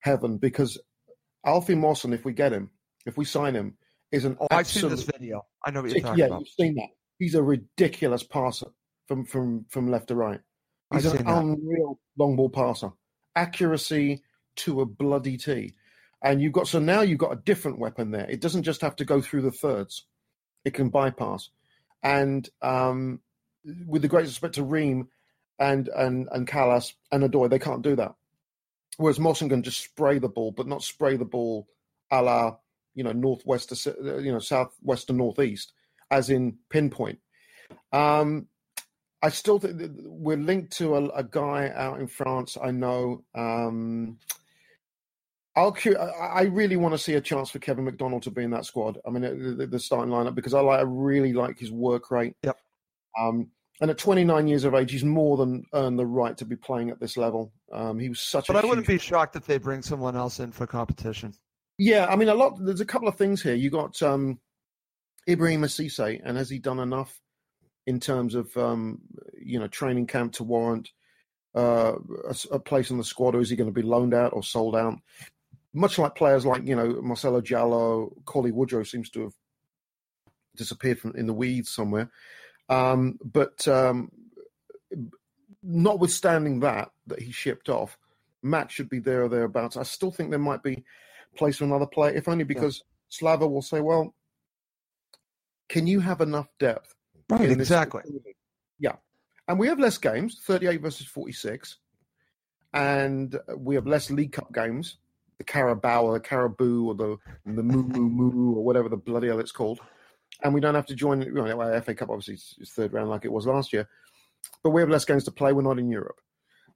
heaven 0.00 0.36
because 0.36 0.78
Alfie 1.44 1.74
Mawson, 1.74 2.12
if 2.12 2.24
we 2.24 2.34
get 2.34 2.52
him, 2.52 2.70
if 3.06 3.16
we 3.16 3.24
sign 3.24 3.54
him, 3.54 3.78
is 4.12 4.24
an 4.26 4.36
Oh, 4.40 4.48
I've 4.50 4.66
seen 4.66 4.90
this 4.90 5.04
video. 5.04 5.46
I 5.64 5.70
know 5.70 5.82
what 5.82 5.90
you're 5.90 6.00
talking 6.00 6.18
yeah, 6.18 6.26
about. 6.26 6.40
you've 6.40 6.48
seen 6.48 6.74
that. 6.74 6.88
He's 7.18 7.34
a 7.34 7.42
ridiculous 7.42 8.22
passer 8.22 8.68
from 9.06 9.24
from 9.24 9.66
from 9.70 9.90
left 9.90 10.08
to 10.08 10.16
right. 10.16 10.40
He's 10.92 11.06
I've 11.06 11.20
an 11.20 11.26
unreal 11.26 11.98
long 12.18 12.36
ball 12.36 12.50
passer. 12.50 12.90
Accuracy 13.36 14.22
to 14.56 14.80
a 14.80 14.86
bloody 14.86 15.36
T. 15.36 15.74
And 16.22 16.40
you've 16.40 16.52
got 16.52 16.68
so 16.68 16.78
now 16.78 17.02
you've 17.02 17.18
got 17.18 17.32
a 17.32 17.42
different 17.44 17.78
weapon 17.78 18.10
there. 18.10 18.28
It 18.28 18.40
doesn't 18.40 18.62
just 18.62 18.80
have 18.80 18.96
to 18.96 19.04
go 19.04 19.20
through 19.20 19.42
the 19.42 19.50
thirds; 19.50 20.06
it 20.64 20.72
can 20.72 20.88
bypass. 20.88 21.50
And 22.02 22.48
um, 22.62 23.20
with 23.86 24.02
the 24.02 24.08
greatest 24.08 24.32
respect 24.32 24.54
to 24.54 24.62
Ream 24.62 25.08
and 25.58 25.88
and 25.88 26.28
and 26.32 26.48
Kalas 26.48 26.94
and 27.12 27.24
Odoi, 27.24 27.50
they 27.50 27.58
can't 27.58 27.82
do 27.82 27.96
that. 27.96 28.14
Whereas 28.96 29.20
Mawson 29.20 29.48
can 29.48 29.62
just 29.62 29.82
spray 29.82 30.18
the 30.18 30.28
ball, 30.28 30.52
but 30.52 30.66
not 30.66 30.82
spray 30.82 31.16
the 31.16 31.24
ball 31.24 31.66
a 32.10 32.22
la 32.22 32.56
you 32.94 33.02
know 33.02 33.12
northwest 33.12 33.70
to 33.70 34.20
you 34.22 34.32
know 34.32 34.38
southwest 34.38 35.08
to 35.08 35.12
northeast, 35.12 35.72
as 36.10 36.30
in 36.30 36.56
pinpoint. 36.70 37.18
Um, 37.92 38.48
I 39.24 39.30
still 39.30 39.58
think 39.58 39.80
we're 40.04 40.36
linked 40.36 40.76
to 40.78 40.96
a, 40.96 41.04
a 41.08 41.24
guy 41.24 41.70
out 41.74 41.98
in 41.98 42.06
France. 42.06 42.58
I 42.62 42.70
know. 42.70 43.24
Um, 43.34 44.18
I'll. 45.56 45.74
I 45.98 46.02
I 46.26 46.42
really 46.42 46.76
want 46.76 46.92
to 46.94 46.98
see 46.98 47.14
a 47.14 47.20
chance 47.20 47.48
for 47.50 47.58
Kevin 47.58 47.84
McDonald 47.86 48.22
to 48.24 48.30
be 48.30 48.42
in 48.44 48.50
that 48.50 48.66
squad. 48.66 48.98
I 49.06 49.10
mean, 49.10 49.56
the, 49.56 49.66
the- 49.66 49.78
starting 49.78 50.12
lineup 50.12 50.34
because 50.34 50.52
I 50.52 50.60
like. 50.60 50.80
I 50.80 50.82
really 50.82 51.32
like 51.32 51.58
his 51.58 51.72
work 51.72 52.10
rate. 52.10 52.34
Yep. 52.42 52.58
Um, 53.18 53.50
and 53.80 53.90
at 53.90 53.98
29 53.98 54.46
years 54.46 54.64
of 54.64 54.74
age, 54.74 54.92
he's 54.92 55.04
more 55.04 55.36
than 55.36 55.64
earned 55.72 55.98
the 55.98 56.06
right 56.06 56.36
to 56.36 56.44
be 56.44 56.54
playing 56.56 56.90
at 56.90 57.00
this 57.00 57.16
level. 57.16 57.52
Um, 57.72 57.98
he 57.98 58.08
was 58.10 58.20
such 58.20 58.46
But 58.46 58.56
a 58.56 58.58
I 58.60 58.66
wouldn't 58.66 58.86
be 58.86 58.98
shocked 58.98 59.36
if 59.36 59.46
they 59.46 59.58
bring 59.58 59.82
someone 59.82 60.16
else 60.16 60.38
in 60.38 60.52
for 60.52 60.66
competition. 60.66 61.32
yeah, 61.78 62.06
I 62.06 62.14
mean, 62.16 62.28
a 62.28 62.34
lot. 62.34 62.58
There's 62.62 62.80
a 62.80 62.84
couple 62.84 63.08
of 63.08 63.16
things 63.16 63.42
here. 63.42 63.54
You 63.54 63.70
got 63.70 64.00
um, 64.02 64.38
Ibrahima 65.28 65.66
Cissé, 65.66 66.20
and 66.24 66.36
has 66.36 66.50
he 66.50 66.58
done 66.58 66.78
enough 66.78 67.18
in 67.86 68.00
terms 68.00 68.34
of 68.34 68.56
um, 68.56 69.00
you 69.38 69.58
know 69.58 69.68
training 69.68 70.06
camp 70.06 70.32
to 70.34 70.44
warrant 70.44 70.90
uh, 71.54 71.94
a, 72.28 72.36
a 72.52 72.58
place 72.58 72.90
in 72.90 72.98
the 72.98 73.04
squad, 73.04 73.34
or 73.34 73.40
is 73.40 73.50
he 73.50 73.56
going 73.56 73.68
to 73.68 73.80
be 73.80 73.82
loaned 73.82 74.14
out 74.14 74.32
or 74.32 74.42
sold 74.42 74.76
out? 74.76 74.94
Much 75.72 75.98
like 75.98 76.14
players 76.14 76.46
like 76.46 76.66
you 76.66 76.76
know 76.76 77.00
Marcelo 77.02 77.40
Djaló, 77.40 78.12
Cauley 78.24 78.52
Woodrow 78.52 78.84
seems 78.84 79.10
to 79.10 79.22
have 79.22 79.34
disappeared 80.56 80.98
from 80.98 81.16
in 81.16 81.26
the 81.26 81.34
weeds 81.34 81.70
somewhere. 81.70 82.10
Um, 82.68 83.18
but 83.22 83.66
um, 83.68 84.10
notwithstanding 85.62 86.60
that, 86.60 86.90
that 87.06 87.20
he 87.20 87.32
shipped 87.32 87.68
off, 87.68 87.98
Matt 88.42 88.70
should 88.70 88.88
be 88.88 88.98
there 88.98 89.24
or 89.24 89.28
thereabouts. 89.28 89.76
I 89.76 89.82
still 89.82 90.10
think 90.10 90.30
there 90.30 90.38
might 90.38 90.62
be 90.62 90.84
place 91.36 91.56
for 91.56 91.64
another 91.64 91.86
player, 91.86 92.14
if 92.14 92.28
only 92.28 92.44
because 92.44 92.82
Slava 93.08 93.46
will 93.46 93.62
say, 93.62 93.80
well, 93.80 94.14
can 95.68 95.86
you 95.86 96.00
have 96.00 96.20
enough 96.20 96.48
depth? 96.58 96.94
Right, 97.28 97.50
in 97.50 97.60
exactly. 97.60 98.02
Yeah. 98.78 98.96
And 99.48 99.58
we 99.58 99.68
have 99.68 99.78
less 99.78 99.98
games, 99.98 100.40
38 100.44 100.80
versus 100.80 101.06
46. 101.06 101.78
And 102.72 103.38
we 103.56 103.74
have 103.76 103.86
less 103.86 104.10
League 104.10 104.32
Cup 104.32 104.52
games, 104.52 104.96
the 105.38 105.44
Carabao 105.44 106.04
or 106.04 106.14
the 106.14 106.20
Caribou 106.20 106.86
or 106.88 106.94
the, 106.94 107.16
the 107.46 107.62
Moo 107.62 107.82
Moo 107.84 108.08
Moo 108.08 108.54
or 108.56 108.64
whatever 108.64 108.88
the 108.88 108.96
bloody 108.96 109.28
hell 109.28 109.38
it's 109.40 109.52
called. 109.52 109.80
And 110.42 110.52
we 110.52 110.60
don't 110.60 110.74
have 110.74 110.86
to 110.86 110.94
join, 110.94 111.22
you 111.22 111.32
know, 111.32 111.80
FA 111.80 111.94
Cup 111.94 112.10
obviously 112.10 112.34
is- 112.34 112.56
is 112.58 112.70
third 112.72 112.92
round 112.92 113.10
like 113.10 113.24
it 113.24 113.32
was 113.32 113.46
last 113.46 113.72
year. 113.72 113.88
But 114.62 114.70
we 114.70 114.80
have 114.82 114.90
less 114.90 115.04
games 115.04 115.24
to 115.24 115.30
play. 115.30 115.52
We're 115.52 115.62
not 115.62 115.78
in 115.78 115.88
Europe. 115.88 116.20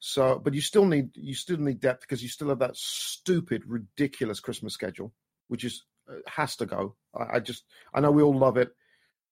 So, 0.01 0.39
but 0.39 0.55
you 0.55 0.61
still 0.61 0.85
need 0.85 1.11
you 1.17 1.35
still 1.35 1.57
need 1.57 1.81
depth 1.81 2.03
because 2.03 2.23
you 2.23 2.29
still 2.29 2.49
have 2.51 2.61
that 2.61 2.77
stupid, 2.77 3.65
ridiculous 3.67 4.39
Christmas 4.39 4.73
schedule, 4.73 5.13
which 5.49 5.65
is 5.65 5.85
uh, 6.09 6.15
has 6.29 6.55
to 6.57 6.67
go. 6.67 6.95
I, 7.15 7.37
I 7.37 7.41
just 7.41 7.65
I 7.93 8.01
know 8.01 8.13
we 8.13 8.23
all 8.23 8.39
love 8.39 8.57
it, 8.57 8.73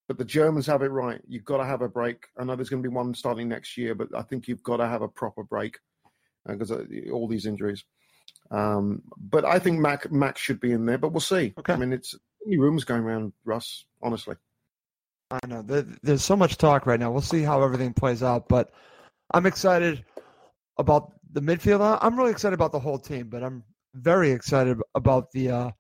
but 0.09 0.19
the 0.19 0.25
Germans 0.25 0.67
have 0.67 0.83
it 0.83 0.91
right. 0.91 1.21
You've 1.27 1.45
got 1.45 1.59
to 1.59 1.65
have 1.65 1.83
a 1.83 1.89
break. 1.89 2.27
I 2.39 2.45
know 2.45 2.57
there's 2.57 2.69
going 2.69 2.83
to 2.83 2.89
be 2.89 2.95
one 2.95 3.15
starting 3.15 3.49
next 3.49 3.77
year, 3.77 3.95
but 3.95 4.09
I 4.17 4.23
think 4.23 4.47
you've 4.47 4.63
got 4.63 4.77
to 4.79 4.87
have 4.87 5.03
a 5.03 5.09
proper 5.09 5.43
break 5.43 5.79
because 6.47 6.71
uh, 6.71 6.85
all 7.13 7.27
these 7.27 7.47
injuries. 7.47 7.85
Um, 8.51 9.03
but 9.17 9.45
I 9.45 9.59
think 9.59 9.81
Mac 9.81 10.11
Mac 10.13 10.39
should 10.39 10.61
be 10.61 10.73
in 10.73 10.87
there, 10.87 10.99
but 10.99 11.13
we'll 11.13 11.21
see. 11.21 11.53
Okay. 11.59 11.73
I 11.73 11.77
mean, 11.77 11.93
it's 11.93 12.15
any 12.47 12.59
rumors 12.59 12.85
going 12.85 13.03
around, 13.03 13.33
Russ. 13.45 13.85
Honestly, 14.03 14.37
I 15.31 15.41
know 15.49 15.63
there, 15.63 15.87
there's 16.03 16.25
so 16.25 16.37
much 16.37 16.57
talk 16.57 16.87
right 16.87 17.01
now. 17.01 17.11
We'll 17.11 17.21
see 17.23 17.43
how 17.43 17.63
everything 17.63 17.93
plays 17.93 18.23
out, 18.23 18.49
but 18.49 18.71
I'm 19.35 19.47
excited 19.47 20.05
about 20.79 21.13
the 21.33 21.41
midfield. 21.41 21.99
I'm 22.01 22.17
really 22.17 22.31
excited 22.31 22.55
about 22.55 22.73
the 22.73 22.79
whole 22.79 22.99
team, 22.99 23.29
but 23.29 23.43
I'm 23.43 23.65
very 23.95 24.31
excited 24.31 24.79
about 24.95 25.33
the 25.33 25.51
uh, 25.51 25.71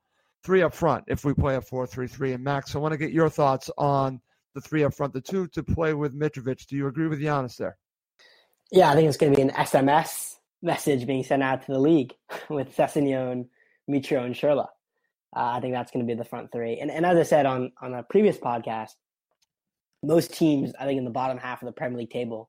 three 0.46 0.62
up 0.62 0.72
front 0.72 1.04
if 1.08 1.24
we 1.24 1.34
play 1.34 1.56
a 1.56 1.60
four-three-three. 1.60 2.32
And 2.32 2.44
Max, 2.44 2.76
I 2.76 2.78
want 2.78 2.92
to 2.92 2.98
get 2.98 3.10
your 3.10 3.28
thoughts 3.28 3.68
on 3.76 4.20
the 4.54 4.60
three 4.60 4.84
up 4.84 4.94
front, 4.94 5.12
the 5.12 5.20
two 5.20 5.48
to 5.48 5.62
play 5.62 5.92
with 5.92 6.18
Mitrovic. 6.18 6.66
Do 6.68 6.76
you 6.76 6.86
agree 6.86 7.08
with 7.08 7.20
Giannis 7.20 7.56
there? 7.56 7.76
Yeah, 8.70 8.90
I 8.90 8.94
think 8.94 9.08
it's 9.08 9.16
going 9.16 9.32
to 9.32 9.36
be 9.36 9.42
an 9.42 9.50
SMS 9.50 10.36
message 10.62 11.06
being 11.06 11.24
sent 11.24 11.42
out 11.42 11.66
to 11.66 11.72
the 11.72 11.78
league 11.78 12.14
with 12.48 12.74
Sessegnon, 12.74 13.48
Mitro, 13.90 14.24
and 14.24 14.34
Schürrle. 14.34 14.68
Uh, 15.36 15.52
I 15.56 15.60
think 15.60 15.74
that's 15.74 15.90
going 15.90 16.06
to 16.06 16.10
be 16.10 16.16
the 16.16 16.24
front 16.24 16.50
three. 16.52 16.78
And, 16.78 16.90
and 16.90 17.04
as 17.04 17.18
I 17.18 17.24
said 17.24 17.44
on, 17.44 17.72
on 17.82 17.92
a 17.94 18.04
previous 18.04 18.38
podcast, 18.38 18.92
most 20.02 20.32
teams, 20.32 20.72
I 20.78 20.84
think, 20.84 20.98
in 20.98 21.04
the 21.04 21.10
bottom 21.10 21.36
half 21.38 21.60
of 21.60 21.66
the 21.66 21.72
Premier 21.72 21.98
League 21.98 22.10
table 22.10 22.48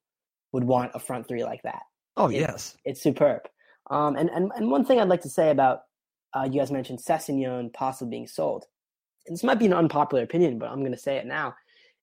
would 0.52 0.64
want 0.64 0.92
a 0.94 1.00
front 1.00 1.28
three 1.28 1.44
like 1.44 1.64
that. 1.64 1.82
Oh 2.16 2.30
Yeah. 2.30 2.42
yes, 2.42 2.78
It's 2.86 3.02
superb. 3.02 3.42
Um, 3.90 4.16
and, 4.16 4.30
and, 4.30 4.52
and 4.56 4.70
one 4.70 4.86
thing 4.86 5.00
I'd 5.00 5.10
like 5.10 5.22
to 5.22 5.30
say 5.30 5.50
about 5.50 5.82
uh, 6.36 6.48
you 6.52 6.60
guys 6.60 6.72
mentioned 6.72 7.00
Sessegnon 7.00 7.74
possibly 7.74 8.10
being 8.12 8.28
sold. 8.28 8.66
And 9.28 9.36
this 9.36 9.44
might 9.44 9.60
be 9.60 9.66
an 9.66 9.74
unpopular 9.74 10.24
opinion, 10.24 10.60
but 10.60 10.70
I'm 10.70 10.80
going 10.80 10.92
to 10.94 10.98
say 10.98 11.18
it 11.18 11.26
now. 11.26 11.56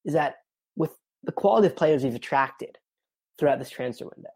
Is 0.05 0.15
that 0.15 0.37
with 0.77 0.95
the 1.23 1.33
quality 1.33 1.67
of 1.69 1.77
players 1.77 2.05
we've 2.05 2.15
attracted 2.15 2.77
throughout 3.39 3.59
this 3.59 3.71
transfer 3.71 4.05
window, 4.05 4.31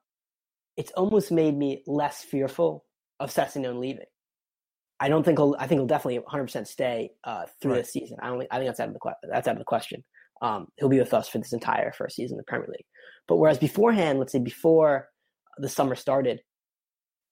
it's 0.77 0.93
almost 0.93 1.31
made 1.31 1.57
me 1.57 1.83
less 1.87 2.23
fearful 2.23 2.85
of 3.21 3.31
Sessegnon 3.31 3.79
leaving. 3.81 4.07
I 5.01 5.09
don't 5.09 5.23
think 5.23 5.39
he'll. 5.39 5.55
I 5.59 5.67
think 5.67 5.79
he'll 5.79 5.87
definitely 5.87 6.19
100 6.19 6.45
percent 6.45 6.67
stay 6.69 7.11
uh, 7.25 7.45
through 7.61 7.73
Right. 7.73 7.79
this 7.83 7.93
season. 7.93 8.17
I 8.21 8.29
don't. 8.29 8.39
think- 8.41 8.53
I 8.53 8.57
think 8.57 8.69
that's 8.69 8.81
out 8.81 8.89
of 8.89 8.95
the 8.95 9.15
that's 9.31 9.47
out 9.49 9.53
of 9.53 9.59
the 9.59 9.65
question. 9.65 10.03
Um, 10.43 10.69
he'll 10.77 10.89
be 10.89 10.99
with 10.99 11.15
us 11.15 11.29
for 11.29 11.39
this 11.39 11.53
entire 11.53 11.93
first 11.93 12.17
season 12.17 12.35
in 12.35 12.39
the 12.39 12.45
Premier 12.45 12.69
League. 12.69 12.87
But 13.29 13.37
whereas 13.37 13.59
beforehand, 13.59 14.19
let's 14.19 14.33
say 14.33 14.39
before 14.41 15.09
the 15.59 15.69
summer 15.69 15.95
started, 15.95 16.41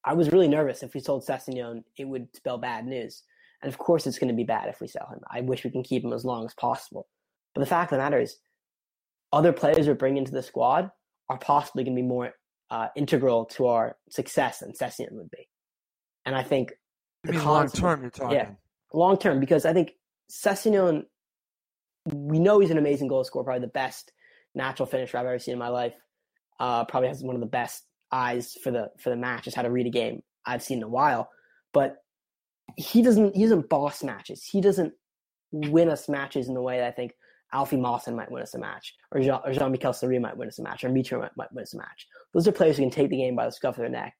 I 0.07 0.13
was 0.13 0.31
really 0.31 0.47
nervous 0.47 0.83
if 0.83 0.93
we 0.93 1.01
sold 1.01 1.25
Sessegnon, 1.25 1.83
it 1.97 2.05
would 2.05 2.33
spell 2.33 2.57
bad 2.57 2.85
news. 2.85 3.23
And 3.61 3.71
of 3.71 3.77
course, 3.77 4.07
it's 4.07 4.17
going 4.17 4.29
to 4.29 4.35
be 4.35 4.45
bad 4.45 4.69
if 4.69 4.79
we 4.79 4.87
sell 4.87 5.09
him. 5.11 5.19
I 5.29 5.41
wish 5.41 5.65
we 5.65 5.69
can 5.69 5.83
keep 5.83 6.03
him 6.03 6.13
as 6.13 6.23
long 6.23 6.45
as 6.45 6.53
possible. 6.53 7.07
But 7.53 7.59
the 7.59 7.67
fact 7.67 7.91
of 7.91 7.97
the 7.97 8.03
matter 8.03 8.21
is, 8.21 8.37
other 9.33 9.51
players 9.51 9.85
we're 9.85 9.95
bringing 9.95 10.19
into 10.19 10.31
the 10.31 10.41
squad 10.41 10.91
are 11.27 11.37
possibly 11.37 11.83
going 11.83 11.95
to 11.95 12.01
be 12.01 12.07
more 12.07 12.31
uh, 12.71 12.87
integral 12.95 13.45
to 13.45 13.67
our 13.67 13.97
success 14.09 14.59
than 14.59 14.71
Sessegnon 14.71 15.11
would 15.13 15.31
be. 15.31 15.49
And 16.25 16.35
I 16.35 16.43
think 16.43 16.71
mean, 17.25 17.43
long 17.43 17.69
term, 17.69 18.01
you're 18.01 18.09
talking. 18.09 18.37
Yeah, 18.37 18.49
long 18.93 19.17
term, 19.17 19.41
because 19.41 19.65
I 19.65 19.73
think 19.73 19.91
Sessegnon, 20.31 21.03
we 22.13 22.39
know 22.39 22.59
he's 22.59 22.71
an 22.71 22.77
amazing 22.77 23.09
goal 23.09 23.25
scorer, 23.25 23.43
probably 23.43 23.61
the 23.61 23.67
best 23.67 24.13
natural 24.55 24.85
finisher 24.85 25.17
I've 25.17 25.25
ever 25.25 25.39
seen 25.39 25.53
in 25.53 25.59
my 25.59 25.67
life. 25.67 25.95
Uh, 26.59 26.85
probably 26.85 27.09
has 27.09 27.21
one 27.21 27.35
of 27.35 27.41
the 27.41 27.47
best 27.47 27.83
eyes 28.11 28.55
for 28.63 28.71
the 28.71 28.89
for 28.99 29.09
the 29.09 29.15
match, 29.15 29.45
just 29.45 29.55
how 29.55 29.63
to 29.63 29.71
read 29.71 29.87
a 29.87 29.91
game 29.91 30.21
I've 30.45 30.63
seen 30.63 30.77
in 30.77 30.83
a 30.83 30.89
while. 30.89 31.29
But 31.73 31.97
he 32.75 33.01
doesn't 33.01 33.35
he 33.35 33.43
doesn't 33.43 33.69
boss 33.69 34.03
matches. 34.03 34.43
He 34.43 34.61
doesn't 34.61 34.93
win 35.51 35.89
us 35.89 36.09
matches 36.09 36.47
in 36.47 36.53
the 36.53 36.61
way 36.61 36.77
that 36.77 36.87
I 36.87 36.91
think 36.91 37.13
Alfie 37.53 37.77
Mawson 37.77 38.15
might 38.15 38.31
win 38.31 38.43
us 38.43 38.53
a 38.53 38.59
match, 38.59 38.93
or 39.11 39.21
Jean, 39.21 39.39
or 39.45 39.53
Jean-Michel 39.53 39.93
Seri 39.93 40.19
might 40.19 40.35
win 40.35 40.49
us 40.49 40.59
a 40.59 40.63
match, 40.63 40.83
or 40.83 40.89
Mitro 40.89 41.21
might, 41.21 41.31
might 41.37 41.53
win 41.53 41.63
us 41.63 41.73
a 41.73 41.77
match. 41.77 42.07
Those 42.33 42.47
are 42.47 42.51
players 42.51 42.77
who 42.77 42.83
can 42.83 42.91
take 42.91 43.09
the 43.09 43.17
game 43.17 43.35
by 43.35 43.45
the 43.45 43.51
scruff 43.51 43.75
of 43.75 43.81
their 43.81 43.89
neck 43.89 44.13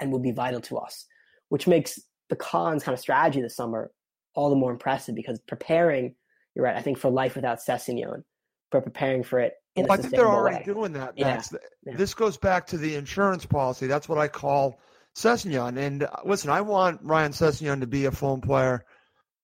and 0.00 0.12
will 0.12 0.20
be 0.20 0.30
vital 0.30 0.60
to 0.60 0.78
us, 0.78 1.06
which 1.48 1.66
makes 1.66 1.98
the 2.28 2.36
Khans 2.36 2.84
kind 2.84 2.94
of 2.94 3.00
strategy 3.00 3.40
this 3.40 3.56
summer 3.56 3.90
all 4.34 4.50
the 4.50 4.56
more 4.56 4.70
impressive 4.70 5.16
because 5.16 5.40
preparing, 5.48 6.14
you're 6.54 6.64
right, 6.64 6.76
I 6.76 6.82
think 6.82 6.98
for 6.98 7.10
life 7.10 7.34
without 7.34 7.58
Sessegnon, 7.58 8.22
but 8.70 8.84
preparing 8.84 9.24
for 9.24 9.40
it 9.40 9.54
well, 9.76 9.92
I 9.92 9.96
think 9.96 10.10
they're 10.14 10.28
already 10.28 10.56
way. 10.56 10.62
doing 10.64 10.92
that. 10.94 11.14
Yeah. 11.16 11.40
This 11.84 12.14
goes 12.14 12.36
back 12.36 12.66
to 12.68 12.78
the 12.78 12.96
insurance 12.96 13.46
policy. 13.46 13.86
That's 13.86 14.08
what 14.08 14.18
I 14.18 14.28
call 14.28 14.80
Sessegnon. 15.14 15.78
And 15.78 16.04
uh, 16.04 16.10
listen, 16.24 16.50
I 16.50 16.60
want 16.60 17.00
Ryan 17.02 17.32
Sessegnon 17.32 17.80
to 17.80 17.86
be 17.86 18.06
a 18.06 18.10
Fulham 18.10 18.40
player 18.40 18.84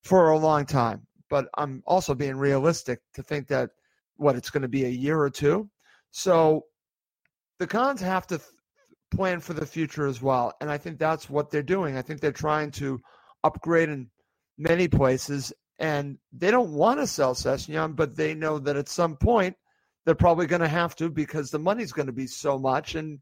for 0.05 0.31
a 0.31 0.39
long 0.39 0.67
time, 0.67 1.07
but 1.29 1.49
I'm 1.57 1.83
also 1.87 2.15
being 2.15 2.37
realistic 2.37 3.01
to 3.15 3.23
think 3.23 3.49
that 3.49 3.71
what 4.17 4.37
it's 4.37 4.51
going 4.51 4.63
to 4.63 4.69
be 4.69 4.85
a 4.85 4.89
year 4.89 5.19
or 5.19 5.31
two. 5.31 5.69
So 6.11 6.65
the 7.59 7.67
Khans 7.67 8.01
have 8.01 8.27
to 8.29 8.41
plan 9.11 9.41
for 9.41 9.53
the 9.53 9.67
future 9.67 10.07
as 10.07 10.23
well, 10.23 10.53
and 10.61 10.71
I 10.71 10.79
think 10.79 10.99
that's 10.99 11.29
what 11.29 11.51
they're 11.51 11.63
doing. 11.63 11.97
I 11.97 12.03
think 12.03 12.21
they're 12.21 12.33
trying 12.33 12.71
to 12.73 13.01
upgrade 13.45 13.89
in 13.89 14.11
many 14.59 14.89
places, 14.89 15.53
and 15.79 16.19
they 16.33 16.51
don't 16.51 16.73
want 16.73 17.01
to 17.01 17.07
sell 17.07 17.35
Sessegnon, 17.35 17.97
but 17.97 18.17
they 18.17 18.35
know 18.35 18.59
that 18.59 18.77
at 18.77 18.89
some 18.89 19.17
point 19.17 19.57
they're 20.07 20.15
probably 20.15 20.47
going 20.47 20.63
to 20.63 20.69
have 20.69 20.95
to 20.97 21.11
because 21.11 21.51
the 21.51 21.59
money's 21.59 21.93
going 21.93 22.07
to 22.07 22.13
be 22.13 22.29
so 22.29 22.59
much, 22.59 22.95
and 22.95 23.19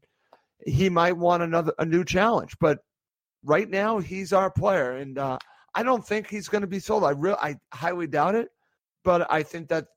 he 0.65 0.87
might 0.87 1.17
want 1.17 1.43
another 1.43 1.73
a 1.79 1.85
new 1.85 2.05
challenge. 2.05 2.55
But 2.59 2.79
right 3.43 3.69
now, 3.69 3.97
he's 3.97 4.31
our 4.31 4.51
player, 4.51 4.91
and 4.91 5.17
uh, 5.17 5.39
I 5.73 5.83
don't 5.83 6.07
think 6.07 6.29
he's 6.29 6.47
going 6.47 6.61
to 6.61 6.67
be 6.67 6.79
sold. 6.79 7.03
I 7.03 7.09
real 7.09 7.37
I 7.41 7.55
highly 7.73 8.07
doubt 8.07 8.35
it, 8.35 8.49
but 9.03 9.29
I 9.31 9.43
think 9.43 9.69
that 9.69 9.87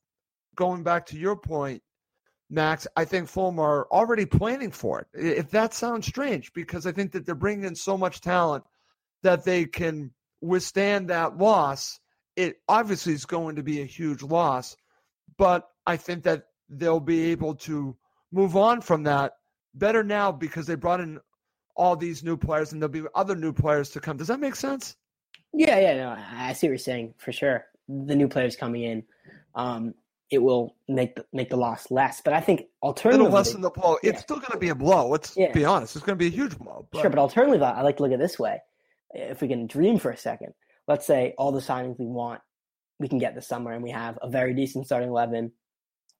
going 0.56 0.82
back 0.82 1.06
to 1.06 1.18
your 1.18 1.36
point, 1.36 1.82
Max, 2.50 2.86
I 2.96 3.04
think 3.04 3.28
Fulham 3.28 3.58
are 3.58 3.86
already 3.92 4.24
planning 4.24 4.72
for 4.72 5.00
it. 5.00 5.06
If 5.12 5.50
that 5.50 5.74
sounds 5.74 6.06
strange, 6.06 6.52
because 6.54 6.86
I 6.86 6.92
think 6.92 7.12
that 7.12 7.26
they're 7.26 7.34
bringing 7.34 7.66
in 7.66 7.76
so 7.76 7.98
much 7.98 8.22
talent 8.22 8.64
that 9.22 9.44
they 9.44 9.66
can 9.66 10.12
withstand 10.40 11.10
that 11.10 11.36
loss. 11.36 12.00
It 12.34 12.56
obviously 12.66 13.12
is 13.12 13.26
going 13.26 13.56
to 13.56 13.62
be 13.62 13.82
a 13.82 13.84
huge 13.84 14.22
loss, 14.22 14.76
but 15.36 15.68
I 15.86 15.96
think 15.96 16.22
that 16.24 16.44
they'll 16.68 17.00
be 17.00 17.30
able 17.30 17.54
to 17.54 17.96
move 18.32 18.56
on 18.56 18.80
from 18.80 19.04
that 19.04 19.34
better 19.74 20.02
now 20.02 20.30
because 20.32 20.66
they 20.66 20.74
brought 20.74 21.00
in 21.00 21.18
all 21.76 21.96
these 21.96 22.22
new 22.22 22.36
players 22.36 22.72
and 22.72 22.82
there'll 22.82 22.92
be 22.92 23.02
other 23.14 23.36
new 23.36 23.52
players 23.52 23.90
to 23.90 24.00
come. 24.00 24.16
Does 24.16 24.28
that 24.28 24.40
make 24.40 24.56
sense? 24.56 24.96
Yeah, 25.52 25.78
yeah, 25.78 25.94
no, 25.96 26.16
I 26.32 26.52
see 26.52 26.66
what 26.66 26.72
you're 26.72 26.78
saying 26.78 27.14
for 27.18 27.32
sure. 27.32 27.64
The 27.88 28.14
new 28.14 28.28
players 28.28 28.56
coming 28.56 28.82
in, 28.82 29.04
um, 29.54 29.94
it 30.30 30.42
will 30.42 30.76
make 30.88 31.14
the, 31.14 31.24
make 31.32 31.48
the 31.48 31.56
loss 31.56 31.90
less. 31.90 32.20
But 32.22 32.34
I 32.34 32.40
think 32.40 32.64
alternatively, 32.82 33.32
less 33.32 33.52
than 33.52 33.62
the 33.62 33.70
blow. 33.70 33.96
Yeah. 34.02 34.10
It's 34.10 34.20
still 34.20 34.36
going 34.36 34.50
to 34.50 34.58
be 34.58 34.68
a 34.68 34.74
blow. 34.74 35.08
Let's 35.08 35.34
yeah. 35.36 35.52
be 35.52 35.64
honest. 35.64 35.96
It's 35.96 36.04
going 36.04 36.18
to 36.18 36.22
be 36.22 36.26
a 36.26 36.36
huge 36.36 36.58
blow. 36.58 36.86
But. 36.90 37.00
Sure, 37.00 37.10
but 37.10 37.18
alternatively, 37.18 37.64
I 37.64 37.80
like 37.80 37.96
to 37.96 38.02
look 38.02 38.12
at 38.12 38.16
it 38.16 38.22
this 38.22 38.38
way. 38.38 38.60
If 39.14 39.40
we 39.40 39.48
can 39.48 39.66
dream 39.66 39.98
for 39.98 40.10
a 40.10 40.16
second, 40.18 40.52
let's 40.86 41.06
say 41.06 41.34
all 41.38 41.50
the 41.50 41.60
signings 41.60 41.98
we 41.98 42.04
want, 42.04 42.42
we 42.98 43.08
can 43.08 43.16
get 43.16 43.34
this 43.34 43.48
summer, 43.48 43.72
and 43.72 43.82
we 43.82 43.90
have 43.90 44.18
a 44.20 44.28
very 44.28 44.52
decent 44.52 44.84
starting 44.84 45.08
eleven 45.08 45.52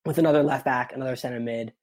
with 0.09 0.17
another 0.17 0.43
left 0.43 0.65
back, 0.65 0.95
another 0.95 1.17
center 1.17 1.39
mid, 1.39 1.75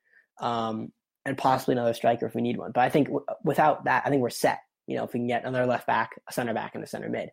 um, 0.42 0.92
and 1.26 1.38
possibly 1.38 1.74
another 1.74 1.94
striker 1.94 2.26
if 2.26 2.34
we 2.34 2.42
need 2.42 2.58
one. 2.58 2.72
But 2.72 2.82
I 2.82 2.90
think 2.90 3.06
w- 3.08 3.26
without 3.44 3.86
that, 3.86 4.02
I 4.04 4.10
think 4.10 4.24
we're 4.24 4.32
set. 4.32 4.62
You 4.88 4.98
know, 4.98 5.04
if 5.04 5.14
we 5.14 5.20
can 5.20 5.28
get 5.28 5.46
another 5.46 5.68
left 5.68 5.86
back, 5.86 6.20
a 6.28 6.34
center 6.34 6.56
back, 6.56 6.74
and 6.74 6.84
a 6.84 6.88
center 6.88 7.08
mid. 7.08 7.30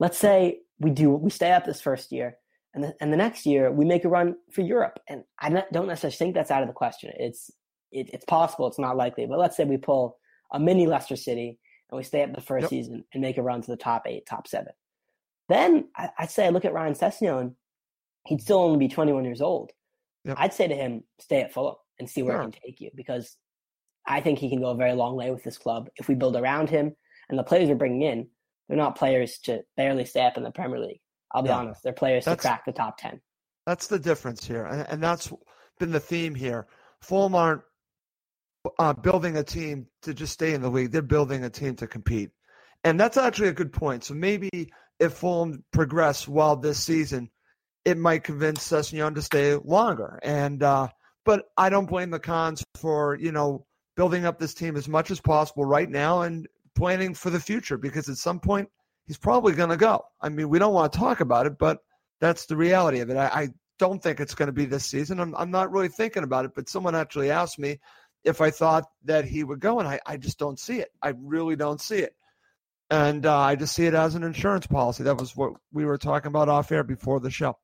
Let's 0.00 0.18
say 0.18 0.58
we 0.80 0.90
do 0.90 1.10
we 1.10 1.30
stay 1.30 1.52
up 1.52 1.64
this 1.64 1.80
first 1.80 2.10
year, 2.10 2.36
and 2.74 2.82
the, 2.82 2.94
and 3.00 3.12
the 3.12 3.16
next 3.16 3.46
year 3.46 3.70
we 3.70 3.84
make 3.84 4.04
a 4.04 4.08
run 4.08 4.34
for 4.50 4.62
Europe. 4.62 4.98
And 5.08 5.22
I 5.38 5.48
don't 5.72 5.86
necessarily 5.86 6.16
think 6.16 6.34
that's 6.34 6.50
out 6.50 6.62
of 6.62 6.68
the 6.68 6.74
question. 6.74 7.12
It's 7.16 7.48
it, 7.92 8.10
it's 8.12 8.24
possible, 8.24 8.66
it's 8.66 8.80
not 8.80 8.96
likely. 8.96 9.26
But 9.26 9.38
let's 9.38 9.56
say 9.56 9.62
we 9.62 9.76
pull 9.76 10.18
a 10.52 10.58
mini 10.58 10.88
Leicester 10.88 11.14
City 11.14 11.60
and 11.88 11.96
we 11.96 12.02
stay 12.02 12.24
up 12.24 12.34
the 12.34 12.40
first 12.40 12.64
yep. 12.64 12.70
season 12.70 13.04
and 13.14 13.22
make 13.22 13.38
a 13.38 13.42
run 13.42 13.62
to 13.62 13.70
the 13.70 13.76
top 13.76 14.08
eight, 14.08 14.26
top 14.26 14.48
seven. 14.48 14.72
Then 15.48 15.86
I, 15.96 16.10
would 16.18 16.30
say 16.30 16.46
I 16.46 16.50
look 16.50 16.64
at 16.64 16.72
Ryan 16.72 16.94
Sessegnon, 16.94 17.54
he'd 18.26 18.42
still 18.42 18.58
only 18.58 18.78
be 18.78 18.88
21 18.88 19.24
years 19.24 19.40
old. 19.40 19.70
Yep. 20.24 20.36
I'd 20.38 20.54
say 20.54 20.68
to 20.68 20.74
him, 20.74 21.04
stay 21.18 21.40
at 21.40 21.52
Fulham 21.52 21.76
and 21.98 22.08
see 22.08 22.22
where 22.22 22.34
sure. 22.34 22.42
it 22.42 22.52
can 22.52 22.62
take 22.62 22.80
you 22.80 22.90
because 22.94 23.36
I 24.06 24.20
think 24.20 24.38
he 24.38 24.48
can 24.48 24.60
go 24.60 24.70
a 24.70 24.76
very 24.76 24.92
long 24.92 25.16
way 25.16 25.30
with 25.30 25.42
this 25.42 25.58
club 25.58 25.88
if 25.96 26.08
we 26.08 26.14
build 26.14 26.36
around 26.36 26.70
him. 26.70 26.94
And 27.28 27.38
the 27.38 27.44
players 27.44 27.68
we're 27.68 27.76
bringing 27.76 28.02
in, 28.02 28.28
they're 28.68 28.76
not 28.76 28.96
players 28.96 29.38
to 29.44 29.62
barely 29.76 30.04
stay 30.04 30.26
up 30.26 30.36
in 30.36 30.42
the 30.42 30.50
Premier 30.50 30.80
League. 30.80 31.00
I'll 31.32 31.42
be 31.42 31.50
honest, 31.50 31.82
they're 31.84 31.92
players 31.92 32.24
that's, 32.24 32.42
to 32.42 32.48
crack 32.48 32.64
the 32.64 32.72
top 32.72 32.98
10. 32.98 33.20
That's 33.66 33.86
the 33.86 34.00
difference 34.00 34.44
here. 34.44 34.64
And, 34.64 34.86
and 34.88 35.02
that's 35.02 35.32
been 35.78 35.92
the 35.92 36.00
theme 36.00 36.34
here. 36.34 36.66
Fulham 37.02 37.36
aren't 37.36 37.62
uh, 38.78 38.92
building 38.92 39.36
a 39.36 39.44
team 39.44 39.86
to 40.02 40.12
just 40.12 40.32
stay 40.32 40.54
in 40.54 40.62
the 40.62 40.68
league, 40.68 40.90
they're 40.90 41.02
building 41.02 41.44
a 41.44 41.50
team 41.50 41.76
to 41.76 41.86
compete. 41.86 42.30
And 42.84 42.98
that's 42.98 43.16
actually 43.16 43.48
a 43.48 43.52
good 43.52 43.72
point. 43.72 44.04
So 44.04 44.14
maybe 44.14 44.50
if 44.98 45.14
Fulham 45.14 45.64
progress 45.72 46.26
well 46.26 46.56
this 46.56 46.78
season, 46.78 47.30
it 47.84 47.96
might 47.98 48.24
convince 48.24 48.66
Sessegnon 48.66 49.14
to 49.14 49.22
stay 49.22 49.54
longer. 49.56 50.18
And 50.22 50.62
uh, 50.62 50.88
but 51.24 51.46
I 51.56 51.70
don't 51.70 51.88
blame 51.88 52.10
the 52.10 52.20
Khans 52.20 52.64
for, 52.76 53.16
you 53.16 53.32
know, 53.32 53.66
building 53.96 54.24
up 54.24 54.38
this 54.38 54.54
team 54.54 54.76
as 54.76 54.88
much 54.88 55.10
as 55.10 55.20
possible 55.20 55.64
right 55.64 55.88
now 55.88 56.22
and 56.22 56.48
planning 56.74 57.14
for 57.14 57.30
the 57.30 57.40
future 57.40 57.76
because 57.76 58.08
at 58.08 58.16
some 58.16 58.40
point 58.40 58.68
he's 59.06 59.18
probably 59.18 59.52
going 59.52 59.70
to 59.70 59.76
go. 59.76 60.04
I 60.20 60.28
mean, 60.28 60.48
we 60.48 60.58
don't 60.58 60.74
want 60.74 60.92
to 60.92 60.98
talk 60.98 61.20
about 61.20 61.46
it, 61.46 61.58
but 61.58 61.78
that's 62.20 62.46
the 62.46 62.56
reality 62.56 63.00
of 63.00 63.10
it. 63.10 63.16
I, 63.16 63.26
I 63.26 63.48
don't 63.78 64.02
think 64.02 64.20
it's 64.20 64.34
going 64.34 64.46
to 64.46 64.52
be 64.52 64.66
this 64.66 64.86
season. 64.86 65.20
I'm, 65.20 65.34
I'm 65.36 65.50
not 65.50 65.72
really 65.72 65.88
thinking 65.88 66.22
about 66.22 66.44
it, 66.44 66.52
but 66.54 66.68
someone 66.68 66.94
actually 66.94 67.30
asked 67.30 67.58
me 67.58 67.80
if 68.24 68.40
I 68.40 68.50
thought 68.50 68.84
that 69.04 69.24
he 69.24 69.42
would 69.42 69.60
go, 69.60 69.78
and 69.78 69.88
I, 69.88 70.00
I 70.04 70.16
just 70.18 70.38
don't 70.38 70.58
see 70.58 70.80
it. 70.80 70.90
I 71.02 71.14
really 71.16 71.56
don't 71.56 71.80
see 71.80 71.98
it. 71.98 72.14
And 72.90 73.24
uh, 73.24 73.38
I 73.38 73.54
just 73.54 73.74
see 73.74 73.86
it 73.86 73.94
as 73.94 74.14
an 74.14 74.22
insurance 74.22 74.66
policy. 74.66 75.04
That 75.04 75.18
was 75.18 75.36
what 75.36 75.52
we 75.72 75.84
were 75.84 75.96
talking 75.96 76.28
about 76.28 76.48
off 76.48 76.72
air 76.72 76.84
before 76.84 77.20
the 77.20 77.30
show. 77.30 77.56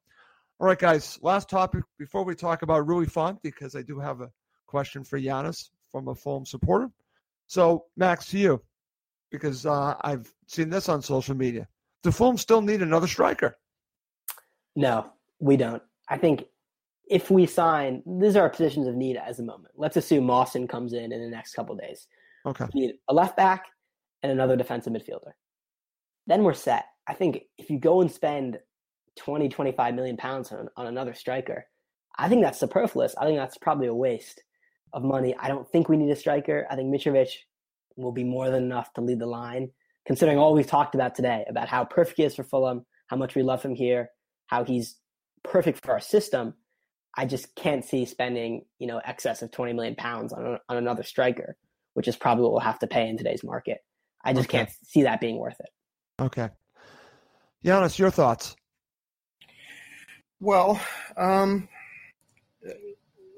All 0.58 0.66
right, 0.66 0.78
guys. 0.78 1.18
Last 1.20 1.50
topic 1.50 1.84
before 1.98 2.24
we 2.24 2.34
talk 2.34 2.62
about 2.62 2.88
Rui 2.88 3.04
Fonte, 3.04 3.42
because 3.42 3.76
I 3.76 3.82
do 3.82 3.98
have 3.98 4.22
a 4.22 4.30
question 4.66 5.04
for 5.04 5.20
Giannis 5.20 5.68
from 5.92 6.08
a 6.08 6.14
Fulham 6.14 6.46
supporter. 6.46 6.90
So, 7.46 7.84
Max, 7.96 8.30
to 8.30 8.38
you, 8.38 8.62
because 9.30 9.66
uh, 9.66 9.96
I've 10.00 10.32
seen 10.46 10.70
this 10.70 10.88
on 10.88 11.02
social 11.02 11.36
media. 11.36 11.68
Do 12.02 12.10
Fulham 12.10 12.38
still 12.38 12.62
need 12.62 12.80
another 12.80 13.06
striker? 13.06 13.58
No, 14.74 15.10
we 15.40 15.58
don't. 15.58 15.82
I 16.08 16.16
think 16.16 16.46
if 17.06 17.30
we 17.30 17.44
sign, 17.44 18.02
these 18.06 18.34
are 18.34 18.42
our 18.42 18.50
positions 18.50 18.86
of 18.86 18.94
need 18.94 19.18
as 19.18 19.38
a 19.38 19.42
moment. 19.42 19.74
Let's 19.76 19.98
assume 19.98 20.24
Mawson 20.24 20.66
comes 20.66 20.94
in 20.94 21.12
in 21.12 21.20
the 21.20 21.28
next 21.28 21.52
couple 21.52 21.76
days. 21.76 22.06
Okay. 22.46 22.64
We 22.72 22.80
need 22.80 22.94
a 23.08 23.14
left 23.14 23.36
back 23.36 23.66
and 24.22 24.32
another 24.32 24.56
defensive 24.56 24.92
midfielder. 24.92 25.32
Then 26.26 26.44
we're 26.44 26.54
set. 26.54 26.86
I 27.06 27.12
think 27.12 27.42
if 27.58 27.68
you 27.68 27.78
go 27.78 28.00
and 28.00 28.10
spend 28.10 28.58
20, 29.18 29.48
25 29.48 29.94
million 29.94 30.16
pounds 30.16 30.52
on, 30.52 30.68
on 30.76 30.86
another 30.86 31.14
striker. 31.14 31.66
I 32.18 32.28
think 32.28 32.42
that's 32.42 32.60
superfluous. 32.60 33.14
I 33.16 33.24
think 33.24 33.38
that's 33.38 33.58
probably 33.58 33.88
a 33.88 33.94
waste 33.94 34.42
of 34.92 35.02
money. 35.02 35.34
I 35.38 35.48
don't 35.48 35.68
think 35.68 35.88
we 35.88 35.96
need 35.96 36.10
a 36.10 36.16
striker. 36.16 36.66
I 36.70 36.76
think 36.76 36.94
Mitrovic 36.94 37.28
will 37.96 38.12
be 38.12 38.24
more 38.24 38.50
than 38.50 38.64
enough 38.64 38.92
to 38.94 39.00
lead 39.00 39.18
the 39.18 39.26
line, 39.26 39.70
considering 40.06 40.38
all 40.38 40.54
we've 40.54 40.66
talked 40.66 40.94
about 40.94 41.14
today 41.14 41.44
about 41.48 41.68
how 41.68 41.84
perfect 41.84 42.18
he 42.18 42.24
is 42.24 42.34
for 42.34 42.44
Fulham, 42.44 42.86
how 43.08 43.16
much 43.16 43.34
we 43.34 43.42
love 43.42 43.62
him 43.62 43.74
here, 43.74 44.10
how 44.46 44.64
he's 44.64 44.96
perfect 45.42 45.84
for 45.84 45.92
our 45.92 46.00
system. 46.00 46.54
I 47.16 47.24
just 47.24 47.54
can't 47.54 47.84
see 47.84 48.04
spending, 48.04 48.64
you 48.78 48.86
know, 48.86 49.00
excess 49.04 49.42
of 49.42 49.50
20 49.50 49.72
million 49.72 49.94
pounds 49.94 50.32
on, 50.32 50.58
on 50.68 50.76
another 50.76 51.02
striker, 51.02 51.56
which 51.94 52.08
is 52.08 52.16
probably 52.16 52.42
what 52.42 52.52
we'll 52.52 52.60
have 52.60 52.78
to 52.80 52.86
pay 52.86 53.08
in 53.08 53.16
today's 53.16 53.42
market. 53.42 53.78
I 54.24 54.32
just 54.32 54.48
okay. 54.48 54.58
can't 54.58 54.70
see 54.84 55.02
that 55.04 55.20
being 55.20 55.38
worth 55.38 55.58
it. 55.60 55.70
Okay. 56.20 56.48
Giannis, 57.64 57.98
your 57.98 58.10
thoughts? 58.10 58.56
Well, 60.40 60.80
um, 61.16 61.68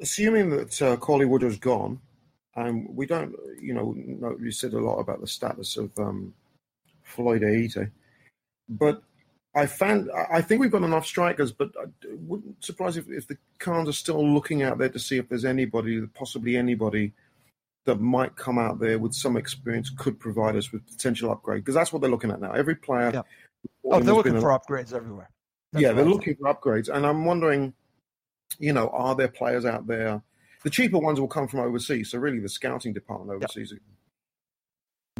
assuming 0.00 0.50
that 0.50 0.82
uh, 0.82 0.96
Cauley 0.96 1.26
Woodrow's 1.26 1.58
gone, 1.58 2.00
and 2.56 2.88
we 2.94 3.06
don't, 3.06 3.34
you 3.60 3.72
know, 3.72 3.94
know, 3.96 4.36
you 4.40 4.50
said 4.50 4.72
a 4.72 4.80
lot 4.80 4.98
about 4.98 5.20
the 5.20 5.26
status 5.26 5.76
of 5.76 5.96
um, 5.98 6.34
Floyd 7.04 7.42
Ayité, 7.42 7.90
but 8.68 9.02
I 9.54 9.66
found 9.66 10.10
I 10.30 10.40
think 10.42 10.60
we've 10.60 10.70
got 10.70 10.82
enough 10.82 11.06
strikers, 11.06 11.52
but 11.52 11.70
I 11.80 11.86
wouldn't 12.26 12.64
surprise 12.64 12.96
if, 12.96 13.08
if 13.08 13.26
the 13.26 13.38
Khans 13.58 13.88
are 13.88 13.92
still 13.92 14.26
looking 14.26 14.62
out 14.62 14.78
there 14.78 14.88
to 14.88 14.98
see 14.98 15.18
if 15.18 15.28
there's 15.28 15.44
anybody, 15.44 16.04
possibly 16.14 16.56
anybody, 16.56 17.12
that 17.84 18.00
might 18.00 18.36
come 18.36 18.58
out 18.58 18.78
there 18.78 18.98
with 18.98 19.14
some 19.14 19.36
experience 19.36 19.90
could 19.90 20.20
provide 20.20 20.56
us 20.56 20.70
with 20.72 20.86
potential 20.86 21.30
upgrade 21.30 21.62
because 21.62 21.74
that's 21.74 21.92
what 21.92 22.02
they're 22.02 22.10
looking 22.10 22.30
at 22.30 22.40
now. 22.40 22.52
Every 22.52 22.74
player. 22.74 23.10
Yeah. 23.14 23.22
Oh, 23.84 24.00
they're 24.00 24.14
looking 24.14 24.40
for 24.40 24.50
upgrades 24.50 24.92
everywhere. 24.92 25.30
That's 25.72 25.82
yeah, 25.82 25.92
they're 25.92 26.04
looking 26.04 26.36
for 26.36 26.52
upgrades, 26.52 26.88
and 26.88 27.06
I'm 27.06 27.24
wondering, 27.24 27.74
you 28.58 28.72
know, 28.72 28.88
are 28.88 29.14
there 29.14 29.28
players 29.28 29.64
out 29.64 29.86
there? 29.86 30.22
The 30.64 30.70
cheaper 30.70 30.98
ones 30.98 31.20
will 31.20 31.28
come 31.28 31.46
from 31.46 31.60
overseas, 31.60 32.10
so 32.10 32.18
really 32.18 32.40
the 32.40 32.48
scouting 32.48 32.92
department 32.92 33.30
overseas 33.30 33.72
yep. 33.72 33.80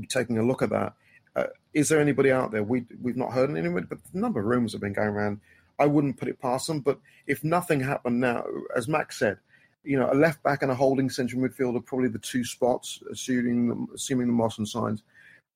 are 0.03 0.07
taking 0.07 0.39
a 0.39 0.43
look 0.43 0.63
at 0.63 0.71
that. 0.71 0.95
Uh, 1.37 1.45
is 1.75 1.89
there 1.89 2.01
anybody 2.01 2.33
out 2.33 2.51
there? 2.51 2.63
We 2.63 2.87
we've 3.01 3.17
not 3.17 3.33
heard 3.33 3.51
anybody, 3.51 3.87
but 3.89 3.99
the 4.13 4.19
number 4.19 4.41
of 4.41 4.47
rumors 4.47 4.73
have 4.73 4.81
been 4.81 4.95
going 4.95 5.11
around. 5.11 5.41
I 5.79 5.87
wouldn't 5.87 6.17
put 6.17 6.29
it 6.29 6.41
past 6.41 6.67
them, 6.67 6.81
but 6.81 6.99
if 7.27 7.45
nothing 7.45 7.81
happened 7.81 8.19
now, 8.21 8.45
as 8.75 8.89
Max 8.89 9.19
said, 9.19 9.39
you 9.85 9.99
know, 9.99 10.11
a 10.11 10.15
left 10.15 10.43
back 10.43 10.63
and 10.63 10.73
a 10.73 10.75
holding 10.75 11.09
central 11.09 11.41
midfield 11.41 11.77
are 11.77 11.81
probably 11.81 12.09
the 12.09 12.19
two 12.19 12.45
spots, 12.45 13.01
assuming 13.13 13.69
the, 13.69 13.95
assuming 13.95 14.27
the 14.27 14.33
Mawson 14.33 14.67
signs, 14.67 15.03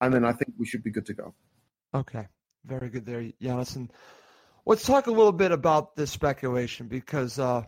and 0.01 0.15
then 0.15 0.25
I 0.25 0.33
think 0.33 0.55
we 0.59 0.67
should 0.67 0.85
be 0.85 0.91
good 0.91 1.07
to 1.07 1.15
go. 1.15 1.35
Okay, 1.95 2.29
very 2.65 2.89
good 2.89 3.05
there, 3.05 3.23
Giannis. 3.43 3.75
And 3.77 3.91
let's 4.67 4.85
talk 4.85 5.07
a 5.07 5.13
little 5.13 5.33
bit 5.33 5.53
about 5.53 5.97
this 5.97 6.11
speculation 6.11 6.89
because 6.89 7.39
uh, 7.39 7.63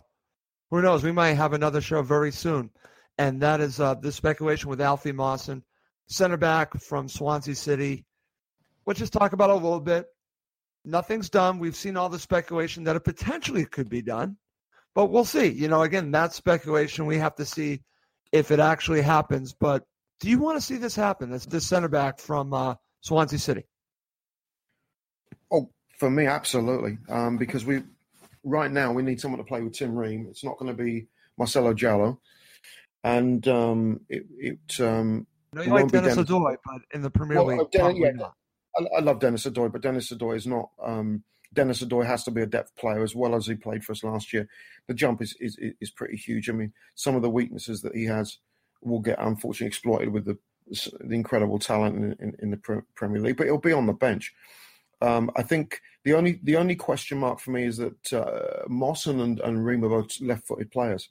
who 0.71 0.81
knows, 0.81 1.03
we 1.03 1.11
might 1.11 1.33
have 1.33 1.53
another 1.53 1.81
show 1.81 2.01
very 2.01 2.31
soon, 2.31 2.69
and 3.17 3.41
that 3.41 3.61
is 3.61 3.79
uh, 3.79 3.95
the 3.95 4.11
speculation 4.11 4.69
with 4.69 4.81
Alfie 4.81 5.11
Mawson, 5.11 5.63
center 6.07 6.37
back 6.37 6.79
from 6.81 7.07
Swansea 7.07 7.55
City. 7.55 8.05
Let's 8.85 8.99
just 8.99 9.13
talk 9.13 9.33
about 9.33 9.49
a 9.49 9.55
little 9.55 9.79
bit. 9.79 10.05
Nothing's 10.83 11.29
done. 11.29 11.59
We've 11.59 11.75
seen 11.75 11.97
all 11.97 12.09
the 12.09 12.19
speculation 12.19 12.83
that 12.83 12.95
it 12.95 13.03
potentially 13.03 13.65
could 13.65 13.89
be 13.89 14.01
done. 14.01 14.37
But 14.93 15.07
we'll 15.07 15.25
see. 15.25 15.47
You 15.47 15.67
know, 15.67 15.81
again, 15.81 16.11
that's 16.11 16.35
speculation. 16.35 17.05
We 17.05 17.17
have 17.17 17.35
to 17.35 17.45
see 17.45 17.81
if 18.31 18.51
it 18.51 18.59
actually 18.59 19.01
happens. 19.01 19.53
But 19.53 19.83
do 20.19 20.29
you 20.29 20.39
want 20.39 20.57
to 20.57 20.61
see 20.61 20.77
this 20.77 20.95
happen? 20.95 21.33
It's 21.33 21.45
this 21.45 21.67
center 21.67 21.89
back 21.89 22.19
from 22.19 22.53
uh, 22.53 22.75
Swansea 23.01 23.39
City. 23.39 23.65
Oh, 25.51 25.69
for 25.97 26.09
me, 26.09 26.27
absolutely. 26.27 26.97
Um, 27.09 27.37
because 27.37 27.65
we 27.65 27.83
right 28.43 28.71
now 28.71 28.91
we 28.91 29.03
need 29.03 29.19
someone 29.19 29.39
to 29.39 29.43
play 29.43 29.61
with 29.61 29.73
Tim 29.73 29.95
Ream. 29.95 30.27
It's 30.29 30.43
not 30.43 30.57
going 30.57 30.75
to 30.75 30.83
be 30.83 31.07
Marcelo 31.37 31.73
Djaló, 31.73 32.17
and 33.03 33.47
um, 33.47 34.01
it. 34.09 34.25
it 34.37 34.81
um, 34.81 35.27
no, 35.53 35.61
you 35.61 35.71
like 35.71 35.87
Denis 35.89 36.17
Odoi, 36.17 36.57
but 36.65 36.81
in 36.93 37.01
the 37.01 37.09
Premier 37.09 37.37
well, 37.37 37.57
League, 37.57 37.71
Denis, 37.71 37.97
yeah, 37.97 38.27
I, 38.77 38.97
I, 38.97 38.99
love 38.99 39.21
Denis 39.21 39.45
Odoi, 39.45 39.71
but 39.71 39.81
Denis 39.81 40.11
Odoi 40.11 40.35
is 40.35 40.45
not. 40.45 40.69
Um, 40.83 41.23
Denis 41.53 41.81
Odoi 41.81 42.05
has 42.05 42.25
to 42.25 42.31
be 42.31 42.41
a 42.41 42.45
depth 42.45 42.75
player 42.75 43.01
as 43.01 43.15
well 43.15 43.35
as 43.35 43.47
he 43.47 43.55
played 43.55 43.85
for 43.85 43.93
us 43.93 44.03
last 44.03 44.33
year. 44.33 44.49
The 44.87 44.93
jump 44.93 45.21
is, 45.21 45.33
is 45.39 45.57
is 45.79 45.91
pretty 45.91 46.17
huge. 46.17 46.49
I 46.49 46.53
mean, 46.53 46.73
some 46.95 47.15
of 47.15 47.21
the 47.21 47.29
weaknesses 47.29 47.81
that 47.81 47.95
he 47.95 48.03
has 48.05 48.39
will 48.81 48.99
get 48.99 49.17
unfortunately 49.19 49.67
exploited 49.67 50.09
with 50.09 50.25
the 50.25 50.37
the 50.99 51.15
incredible 51.15 51.59
talent 51.59 51.95
in, 51.95 52.15
in, 52.19 52.35
in 52.39 52.51
the 52.51 52.83
Premier 52.95 53.21
League, 53.21 53.37
but 53.37 53.45
he'll 53.45 53.57
be 53.57 53.71
on 53.71 53.85
the 53.85 53.93
bench. 53.93 54.33
Um, 55.01 55.29
I 55.35 55.43
think 55.43 55.81
the 56.03 56.13
only 56.13 56.39
the 56.43 56.57
only 56.57 56.75
question 56.75 57.19
mark 57.19 57.39
for 57.39 57.51
me 57.51 57.65
is 57.65 57.77
that 57.77 58.13
uh, 58.13 58.63
Mawson 58.67 59.19
and, 59.19 59.39
and 59.39 59.65
Ream 59.65 59.83
are 59.83 59.89
both 59.89 60.19
left-footed 60.21 60.71
players. 60.71 61.09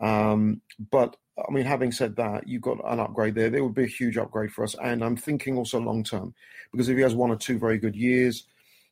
Um, 0.00 0.60
but 0.90 1.16
I 1.38 1.52
mean, 1.52 1.66
having 1.66 1.92
said 1.92 2.16
that, 2.16 2.48
you've 2.48 2.62
got 2.62 2.78
an 2.90 3.00
upgrade 3.00 3.34
there. 3.34 3.50
There 3.50 3.62
would 3.62 3.74
be 3.74 3.84
a 3.84 3.88
huge 3.88 4.16
upgrade 4.16 4.52
for 4.52 4.64
us, 4.64 4.74
and 4.82 5.04
I'm 5.04 5.16
thinking 5.16 5.56
also 5.56 5.78
long 5.78 6.02
term 6.02 6.34
because 6.72 6.88
if 6.88 6.96
he 6.96 7.02
has 7.02 7.14
one 7.14 7.30
or 7.30 7.36
two 7.36 7.58
very 7.58 7.78
good 7.78 7.94
years, 7.94 8.44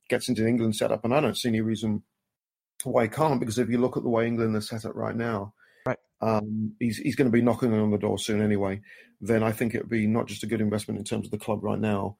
gets 0.08 0.28
into 0.28 0.42
the 0.42 0.48
England 0.48 0.76
setup, 0.76 1.04
and 1.04 1.14
I 1.14 1.20
don't 1.20 1.36
see 1.36 1.48
any 1.48 1.60
reason 1.60 2.02
why 2.84 3.04
he 3.04 3.08
can't. 3.08 3.40
Because 3.40 3.58
if 3.58 3.68
you 3.68 3.78
look 3.78 3.96
at 3.96 4.02
the 4.02 4.10
way 4.10 4.26
England 4.26 4.56
is 4.56 4.68
set 4.68 4.84
up 4.84 4.94
right 4.94 5.16
now, 5.16 5.54
right, 5.86 5.98
um, 6.20 6.74
he's 6.78 6.98
he's 6.98 7.16
going 7.16 7.30
to 7.30 7.36
be 7.36 7.42
knocking 7.42 7.72
on 7.72 7.90
the 7.90 7.98
door 7.98 8.18
soon 8.18 8.42
anyway. 8.42 8.80
Then 9.20 9.42
I 9.42 9.52
think 9.52 9.74
it 9.74 9.82
would 9.82 9.90
be 9.90 10.06
not 10.06 10.26
just 10.26 10.42
a 10.42 10.46
good 10.46 10.60
investment 10.60 10.98
in 10.98 11.04
terms 11.04 11.26
of 11.26 11.30
the 11.30 11.38
club 11.38 11.64
right 11.64 11.78
now, 11.78 12.18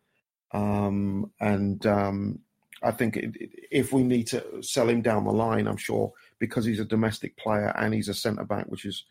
um, 0.55 1.32
and 1.40 1.84
um, 1.84 2.38
I 2.82 2.92
think 2.92 3.16
it, 3.16 3.36
it, 3.36 3.50
if 3.70 3.92
we 3.92 4.05
need 4.05 4.28
to 4.28 4.62
sell 4.62 4.88
him 4.88 5.02
down 5.02 5.24
the 5.24 5.32
line, 5.32 5.66
I'm 5.66 5.76
sure 5.76 6.12
because 6.38 6.64
he's 6.64 6.78
a 6.78 6.84
domestic 6.84 7.36
player 7.36 7.74
and 7.76 7.92
he's 7.92 8.09
a 8.09 8.14
centre 8.14 8.44
back, 8.44 8.66
which 8.66 8.84
is, 8.84 9.05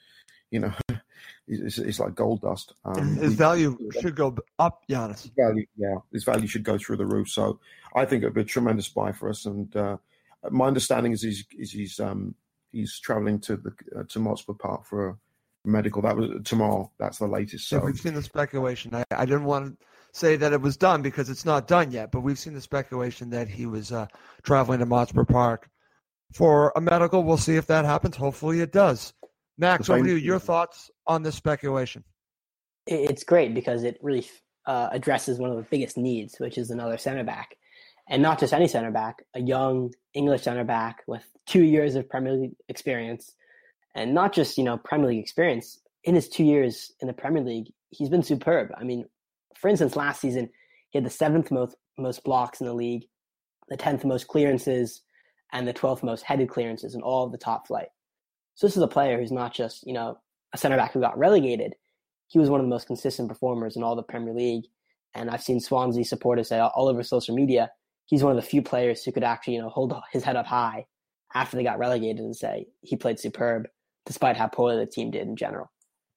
you 0.52 0.62
know, 0.62 0.74
it's, 1.48 1.78
it's 1.78 2.00
like 2.00 2.16
gold 2.16 2.42
dust. 2.42 2.74
Um, 2.86 3.18
his 3.18 3.34
value 3.34 3.78
should 4.02 4.16
go 4.16 4.36
up, 4.58 4.84
Giannis. 4.90 5.30
value, 5.36 5.66
yeah, 5.76 5.98
his 6.14 6.24
value 6.24 6.48
should 6.48 6.64
go 6.64 6.78
through 6.78 6.98
the 6.98 7.06
roof. 7.06 7.30
So 7.30 7.60
I 7.94 8.06
think 8.06 8.24
it'd 8.24 8.36
be 8.36 8.42
a 8.42 8.46
tremendous 8.46 8.88
buy 8.88 9.12
for 9.12 9.30
us. 9.30 9.46
And 9.46 9.76
uh, 9.76 9.98
my 10.50 10.68
understanding 10.68 11.12
is 11.12 11.24
he's 11.24 11.46
is 11.58 11.72
he's 11.72 12.00
um, 12.00 12.36
he's 12.72 13.00
travelling 13.00 13.40
to 13.42 13.58
the 13.58 13.74
uh, 13.98 14.04
to 14.10 14.20
Motspur 14.20 14.58
Park 14.58 14.86
for 14.86 15.10
a 15.10 15.18
medical. 15.66 16.02
That 16.04 16.16
was 16.16 16.30
tomorrow. 16.46 16.90
That's 17.00 17.18
the 17.18 17.28
latest. 17.28 17.68
So 17.68 17.78
yeah, 17.78 17.84
we've 17.84 18.00
seen 18.00 18.14
the 18.14 18.24
speculation. 18.24 18.96
I, 18.96 19.04
I 19.12 19.26
didn't 19.26 19.46
want 19.46 19.78
to 19.78 19.86
say 20.14 20.36
that 20.36 20.54
it 20.54 20.62
was 20.62 20.78
done 20.78 21.02
because 21.02 21.30
it's 21.30 21.44
not 21.44 21.68
done 21.68 21.92
yet, 21.92 22.12
but 22.12 22.22
we've 22.22 22.40
seen 22.40 22.54
the 22.54 22.62
speculation 22.62 23.32
that 23.32 23.50
he 23.50 23.66
was 23.66 23.92
uh, 23.92 24.06
traveling 24.44 24.80
to 24.80 24.86
Motspur 24.86 25.28
Park 25.28 25.70
for 26.34 26.72
a 26.76 26.82
medical. 26.82 27.24
We'll 27.24 27.38
see 27.38 27.56
if 27.56 27.68
that 27.68 27.84
happens. 27.84 28.16
Hopefully, 28.16 28.62
it 28.62 28.72
does. 28.72 29.14
Max, 29.58 29.90
over 29.90 30.04
to 30.04 30.10
you. 30.10 30.16
Your 30.16 30.40
thoughts 30.40 30.90
on 31.06 31.24
this 31.24 31.36
speculation? 31.36 32.04
It's 32.86 33.24
great 33.24 33.54
because 33.54 33.84
it 33.84 33.98
really 34.02 34.28
uh, 34.66 34.90
addresses 34.92 35.40
one 35.40 35.50
of 35.50 35.58
the 35.58 35.64
biggest 35.64 35.98
needs, 35.98 36.36
which 36.38 36.58
is 36.58 36.70
another 36.70 36.98
center 36.98 37.24
back, 37.24 37.56
and 38.08 38.22
not 38.22 38.40
just 38.40 38.54
any 38.54 38.68
center 38.68 38.92
back, 38.92 39.24
a 39.34 39.42
young 39.42 39.94
English 40.14 40.44
center 40.44 40.64
back 40.64 41.04
with 41.08 41.24
two 41.48 41.64
years 41.64 41.96
of 41.96 42.10
Premier 42.10 42.34
League 42.34 42.56
experience, 42.70 43.34
and 43.96 44.14
not 44.14 44.34
just 44.34 44.58
you 44.58 44.64
know 44.64 44.78
Premier 44.78 45.08
League 45.08 45.24
experience. 45.24 45.80
In 46.04 46.16
his 46.16 46.28
two 46.28 46.44
years 46.44 46.92
in 47.00 47.08
the 47.08 47.14
Premier 47.14 47.42
League, 47.42 47.72
he's 47.90 48.10
been 48.10 48.24
superb. 48.24 48.74
I 48.78 48.84
mean, 48.84 49.06
for 49.58 49.70
instance, 49.70 49.96
last 49.96 50.22
season 50.22 50.50
he 50.90 50.98
had 50.98 51.06
the 51.06 51.10
seventh 51.10 51.52
most 51.52 51.76
most 51.98 52.24
blocks 52.24 52.60
in 52.62 52.68
the 52.68 52.74
league, 52.74 53.06
the 53.70 53.78
tenth 53.78 54.04
most 54.04 54.28
clearances, 54.28 55.02
and 55.52 55.68
the 55.68 55.74
twelfth 55.74 56.04
most 56.04 56.24
headed 56.24 56.50
clearances 56.50 56.96
in 56.96 57.02
all 57.02 57.26
of 57.26 57.32
the 57.32 57.38
top 57.38 57.68
flight. 57.68 57.90
So 58.56 58.68
this 58.68 58.78
is 58.78 58.84
a 58.84 58.88
player 58.88 59.20
who's 59.20 59.32
not 59.32 59.54
just, 59.54 59.86
you 59.86 59.94
know, 59.94 60.18
a 60.54 60.58
center 60.58 60.78
back 60.78 60.94
who 60.94 61.00
got 61.00 61.18
relegated. 61.18 61.74
He 62.28 62.40
was 62.40 62.50
one 62.50 62.60
of 62.60 62.66
the 62.66 62.70
most 62.70 62.88
consistent 62.88 63.30
performers 63.30 63.76
in 63.76 63.84
all 63.84 63.96
the 63.96 64.04
Premier 64.04 64.34
League. 64.34 64.66
And 65.16 65.30
I've 65.30 65.44
seen 65.44 65.60
Swansea 65.60 66.06
supporters 66.06 66.50
say 66.50 66.60
all 66.60 66.88
over 66.88 67.04
social 67.04 67.36
media, 67.36 67.72
he's 68.06 68.24
one 68.24 68.36
of 68.36 68.42
the 68.42 68.48
few 68.48 68.62
players 68.62 69.04
who 69.04 69.12
could 69.12 69.24
actually, 69.24 69.56
you 69.56 69.62
know, 69.62 69.70
hold 69.70 69.94
his 70.12 70.24
head 70.24 70.36
up 70.36 70.46
high 70.46 70.86
after 71.36 71.58
they 71.58 71.64
got 71.64 71.80
relegated 71.80 72.20
and 72.20 72.36
say 72.36 72.68
he 72.82 72.96
played 72.96 73.20
superb, 73.20 73.68
despite 74.06 74.38
how 74.38 74.48
poorly 74.48 74.78
the 74.78 74.92
team 74.92 75.12
did 75.12 75.28
in 75.28 75.36
general. 75.36 75.72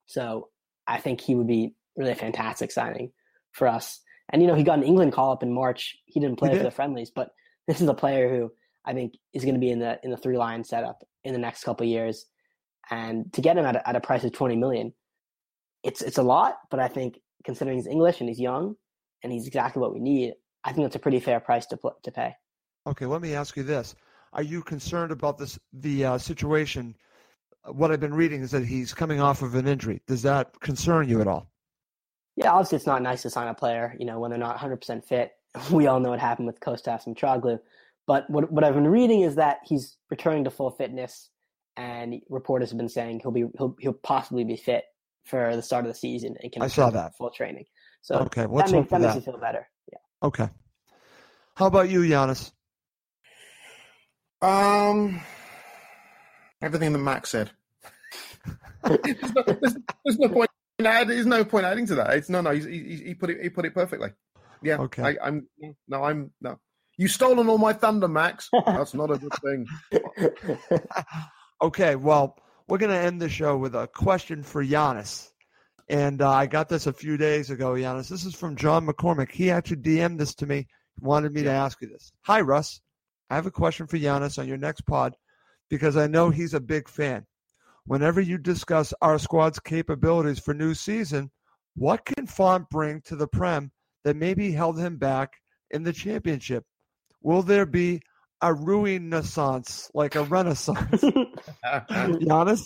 So 0.07 0.49
I 0.87 0.99
think 0.99 1.21
he 1.21 1.35
would 1.35 1.47
be 1.47 1.75
really 1.97 2.13
a 2.13 2.17
fantastic 2.17 2.71
signing 2.71 3.13
for 3.57 3.67
us. 3.67 4.01
And 4.31 4.43
you 4.43 4.49
know, 4.49 4.55
he 4.55 4.63
got 4.63 4.79
an 4.79 4.85
England 4.85 5.13
call 5.13 5.33
up 5.33 5.43
in 5.43 5.53
March. 5.53 5.97
He 6.05 6.21
didn't 6.21 6.37
play 6.37 6.51
he 6.51 6.55
did. 6.55 6.61
for 6.61 6.65
the 6.65 6.71
friendlies, 6.71 7.11
but 7.11 7.31
this 7.67 7.81
is 7.81 7.89
a 7.89 7.95
player 7.95 8.29
who 8.29 8.53
I 8.85 8.93
think 8.93 9.15
is 9.33 9.43
going 9.43 9.55
to 9.55 9.61
be 9.61 9.71
in 9.71 9.79
the 9.79 9.99
in 10.03 10.11
the 10.11 10.17
three 10.17 10.37
line 10.37 10.63
setup 10.65 11.03
in 11.25 11.33
the 11.33 11.39
next 11.39 11.65
couple 11.65 11.87
years. 11.87 12.27
And 12.91 13.33
to 13.33 13.41
get 13.41 13.57
him 13.57 13.65
at 13.65 13.77
a, 13.77 13.89
at 13.89 13.97
a 13.97 14.01
price 14.01 14.23
of 14.23 14.33
20 14.33 14.57
million, 14.57 14.93
it's 15.83 16.03
it's 16.03 16.19
a 16.19 16.23
lot, 16.23 16.59
but 16.71 16.81
I 16.81 16.89
think 16.89 17.19
considering 17.45 17.79
he's 17.79 17.87
English 17.87 18.21
and 18.21 18.29
he's 18.29 18.41
young 18.41 18.77
and 19.23 19.33
he's 19.33 19.47
exactly 19.47 19.81
what 19.81 19.95
we 19.95 20.01
need, 20.01 20.35
I 20.65 20.73
think 20.73 20.85
that's 20.85 20.97
a 20.97 21.01
pretty 21.01 21.21
fair 21.21 21.41
price 21.41 21.67
to 21.67 21.79
to 22.03 22.11
pay. 22.13 22.35
Okay, 22.87 23.07
let 23.07 23.23
me 23.23 23.35
ask 23.35 23.57
you 23.57 23.63
this: 23.63 23.95
Are 24.33 24.43
you 24.43 24.63
concerned 24.63 25.13
about 25.13 25.39
this 25.39 25.59
the 25.73 26.05
uh, 26.05 26.19
situation? 26.19 26.97
What 27.65 27.91
I've 27.91 28.01
been 28.01 28.15
reading 28.15 28.43
is 28.43 28.53
that 28.53 28.65
he's 28.65 28.95
coming 28.95 29.21
off 29.21 29.43
of 29.43 29.57
an 29.57 29.67
injury. 29.67 30.01
Does 30.07 30.23
that 30.23 30.61
concern 30.61 31.09
you 31.09 31.21
at 31.21 31.27
all? 31.27 31.51
Yeah, 32.37 32.53
obviously 32.53 32.77
it's 32.77 32.87
not 32.87 33.03
nice 33.03 33.23
to 33.23 33.31
sign 33.31 33.49
a 33.49 33.55
player, 33.55 33.97
you 33.99 34.05
know, 34.05 34.21
when 34.21 34.31
they're 34.31 34.39
not 34.39 34.59
100% 34.59 35.05
fit. 35.05 35.33
We 35.71 35.87
all 35.87 36.01
know 36.01 36.11
what 36.11 36.21
happened 36.21 36.47
with 36.49 36.61
Kostas 36.61 37.07
and 37.07 37.17
Mitroglou. 37.17 37.59
But 38.07 38.29
what 38.29 38.53
what 38.53 38.63
I've 38.63 38.75
been 38.75 38.87
reading 38.87 39.23
is 39.23 39.37
that 39.37 39.61
he's 39.65 39.97
returning 40.11 40.45
to 40.45 40.51
full 40.51 40.71
fitness, 40.71 41.31
and 41.77 42.21
reporters 42.29 42.71
have 42.71 42.79
been 42.79 42.91
saying 42.91 43.21
he'll 43.21 43.33
be 43.33 43.47
he'll 43.57 43.75
he'll 43.81 43.95
possibly 43.95 44.45
be 44.45 44.57
fit 44.57 44.85
for 45.25 45.57
the 45.57 45.63
start 45.63 45.85
of 45.85 45.93
the 45.93 45.99
season 45.99 46.37
and 46.41 46.53
can 46.53 46.63
I 46.63 46.69
saw 46.69 46.91
that 46.91 47.17
full 47.17 47.31
training. 47.31 47.65
So 48.01 48.17
okay, 48.21 48.47
let's 48.47 48.71
that, 48.71 48.77
makes, 48.77 48.91
that, 48.91 49.01
makes 49.01 49.15
you 49.17 49.21
feel 49.21 49.39
better. 49.39 49.67
Yeah. 49.91 49.99
Okay. 50.23 50.49
How 51.57 51.67
about 51.67 51.89
you, 51.89 52.03
Giannis? 52.03 52.53
Um, 54.41 55.21
everything 56.63 56.93
that 56.93 56.99
Max 56.99 57.31
said. 57.31 57.51
there's, 58.85 59.35
no, 59.35 59.43
there's, 59.43 59.77
there's, 60.05 60.19
no 60.19 60.29
point. 60.29 60.51
There's 60.79 61.27
no 61.27 61.45
point 61.45 61.67
adding 61.67 61.87
to 61.87 61.95
that. 61.97 62.15
It's 62.15 62.29
no, 62.29 62.41
no. 62.41 62.51
He, 62.51 62.61
he, 62.61 62.97
he 63.07 63.15
put 63.15 63.31
it. 63.31 63.43
He 63.43 63.49
put 63.49 63.65
it 63.65 63.75
perfectly. 63.75 64.11
Yeah. 64.63 64.79
Okay. 64.79 65.03
I, 65.03 65.17
I'm 65.23 65.49
no. 65.89 66.05
I'm 66.05 66.31
no. 66.41 66.59
You 66.99 67.09
stolen 67.09 67.49
all 67.49 67.59
my 67.59 67.73
thunder, 67.73 68.09
Max. 68.09 68.49
That's 68.67 68.95
not 68.95 69.11
a 69.11 69.19
good 69.19 69.33
thing. 69.43 69.67
okay, 71.63 71.95
well, 71.95 72.39
we're 72.69 72.79
going 72.79 72.91
to 72.91 72.99
end 72.99 73.21
the 73.21 73.29
show 73.29 73.59
with 73.59 73.75
a 73.75 73.87
question 73.87 74.43
for 74.43 74.65
Giannis. 74.65 75.29
And 75.89 76.23
uh, 76.23 76.31
I 76.31 76.47
got 76.47 76.71
this 76.71 76.87
a 76.87 76.95
few 76.95 77.19
days 77.19 77.51
ago, 77.51 77.73
Giannis. 77.73 78.09
This 78.09 78.25
is 78.25 78.35
from 78.35 78.57
John 78.57 78.87
McCormick. 78.87 79.31
He 79.31 79.51
actually 79.51 79.83
DM'd 79.83 80.19
this 80.19 80.35
to 80.37 80.47
me 80.47 80.69
wanted 81.01 81.33
me 81.33 81.43
to 81.43 81.51
ask 81.51 81.81
you 81.83 81.89
this. 81.89 82.13
Hi, 82.23 82.41
Russ. 82.41 82.81
I 83.29 83.35
have 83.35 83.47
a 83.47 83.51
question 83.51 83.87
for 83.87 83.99
Giannis 83.99 84.39
on 84.39 84.49
your 84.49 84.57
next 84.57 84.83
pod 84.83 85.15
because 85.69 85.97
I 85.97 86.07
know 86.07 86.31
he's 86.31 86.55
a 86.55 86.61
big 86.61 86.89
fan. 86.89 87.27
Whenever 87.87 88.21
you 88.21 88.37
discuss 88.37 88.93
our 89.01 89.19
squad's 89.19 89.61
capabilities 89.61 90.41
for 90.41 90.53
new 90.53 90.75
season, 90.75 91.31
what 91.77 92.05
can 92.05 92.27
Fonte 92.27 92.69
bring 92.69 93.01
to 93.03 93.17
the 93.17 93.29
Prem 93.29 93.71
that 94.05 94.17
maybe 94.17 94.51
held 94.51 94.79
him 94.79 94.97
back 94.97 95.35
in 95.71 95.85
the 95.85 95.93
championship? 95.93 96.65
Will 97.23 97.43
there 97.43 97.67
be 97.67 98.01
a 98.41 98.53
renaissance, 98.53 99.91
like 99.95 100.17
a 100.17 100.25
renaissance? 100.25 101.03
Giannis? 101.65 102.63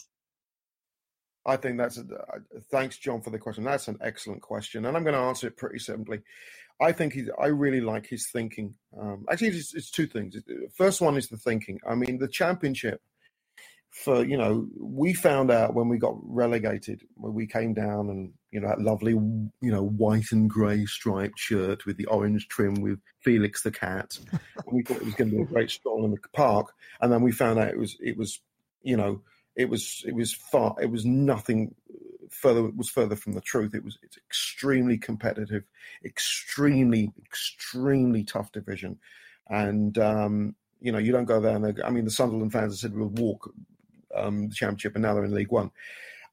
I 1.46 1.56
think 1.56 1.78
that's 1.78 1.98
a, 1.98 2.02
uh, 2.02 2.38
thanks, 2.70 2.98
John, 2.98 3.22
for 3.22 3.30
the 3.30 3.38
question. 3.38 3.64
That's 3.64 3.88
an 3.88 3.98
excellent 4.02 4.42
question, 4.42 4.84
and 4.84 4.96
I'm 4.96 5.02
going 5.02 5.14
to 5.14 5.20
answer 5.20 5.46
it 5.46 5.56
pretty 5.56 5.78
simply. 5.78 6.20
I 6.80 6.92
think 6.92 7.12
he's. 7.12 7.28
I 7.38 7.46
really 7.46 7.80
like 7.80 8.06
his 8.06 8.28
thinking. 8.30 8.74
Um, 8.98 9.26
actually, 9.30 9.48
it's, 9.48 9.74
it's 9.74 9.90
two 9.90 10.06
things. 10.06 10.34
First 10.76 11.00
one 11.00 11.16
is 11.16 11.28
the 11.28 11.36
thinking. 11.36 11.78
I 11.86 11.94
mean, 11.94 12.18
the 12.18 12.28
championship. 12.28 13.00
For 13.90 14.24
you 14.24 14.36
know, 14.36 14.68
we 14.78 15.12
found 15.14 15.50
out 15.50 15.74
when 15.74 15.88
we 15.88 15.98
got 15.98 16.14
relegated 16.22 17.02
when 17.14 17.34
we 17.34 17.46
came 17.46 17.74
down, 17.74 18.08
and 18.08 18.32
you 18.52 18.60
know 18.60 18.68
that 18.68 18.80
lovely, 18.80 19.12
you 19.12 19.50
know, 19.60 19.82
white 19.82 20.30
and 20.30 20.48
grey 20.48 20.86
striped 20.86 21.38
shirt 21.38 21.86
with 21.86 21.96
the 21.96 22.06
orange 22.06 22.48
trim 22.48 22.74
with 22.74 23.00
Felix 23.20 23.62
the 23.62 23.72
cat. 23.72 24.18
we 24.70 24.82
thought 24.82 24.98
it 24.98 25.04
was 25.04 25.14
going 25.14 25.30
to 25.30 25.36
be 25.36 25.42
a 25.42 25.46
great 25.46 25.70
stroll 25.70 26.04
in 26.04 26.12
the 26.12 26.18
park, 26.32 26.72
and 27.00 27.12
then 27.12 27.22
we 27.22 27.32
found 27.32 27.58
out 27.58 27.68
it 27.68 27.78
was 27.78 27.96
it 28.00 28.16
was, 28.16 28.40
you 28.82 28.96
know, 28.96 29.22
it 29.56 29.68
was 29.68 30.04
it 30.06 30.14
was 30.14 30.32
far 30.32 30.76
it 30.80 30.90
was 30.90 31.04
nothing 31.04 31.74
further 32.30 32.66
it 32.66 32.76
was 32.76 32.88
further 32.88 33.16
from 33.16 33.34
the 33.34 33.40
truth. 33.40 33.74
It 33.74 33.84
was 33.84 33.98
it's 34.02 34.16
extremely 34.16 34.96
competitive, 34.96 35.64
extremely 36.04 37.12
extremely 37.26 38.24
tough 38.24 38.52
division, 38.52 38.98
and 39.48 39.98
um, 39.98 40.54
you 40.80 40.92
know 40.92 40.98
you 40.98 41.12
don't 41.12 41.24
go 41.24 41.40
there. 41.40 41.56
And 41.56 41.82
I 41.84 41.90
mean 41.90 42.04
the 42.04 42.10
Sunderland 42.10 42.52
fans 42.52 42.80
said 42.80 42.94
we'll 42.94 43.08
walk 43.08 43.52
um, 44.14 44.48
the 44.48 44.54
championship, 44.54 44.94
and 44.94 45.02
now 45.02 45.14
they're 45.14 45.24
in 45.24 45.34
League 45.34 45.52
One. 45.52 45.70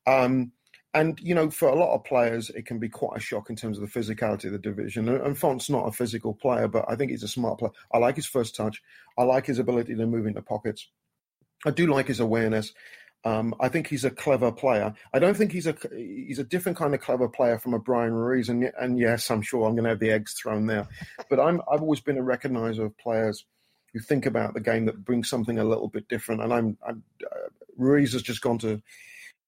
Um, 0.05 0.51
and 0.93 1.19
you 1.21 1.35
know, 1.35 1.49
for 1.49 1.67
a 1.67 1.75
lot 1.75 1.93
of 1.93 2.03
players, 2.03 2.49
it 2.49 2.65
can 2.65 2.79
be 2.79 2.89
quite 2.89 3.17
a 3.17 3.21
shock 3.21 3.49
in 3.49 3.55
terms 3.55 3.77
of 3.77 3.91
the 3.91 3.99
physicality 3.99 4.45
of 4.45 4.53
the 4.53 4.59
division. 4.59 5.09
And 5.09 5.37
Fonte's 5.37 5.69
not 5.69 5.87
a 5.87 5.91
physical 5.91 6.33
player, 6.33 6.67
but 6.67 6.85
I 6.87 6.95
think 6.95 7.11
he's 7.11 7.23
a 7.23 7.27
smart 7.27 7.59
player. 7.59 7.71
I 7.91 7.97
like 7.97 8.15
his 8.15 8.25
first 8.25 8.55
touch. 8.55 8.81
I 9.17 9.23
like 9.23 9.45
his 9.45 9.59
ability 9.59 9.95
to 9.95 10.05
move 10.07 10.25
into 10.25 10.41
pockets. 10.41 10.87
I 11.65 11.71
do 11.71 11.87
like 11.87 12.07
his 12.07 12.19
awareness. 12.19 12.73
Um, 13.25 13.53
I 13.59 13.67
think 13.67 13.87
he's 13.87 14.05
a 14.05 14.11
clever 14.11 14.51
player. 14.51 14.93
I 15.13 15.19
don't 15.19 15.35
think 15.35 15.51
he's 15.51 15.67
a 15.67 15.75
he's 15.93 16.39
a 16.39 16.43
different 16.43 16.77
kind 16.77 16.95
of 16.95 17.01
clever 17.01 17.27
player 17.27 17.59
from 17.59 17.73
a 17.73 17.79
Bryan 17.79 18.13
Ruiz. 18.13 18.47
And 18.47 18.71
and 18.79 18.97
yes, 18.97 19.29
I'm 19.29 19.41
sure 19.41 19.67
I'm 19.67 19.75
going 19.75 19.83
to 19.83 19.89
have 19.89 19.99
the 19.99 20.11
eggs 20.11 20.33
thrown 20.33 20.67
there. 20.67 20.87
But 21.29 21.39
I'm 21.39 21.61
I've 21.71 21.81
always 21.81 21.99
been 21.99 22.17
a 22.17 22.23
recognizer 22.23 22.85
of 22.85 22.97
players 22.97 23.45
who 23.93 23.99
think 23.99 24.25
about 24.25 24.53
the 24.53 24.61
game 24.61 24.85
that 24.85 25.03
bring 25.03 25.23
something 25.23 25.59
a 25.59 25.63
little 25.63 25.87
bit 25.87 26.07
different. 26.07 26.41
And 26.41 26.53
I'm, 26.53 26.77
I'm 26.87 27.03
Ruiz 27.77 28.13
has 28.13 28.21
just 28.21 28.41
gone 28.41 28.57
to 28.59 28.81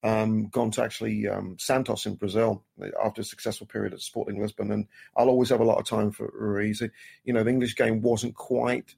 um, 0.02 0.46
gone 0.48 0.70
to 0.72 0.82
actually 0.82 1.28
um, 1.28 1.56
Santos 1.58 2.06
in 2.06 2.14
Brazil 2.14 2.64
after 3.04 3.20
a 3.20 3.24
successful 3.24 3.66
period 3.66 3.92
at 3.92 4.00
Sporting 4.00 4.40
Lisbon, 4.40 4.72
and 4.72 4.86
I'll 5.16 5.28
always 5.28 5.50
have 5.50 5.60
a 5.60 5.64
lot 5.64 5.78
of 5.78 5.84
time 5.84 6.10
for 6.10 6.30
Ruiz. 6.32 6.82
You 7.24 7.32
know, 7.32 7.44
the 7.44 7.50
English 7.50 7.76
game 7.76 8.00
wasn't 8.00 8.34
quite 8.34 8.94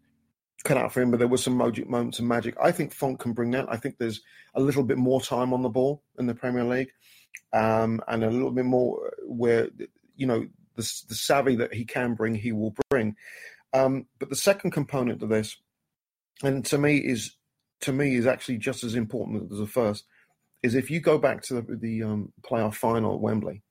cut 0.65 0.77
out 0.77 0.93
for 0.93 1.01
him, 1.01 1.11
but 1.11 1.19
there 1.19 1.29
were 1.29 1.39
some 1.39 1.57
magic 1.57 1.89
moments 1.89 2.21
of 2.21 2.25
magic. 2.25 2.55
I 2.63 2.71
think 2.71 2.93
Fonte 2.93 3.19
can 3.19 3.33
bring 3.33 3.51
that. 3.51 3.67
I 3.69 3.77
think 3.77 3.99
there's 3.99 4.21
a 4.55 4.61
little 4.61 4.85
bit 4.85 4.99
more 4.99 5.21
time 5.21 5.53
on 5.53 5.63
the 5.63 5.69
ball 5.69 6.03
in 6.19 6.27
the 6.27 6.35
Premier 6.35 6.65
League, 6.65 6.93
um, 7.53 8.01
and 8.07 8.23
a 8.23 8.31
little 8.31 8.53
bit 8.53 8.65
more 8.65 9.13
where 9.25 9.69
you 10.17 10.27
know 10.27 10.47
the, 10.77 11.03
the 11.09 11.15
savvy 11.15 11.57
that 11.57 11.75
he 11.75 11.85
can 11.85 12.15
bring, 12.15 12.35
he 12.35 12.53
will 12.53 12.75
bring. 12.91 13.17
Um, 13.73 14.07
but 14.19 14.29
the 14.29 14.37
second 14.37 14.71
component 14.71 15.21
to 15.21 15.27
this, 15.27 15.57
and 16.43 16.65
to 16.67 16.79
me 16.79 16.99
is 16.99 17.37
to 17.83 17.93
me 17.93 18.17
is 18.17 18.27
actually 18.27 18.59
just 18.59 18.85
as 18.85 18.95
important 18.95 19.53
as 19.53 19.59
the 19.59 19.67
first, 19.67 20.05
is 20.63 20.75
if 20.75 20.91
you 20.91 21.01
go 21.01 21.19
back 21.19 21.43
to 21.43 21.55
the, 21.55 21.77
the 21.77 22.03
um, 22.03 22.33
playoff 22.43 22.75
final 22.75 23.15
at 23.15 23.21
Wembley. 23.21 23.63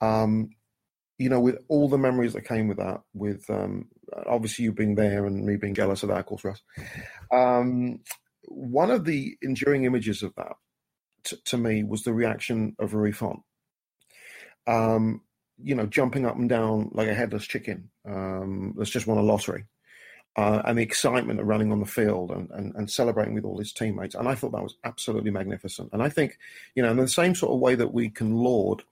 Um, 0.00 0.50
you 1.18 1.28
know, 1.28 1.40
with 1.40 1.58
all 1.68 1.88
the 1.88 1.98
memories 1.98 2.32
that 2.32 2.46
came 2.46 2.66
with 2.66 2.78
that, 2.78 3.02
with 3.12 3.44
um, 3.50 3.88
obviously 4.26 4.64
you 4.64 4.72
being 4.72 4.94
there 4.94 5.26
and 5.26 5.44
me 5.44 5.56
being 5.56 5.74
jealous 5.74 6.02
of 6.02 6.08
that, 6.08 6.20
of 6.20 6.26
course, 6.26 6.44
Russ. 6.44 6.62
Um, 7.30 8.00
one 8.48 8.90
of 8.90 9.04
the 9.04 9.36
enduring 9.42 9.84
images 9.84 10.22
of 10.22 10.34
that 10.36 10.54
t- 11.24 11.36
to 11.44 11.58
me 11.58 11.84
was 11.84 12.04
the 12.04 12.14
reaction 12.14 12.74
of 12.78 12.94
Rui 12.94 13.12
Fonte. 13.12 13.42
Um, 14.66 15.20
you 15.62 15.74
know, 15.74 15.84
jumping 15.84 16.24
up 16.24 16.36
and 16.36 16.48
down 16.48 16.90
like 16.94 17.08
a 17.08 17.14
headless 17.14 17.46
chicken 17.46 17.90
um, 18.08 18.74
that's 18.78 18.88
just 18.88 19.06
won 19.06 19.18
a 19.18 19.22
lottery. 19.22 19.66
Uh, 20.36 20.62
and 20.64 20.78
the 20.78 20.82
excitement 20.82 21.40
of 21.40 21.46
running 21.46 21.72
on 21.72 21.80
the 21.80 21.86
field 21.86 22.30
and, 22.30 22.48
and, 22.52 22.72
and, 22.76 22.88
celebrating 22.88 23.34
with 23.34 23.44
all 23.44 23.58
his 23.58 23.72
teammates. 23.72 24.14
And 24.14 24.28
I 24.28 24.36
thought 24.36 24.52
that 24.52 24.62
was 24.62 24.76
absolutely 24.84 25.32
magnificent. 25.32 25.90
And 25.92 26.04
I 26.04 26.08
think, 26.08 26.38
you 26.76 26.84
know, 26.84 26.90
in 26.92 26.98
the 26.98 27.08
same 27.08 27.34
sort 27.34 27.52
of 27.52 27.58
way 27.58 27.74
that 27.74 27.92
we 27.92 28.10
can 28.10 28.36
laud, 28.36 28.84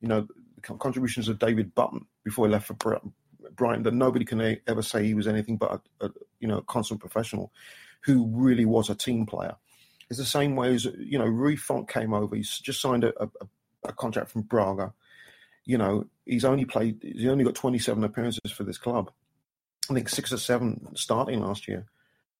you 0.00 0.08
know, 0.08 0.26
contributions 0.62 1.28
of 1.28 1.38
David 1.38 1.74
Button 1.76 2.06
before 2.24 2.46
he 2.46 2.52
left 2.52 2.66
for 2.66 2.74
Brighton 3.54 3.82
that 3.84 3.94
nobody 3.94 4.24
can 4.24 4.58
ever 4.66 4.82
say 4.82 5.04
he 5.04 5.14
was 5.14 5.28
anything 5.28 5.56
but 5.56 5.80
a, 6.00 6.06
a 6.06 6.10
you 6.40 6.48
know 6.48 6.58
a 6.58 6.62
constant 6.62 7.00
professional 7.00 7.52
who 8.02 8.26
really 8.26 8.64
was 8.64 8.90
a 8.90 8.94
team 8.94 9.26
player. 9.26 9.56
It's 10.10 10.18
the 10.18 10.24
same 10.24 10.56
way 10.56 10.74
as 10.74 10.84
you 10.84 11.18
know 11.18 11.26
Rui 11.26 11.56
Fonte 11.56 11.88
came 11.88 12.12
over. 12.12 12.36
He's 12.36 12.58
just 12.58 12.80
signed 12.80 13.04
a, 13.04 13.12
a, 13.22 13.28
a 13.84 13.92
contract 13.92 14.30
from 14.30 14.42
Braga. 14.42 14.92
You 15.64 15.78
know 15.78 16.06
he's 16.24 16.44
only 16.44 16.64
played. 16.64 16.98
He's 17.02 17.28
only 17.28 17.44
got 17.44 17.54
27 17.54 18.02
appearances 18.04 18.52
for 18.52 18.64
this 18.64 18.78
club. 18.78 19.10
I 19.90 19.94
think 19.94 20.08
six 20.08 20.32
or 20.32 20.38
seven 20.38 20.94
starting 20.94 21.40
last 21.40 21.68
year 21.68 21.86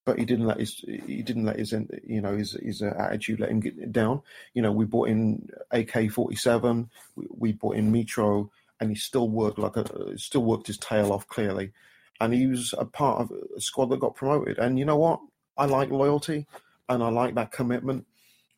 but 0.04 0.18
he 0.18 0.24
didn't 0.24 0.46
let 0.46 0.58
his 0.58 0.84
he 0.86 1.22
didn't 1.22 1.44
let 1.44 1.58
his 1.58 1.72
you 2.06 2.20
know 2.20 2.36
his 2.36 2.52
his 2.62 2.82
uh, 2.82 2.94
attitude 2.98 3.40
let 3.40 3.50
him 3.50 3.60
get 3.60 3.92
down. 3.92 4.22
You 4.52 4.62
know, 4.62 4.72
we 4.72 4.84
bought 4.84 5.08
in 5.08 5.48
AK 5.70 6.10
forty 6.10 6.36
seven, 6.36 6.90
we 7.16 7.52
bought 7.52 7.76
in 7.76 7.92
Mitro, 7.92 8.50
and 8.80 8.90
he 8.90 8.96
still 8.96 9.28
worked 9.28 9.58
like 9.58 9.76
a 9.76 10.18
still 10.18 10.44
worked 10.44 10.66
his 10.66 10.78
tail 10.78 11.12
off 11.12 11.26
clearly, 11.28 11.72
and 12.20 12.34
he 12.34 12.46
was 12.46 12.74
a 12.76 12.84
part 12.84 13.20
of 13.20 13.32
a 13.56 13.60
squad 13.60 13.86
that 13.90 14.00
got 14.00 14.14
promoted. 14.14 14.58
And 14.58 14.78
you 14.78 14.84
know 14.84 14.98
what? 14.98 15.20
I 15.56 15.66
like 15.66 15.90
loyalty, 15.90 16.46
and 16.88 17.02
I 17.02 17.08
like 17.08 17.34
that 17.36 17.52
commitment, 17.52 18.06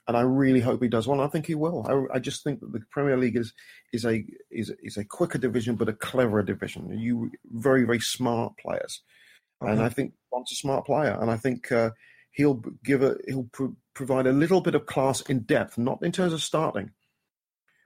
and 0.08 0.16
I 0.16 0.20
really 0.20 0.60
hope 0.60 0.82
he 0.82 0.88
does 0.88 1.06
well. 1.06 1.20
I 1.20 1.28
think 1.28 1.46
he 1.46 1.54
will. 1.54 1.84
I, 1.88 2.16
I 2.16 2.18
just 2.18 2.44
think 2.44 2.60
that 2.60 2.72
the 2.72 2.80
Premier 2.90 3.16
League 3.16 3.36
is 3.36 3.52
is 3.92 4.04
a 4.04 4.24
is 4.50 4.72
is 4.82 4.96
a 4.96 5.04
quicker 5.04 5.38
division, 5.38 5.76
but 5.76 5.88
a 5.88 5.92
cleverer 5.92 6.42
division. 6.42 6.98
You 6.98 7.30
very 7.44 7.84
very 7.84 8.00
smart 8.00 8.54
players. 8.58 9.02
And 9.60 9.80
I 9.80 9.88
think 9.88 10.12
Fonte's 10.30 10.52
a 10.52 10.56
smart 10.56 10.84
player, 10.84 11.16
and 11.18 11.30
I 11.30 11.36
think 11.36 11.72
uh, 11.72 11.90
he'll 12.30 12.62
give 12.84 13.02
a 13.02 13.16
he'll 13.26 13.48
provide 13.94 14.26
a 14.26 14.32
little 14.32 14.60
bit 14.60 14.74
of 14.74 14.86
class 14.86 15.22
in 15.22 15.40
depth, 15.40 15.78
not 15.78 16.02
in 16.02 16.12
terms 16.12 16.32
of 16.32 16.42
starting, 16.42 16.90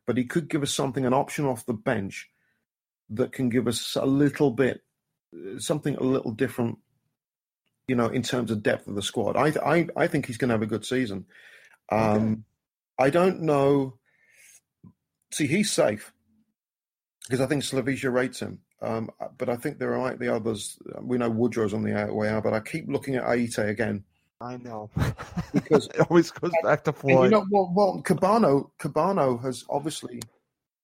but 0.06 0.16
he 0.16 0.24
could 0.24 0.48
give 0.48 0.62
us 0.62 0.74
something, 0.74 1.06
an 1.06 1.14
option 1.14 1.44
off 1.44 1.66
the 1.66 1.72
bench 1.72 2.28
that 3.10 3.32
can 3.32 3.48
give 3.48 3.68
us 3.68 3.96
a 3.96 4.06
little 4.06 4.50
bit 4.50 4.82
uh, 5.34 5.58
something 5.58 5.96
a 5.96 6.02
little 6.02 6.32
different, 6.32 6.78
you 7.86 7.94
know, 7.94 8.08
in 8.08 8.22
terms 8.22 8.50
of 8.50 8.62
depth 8.62 8.88
of 8.88 8.96
the 8.96 9.02
squad. 9.02 9.36
I 9.36 9.52
I 9.64 9.86
I 9.96 10.06
think 10.08 10.26
he's 10.26 10.38
going 10.38 10.48
to 10.48 10.54
have 10.54 10.62
a 10.62 10.66
good 10.66 10.84
season. 10.84 11.26
Um, 11.90 12.44
okay. 12.98 13.06
I 13.06 13.10
don't 13.10 13.42
know. 13.42 13.98
See, 15.32 15.46
he's 15.46 15.70
safe 15.70 16.12
because 17.24 17.40
I 17.40 17.46
think 17.46 17.62
Slavisa 17.62 18.12
rates 18.12 18.40
him. 18.40 18.60
Um, 18.82 19.10
but 19.36 19.48
I 19.48 19.56
think 19.56 19.78
there 19.78 19.94
are 19.94 20.16
the 20.16 20.34
others. 20.34 20.78
We 21.00 21.18
know 21.18 21.28
Woodrow's 21.28 21.74
on 21.74 21.82
the 21.82 22.12
way 22.12 22.28
out, 22.28 22.42
but 22.42 22.54
I 22.54 22.60
keep 22.60 22.88
looking 22.88 23.16
at 23.16 23.24
Ayité 23.24 23.68
again. 23.68 24.04
I 24.40 24.56
know 24.56 24.90
because 25.52 25.86
it 25.94 26.00
always 26.08 26.30
goes 26.30 26.52
back 26.62 26.84
to 26.84 26.92
Floyd. 26.92 27.24
You 27.24 27.30
know, 27.30 27.46
well, 27.50 27.70
well, 27.74 28.02
Kebano, 28.02 28.70
Kebano 28.80 29.42
has 29.42 29.64
obviously 29.68 30.22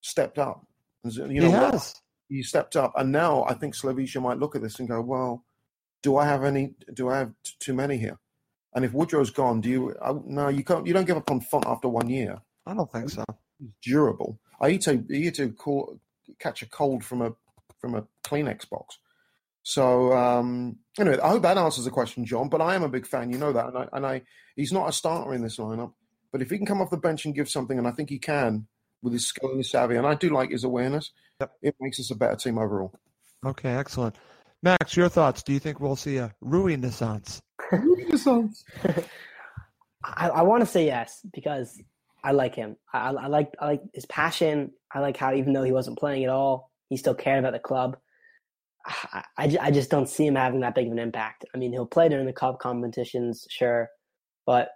stepped 0.02 0.38
up. 0.38 0.66
You 1.04 1.26
know, 1.26 1.46
he 1.46 1.50
has. 1.50 1.94
He 2.28 2.42
stepped 2.42 2.76
up, 2.76 2.92
and 2.96 3.12
now 3.12 3.44
I 3.44 3.54
think 3.54 3.74
Slavisa 3.74 4.20
might 4.20 4.38
look 4.38 4.57
at 4.57 4.62
this 4.62 4.78
and 4.78 4.88
go, 4.88 5.00
"Well, 5.00 5.44
do 6.02 6.16
I 6.18 6.26
have 6.26 6.44
any? 6.44 6.74
Do 6.92 7.09
I 7.09 7.18
have 7.18 7.32
t- 7.44 7.52
too 7.61 7.72
many 7.72 7.96
here?" 7.96 8.18
And 8.75 8.85
if 8.85 8.93
Woodrow's 8.93 9.31
gone, 9.31 9.61
do 9.61 9.71
you? 9.71 9.95
I, 10.03 10.12
no, 10.25 10.49
you 10.49 10.64
can't. 10.64 10.87
You 10.87 10.93
don't 10.93 11.07
give 11.07 11.17
up 11.17 11.31
on 11.31 11.41
Fonte 11.41 11.67
after 11.67 11.89
one 11.89 12.11
year. 12.11 12.39
I 12.67 12.75
don't 12.75 12.91
think 12.91 13.11
so. 13.11 13.25
He's 13.59 13.71
durable. 13.83 14.39
Ayité, 14.61 15.07
Ayité 15.09 15.55
call, 15.57 15.99
catch 16.39 16.62
a 16.62 16.67
cold 16.67 17.05
from 17.05 17.23
a 17.23 17.33
from 17.81 17.95
a 17.95 18.07
Kleenex 18.25 18.69
box. 18.69 18.99
So 19.62 20.12
um, 20.12 20.77
anyway, 20.99 21.19
I 21.19 21.29
hope 21.29 21.43
that 21.43 21.59
answers 21.59 21.85
the 21.85 21.91
question, 21.91 22.25
John. 22.25 22.49
But 22.49 22.61
I 22.61 22.75
am 22.75 22.83
a 22.83 22.89
big 22.89 23.07
fan, 23.07 23.33
you 23.33 23.39
know 23.39 23.53
that, 23.53 23.67
and 23.67 23.79
I, 23.79 23.89
and 23.93 24.07
I 24.07 24.23
he's 24.55 24.73
not 24.73 24.89
a 24.89 24.93
starter 24.93 25.35
in 25.35 25.43
this 25.43 25.57
lineup, 25.57 25.93
but 26.33 26.43
if 26.43 26.51
he 26.51 26.57
can 26.57 26.67
come 26.67 26.81
off 26.81 26.91
the 26.91 26.97
bench 26.97 27.25
and 27.25 27.35
give 27.35 27.49
something, 27.49 27.79
and 27.79 27.89
I 27.89 27.91
think 27.91 28.11
he 28.11 28.19
can 28.19 28.67
with 29.03 29.12
his 29.12 29.27
skill 29.27 29.51
and 29.51 29.59
his 29.59 29.71
savvy, 29.71 29.97
and 29.97 30.07
I 30.07 30.14
do 30.14 30.31
like 30.31 30.51
his 30.51 30.64
awareness, 30.64 31.11
yep. 31.41 31.53
it 31.62 31.75
makes 31.81 31.99
us 31.99 32.11
a 32.11 32.14
better 32.14 32.37
team 32.37 32.59
overall. 32.59 32.93
Okay, 33.45 33.71
excellent. 33.71 34.17
Max, 34.62 34.97
your 34.97 35.09
thoughts? 35.09 35.43
Do 35.43 35.53
you 35.53 35.59
think 35.59 35.81
we'll 35.81 35.97
see 35.97 36.17
a 36.17 36.35
Rui 36.41 36.75
Renaissance? 36.75 37.41
Renaissance. 37.73 38.64
I, 40.05 40.29
I 40.29 40.43
want 40.43 40.61
to 40.62 40.67
say 40.67 40.87
yes 40.87 41.21
because 41.33 41.81
I 42.23 42.33
like 42.33 42.55
him. 42.55 42.77
I, 42.93 43.11
I 43.11 43.27
like 43.27 43.55
I 43.61 43.67
like 43.67 43.83
his 43.95 44.07
passion. 44.07 44.73
I 44.93 45.01
like 45.01 45.17
how 45.17 45.35
even 45.35 45.53
though 45.53 45.62
he 45.62 45.73
wasn't 45.73 45.99
playing 45.99 46.25
at 46.25 46.31
all, 46.31 46.71
he 46.89 46.97
still 46.97 47.14
cared 47.14 47.39
about 47.39 47.53
the 47.53 47.59
club. 47.59 47.97
I, 48.87 49.25
I, 49.37 49.57
I 49.61 49.71
just 49.71 49.91
don't 49.91 50.09
see 50.09 50.27
him 50.27 50.37
having 50.37 50.61
that 50.61 50.75
big 50.75 50.87
of 50.87 50.93
an 50.93 50.99
impact. 50.99 51.45
I 51.55 51.59
mean, 51.59 51.73
he'll 51.73 51.87
play 51.87 52.09
during 52.09 52.27
the 52.27 52.33
cup 52.33 52.61
competitions, 52.61 53.47
sure, 53.51 53.89
but 54.45 54.71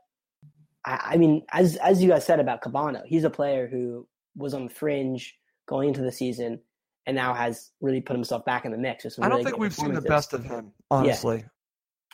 I, 0.84 1.10
I 1.12 1.16
mean, 1.16 1.44
as 1.52 1.76
as 1.76 2.02
you 2.02 2.08
guys 2.08 2.24
said 2.24 2.40
about 2.40 2.62
Kebano, 2.62 3.02
he's 3.06 3.24
a 3.24 3.30
player 3.30 3.68
who 3.68 4.06
was 4.36 4.54
on 4.54 4.64
the 4.64 4.74
fringe 4.74 5.36
going 5.66 5.88
into 5.88 6.02
the 6.02 6.12
season 6.12 6.60
and 7.06 7.16
now 7.16 7.34
has 7.34 7.70
really 7.80 8.00
put 8.00 8.14
himself 8.14 8.44
back 8.44 8.64
in 8.64 8.72
the 8.72 8.78
mix. 8.78 9.06
I 9.20 9.28
don't 9.28 9.44
think 9.44 9.58
we've 9.58 9.74
seen 9.74 9.94
the 9.94 10.00
best 10.00 10.32
of 10.32 10.44
him, 10.44 10.72
honestly. 10.90 11.38
Yeah, 11.38 11.44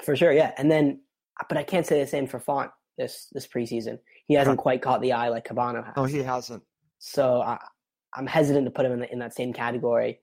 for 0.03 0.16
sure, 0.16 0.32
yeah. 0.32 0.53
And 0.57 0.70
then, 0.70 1.01
but 1.49 1.59
I 1.59 1.62
can't 1.62 1.86
say 1.86 2.01
the 2.01 2.07
same 2.07 2.26
for 2.26 2.40
Fonte 2.40 2.70
this 2.99 3.28
this 3.32 3.47
preseason. 3.47 3.99
He 4.26 4.34
hasn't 4.34 4.59
quite 4.59 4.82
caught 4.82 5.01
the 5.01 5.12
eye 5.12 5.28
like 5.28 5.47
Kebano 5.47 5.84
has. 5.84 5.97
No, 5.97 6.05
he 6.05 6.18
hasn't. 6.18 6.62
So 6.99 7.40
I, 7.40 7.59
I'm 8.14 8.26
hesitant 8.26 8.66
to 8.66 8.70
put 8.70 8.86
him 8.86 8.92
in, 8.92 9.01
the, 9.01 9.12
in 9.12 9.18
that 9.20 9.34
same 9.34 9.53
category. 9.53 10.20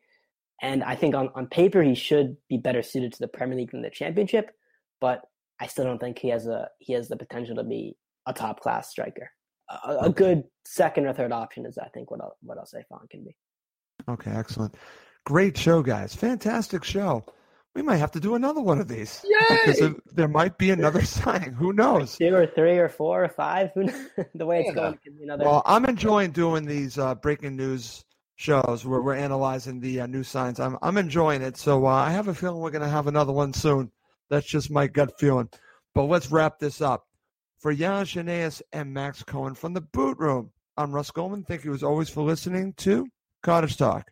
And 0.62 0.84
I 0.84 0.96
think 0.96 1.16
on, 1.16 1.30
on 1.36 1.48
paper 1.48 1.84
he 1.84 1.96
should 1.96 2.38
be 2.50 2.58
better 2.58 2.82
suited 2.82 3.14
to 3.14 3.20
the 3.20 3.28
Premier 3.28 3.58
League 3.58 3.72
than 3.72 3.82
the 3.82 3.90
Championship, 3.90 4.52
but 5.00 5.22
I 5.60 5.68
still 5.68 5.86
don't 5.86 6.00
think 6.00 6.20
he 6.20 6.30
has 6.30 6.48
a 6.48 6.70
he 6.80 6.94
has 6.94 7.08
the 7.08 7.18
potential 7.18 7.56
to 7.56 7.64
be 7.64 7.96
a 8.26 8.34
top 8.34 8.60
class 8.60 8.90
striker. 8.90 9.30
A, 9.70 9.98
a 10.02 10.10
good 10.10 10.44
second 10.66 11.06
or 11.06 11.14
third 11.14 11.32
option 11.32 11.66
is 11.66 11.78
I 11.78 11.88
think 11.90 12.12
what 12.12 12.22
I'll, 12.22 12.38
what 12.42 12.58
I'll 12.58 12.66
say 12.66 12.84
Fonte 12.90 13.10
can 13.10 13.24
be. 13.24 13.36
Okay, 14.10 14.32
excellent. 14.32 14.76
Great 15.26 15.58
show, 15.58 15.82
guys. 15.82 16.14
Fantastic 16.16 16.84
show. 16.84 17.24
We 17.76 17.82
might 17.82 17.98
have 17.98 18.12
to 18.12 18.20
do 18.20 18.36
another 18.36 18.62
one 18.62 18.80
of 18.80 18.88
these. 18.88 19.26
Yeah. 19.26 19.94
There 20.14 20.28
might 20.28 20.58
be 20.58 20.70
another 20.70 21.04
signing. 21.06 21.54
Who 21.54 21.74
knows? 21.74 22.18
Two 22.18 22.36
or 22.36 22.46
three 22.46 22.78
or 22.78 22.88
four 22.88 23.24
or 23.24 23.30
five. 23.30 23.72
Who 23.74 23.86
knows? 23.86 24.10
the 24.36 24.46
way 24.46 24.60
it's 24.62 24.70
yeah. 24.70 24.74
going 24.74 25.00
another. 25.24 25.46
Well, 25.46 25.64
I'm 25.66 25.86
enjoying 25.86 26.32
doing 26.32 26.66
these 26.66 27.00
uh, 27.00 27.16
breaking 27.16 27.56
news 27.56 28.06
shows 28.36 28.86
where 28.86 29.02
we're 29.02 29.16
analyzing 29.16 29.80
the 29.80 30.02
uh, 30.02 30.08
new 30.08 30.24
signs. 30.24 30.60
I'm 30.60 30.78
I'm 30.82 30.98
enjoying 30.98 31.42
it. 31.42 31.58
So 31.58 31.86
uh, 31.86 31.90
I 31.90 32.12
have 32.12 32.28
a 32.28 32.36
feeling 32.36 32.60
we're 32.60 32.72
going 32.72 32.84
to 32.84 32.88
have 32.88 33.08
another 33.08 33.34
one 33.34 33.54
soon. 33.54 33.92
That's 34.30 34.48
just 34.48 34.70
my 34.70 34.88
gut 34.88 35.20
feeling. 35.20 35.50
But 35.96 36.04
let's 36.04 36.32
wrap 36.32 36.60
this 36.60 36.82
up. 36.82 37.08
For 37.58 37.74
Jan 37.74 38.06
Janaeus 38.06 38.62
and 38.74 38.94
Max 38.94 39.24
Cohen 39.24 39.56
from 39.56 39.74
the 39.74 39.82
Boot 39.82 40.18
Room, 40.18 40.52
I'm 40.76 40.92
Russ 40.92 41.12
Goldman. 41.12 41.44
Thank 41.44 41.64
you 41.64 41.74
as 41.74 41.84
always 41.84 42.10
for 42.10 42.22
listening 42.22 42.74
to 42.78 43.08
Cottage 43.42 43.78
Talk. 43.78 44.12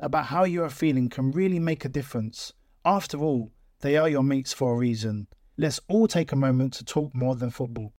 about 0.00 0.26
how 0.26 0.44
you 0.44 0.64
are 0.64 0.70
feeling 0.70 1.08
can 1.08 1.30
really 1.30 1.58
make 1.58 1.84
a 1.84 1.88
difference. 1.88 2.54
After 2.84 3.18
all, 3.18 3.52
they 3.80 3.96
are 3.96 4.08
your 4.08 4.22
mates 4.22 4.52
for 4.52 4.72
a 4.72 4.76
reason. 4.76 5.26
Let's 5.58 5.80
all 5.88 6.08
take 6.08 6.32
a 6.32 6.36
moment 6.36 6.72
to 6.74 6.84
talk 6.84 7.14
more 7.14 7.36
than 7.36 7.50
football. 7.50 7.92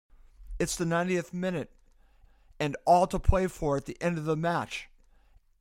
It's 0.59 0.75
the 0.75 0.85
90th 0.85 1.33
minute, 1.33 1.71
and 2.59 2.75
all 2.85 3.07
to 3.07 3.19
play 3.19 3.47
for 3.47 3.77
at 3.77 3.85
the 3.85 3.97
end 4.01 4.17
of 4.17 4.25
the 4.25 4.35
match. 4.35 4.89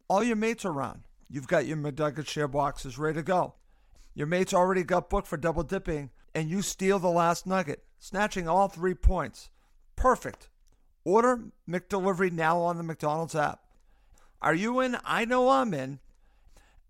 All 0.09 0.25
your 0.25 0.37
mates 0.37 0.65
are 0.65 0.73
around. 0.73 1.03
You've 1.29 1.47
got 1.47 1.67
your 1.67 1.77
McNugget 1.77 2.27
share 2.27 2.49
boxes 2.49 2.99
ready 2.99 3.17
to 3.17 3.23
go. 3.23 3.55
Your 4.15 4.27
mates 4.27 4.53
already 4.53 4.83
got 4.83 5.11
booked 5.11 5.29
for 5.29 5.37
double 5.37 5.63
dipping, 5.63 6.11
and 6.35 6.51
you 6.51 6.63
steal 6.63 6.99
the 6.99 7.09
last 7.09 7.47
nugget, 7.47 7.85
snatching 7.99 8.49
all 8.49 8.69
three 8.69 8.95
points. 8.95 9.51
Perfect. 9.95 10.49
Order 11.05 11.45
McDelivery 11.69 12.33
now 12.33 12.59
on 12.59 12.77
the 12.77 12.83
McDonald's 12.83 13.35
app. 13.35 13.61
Are 14.43 14.55
you 14.55 14.81
in? 14.81 14.97
I 15.05 15.25
know 15.25 15.51
I'm 15.51 15.75
in 15.75 16.01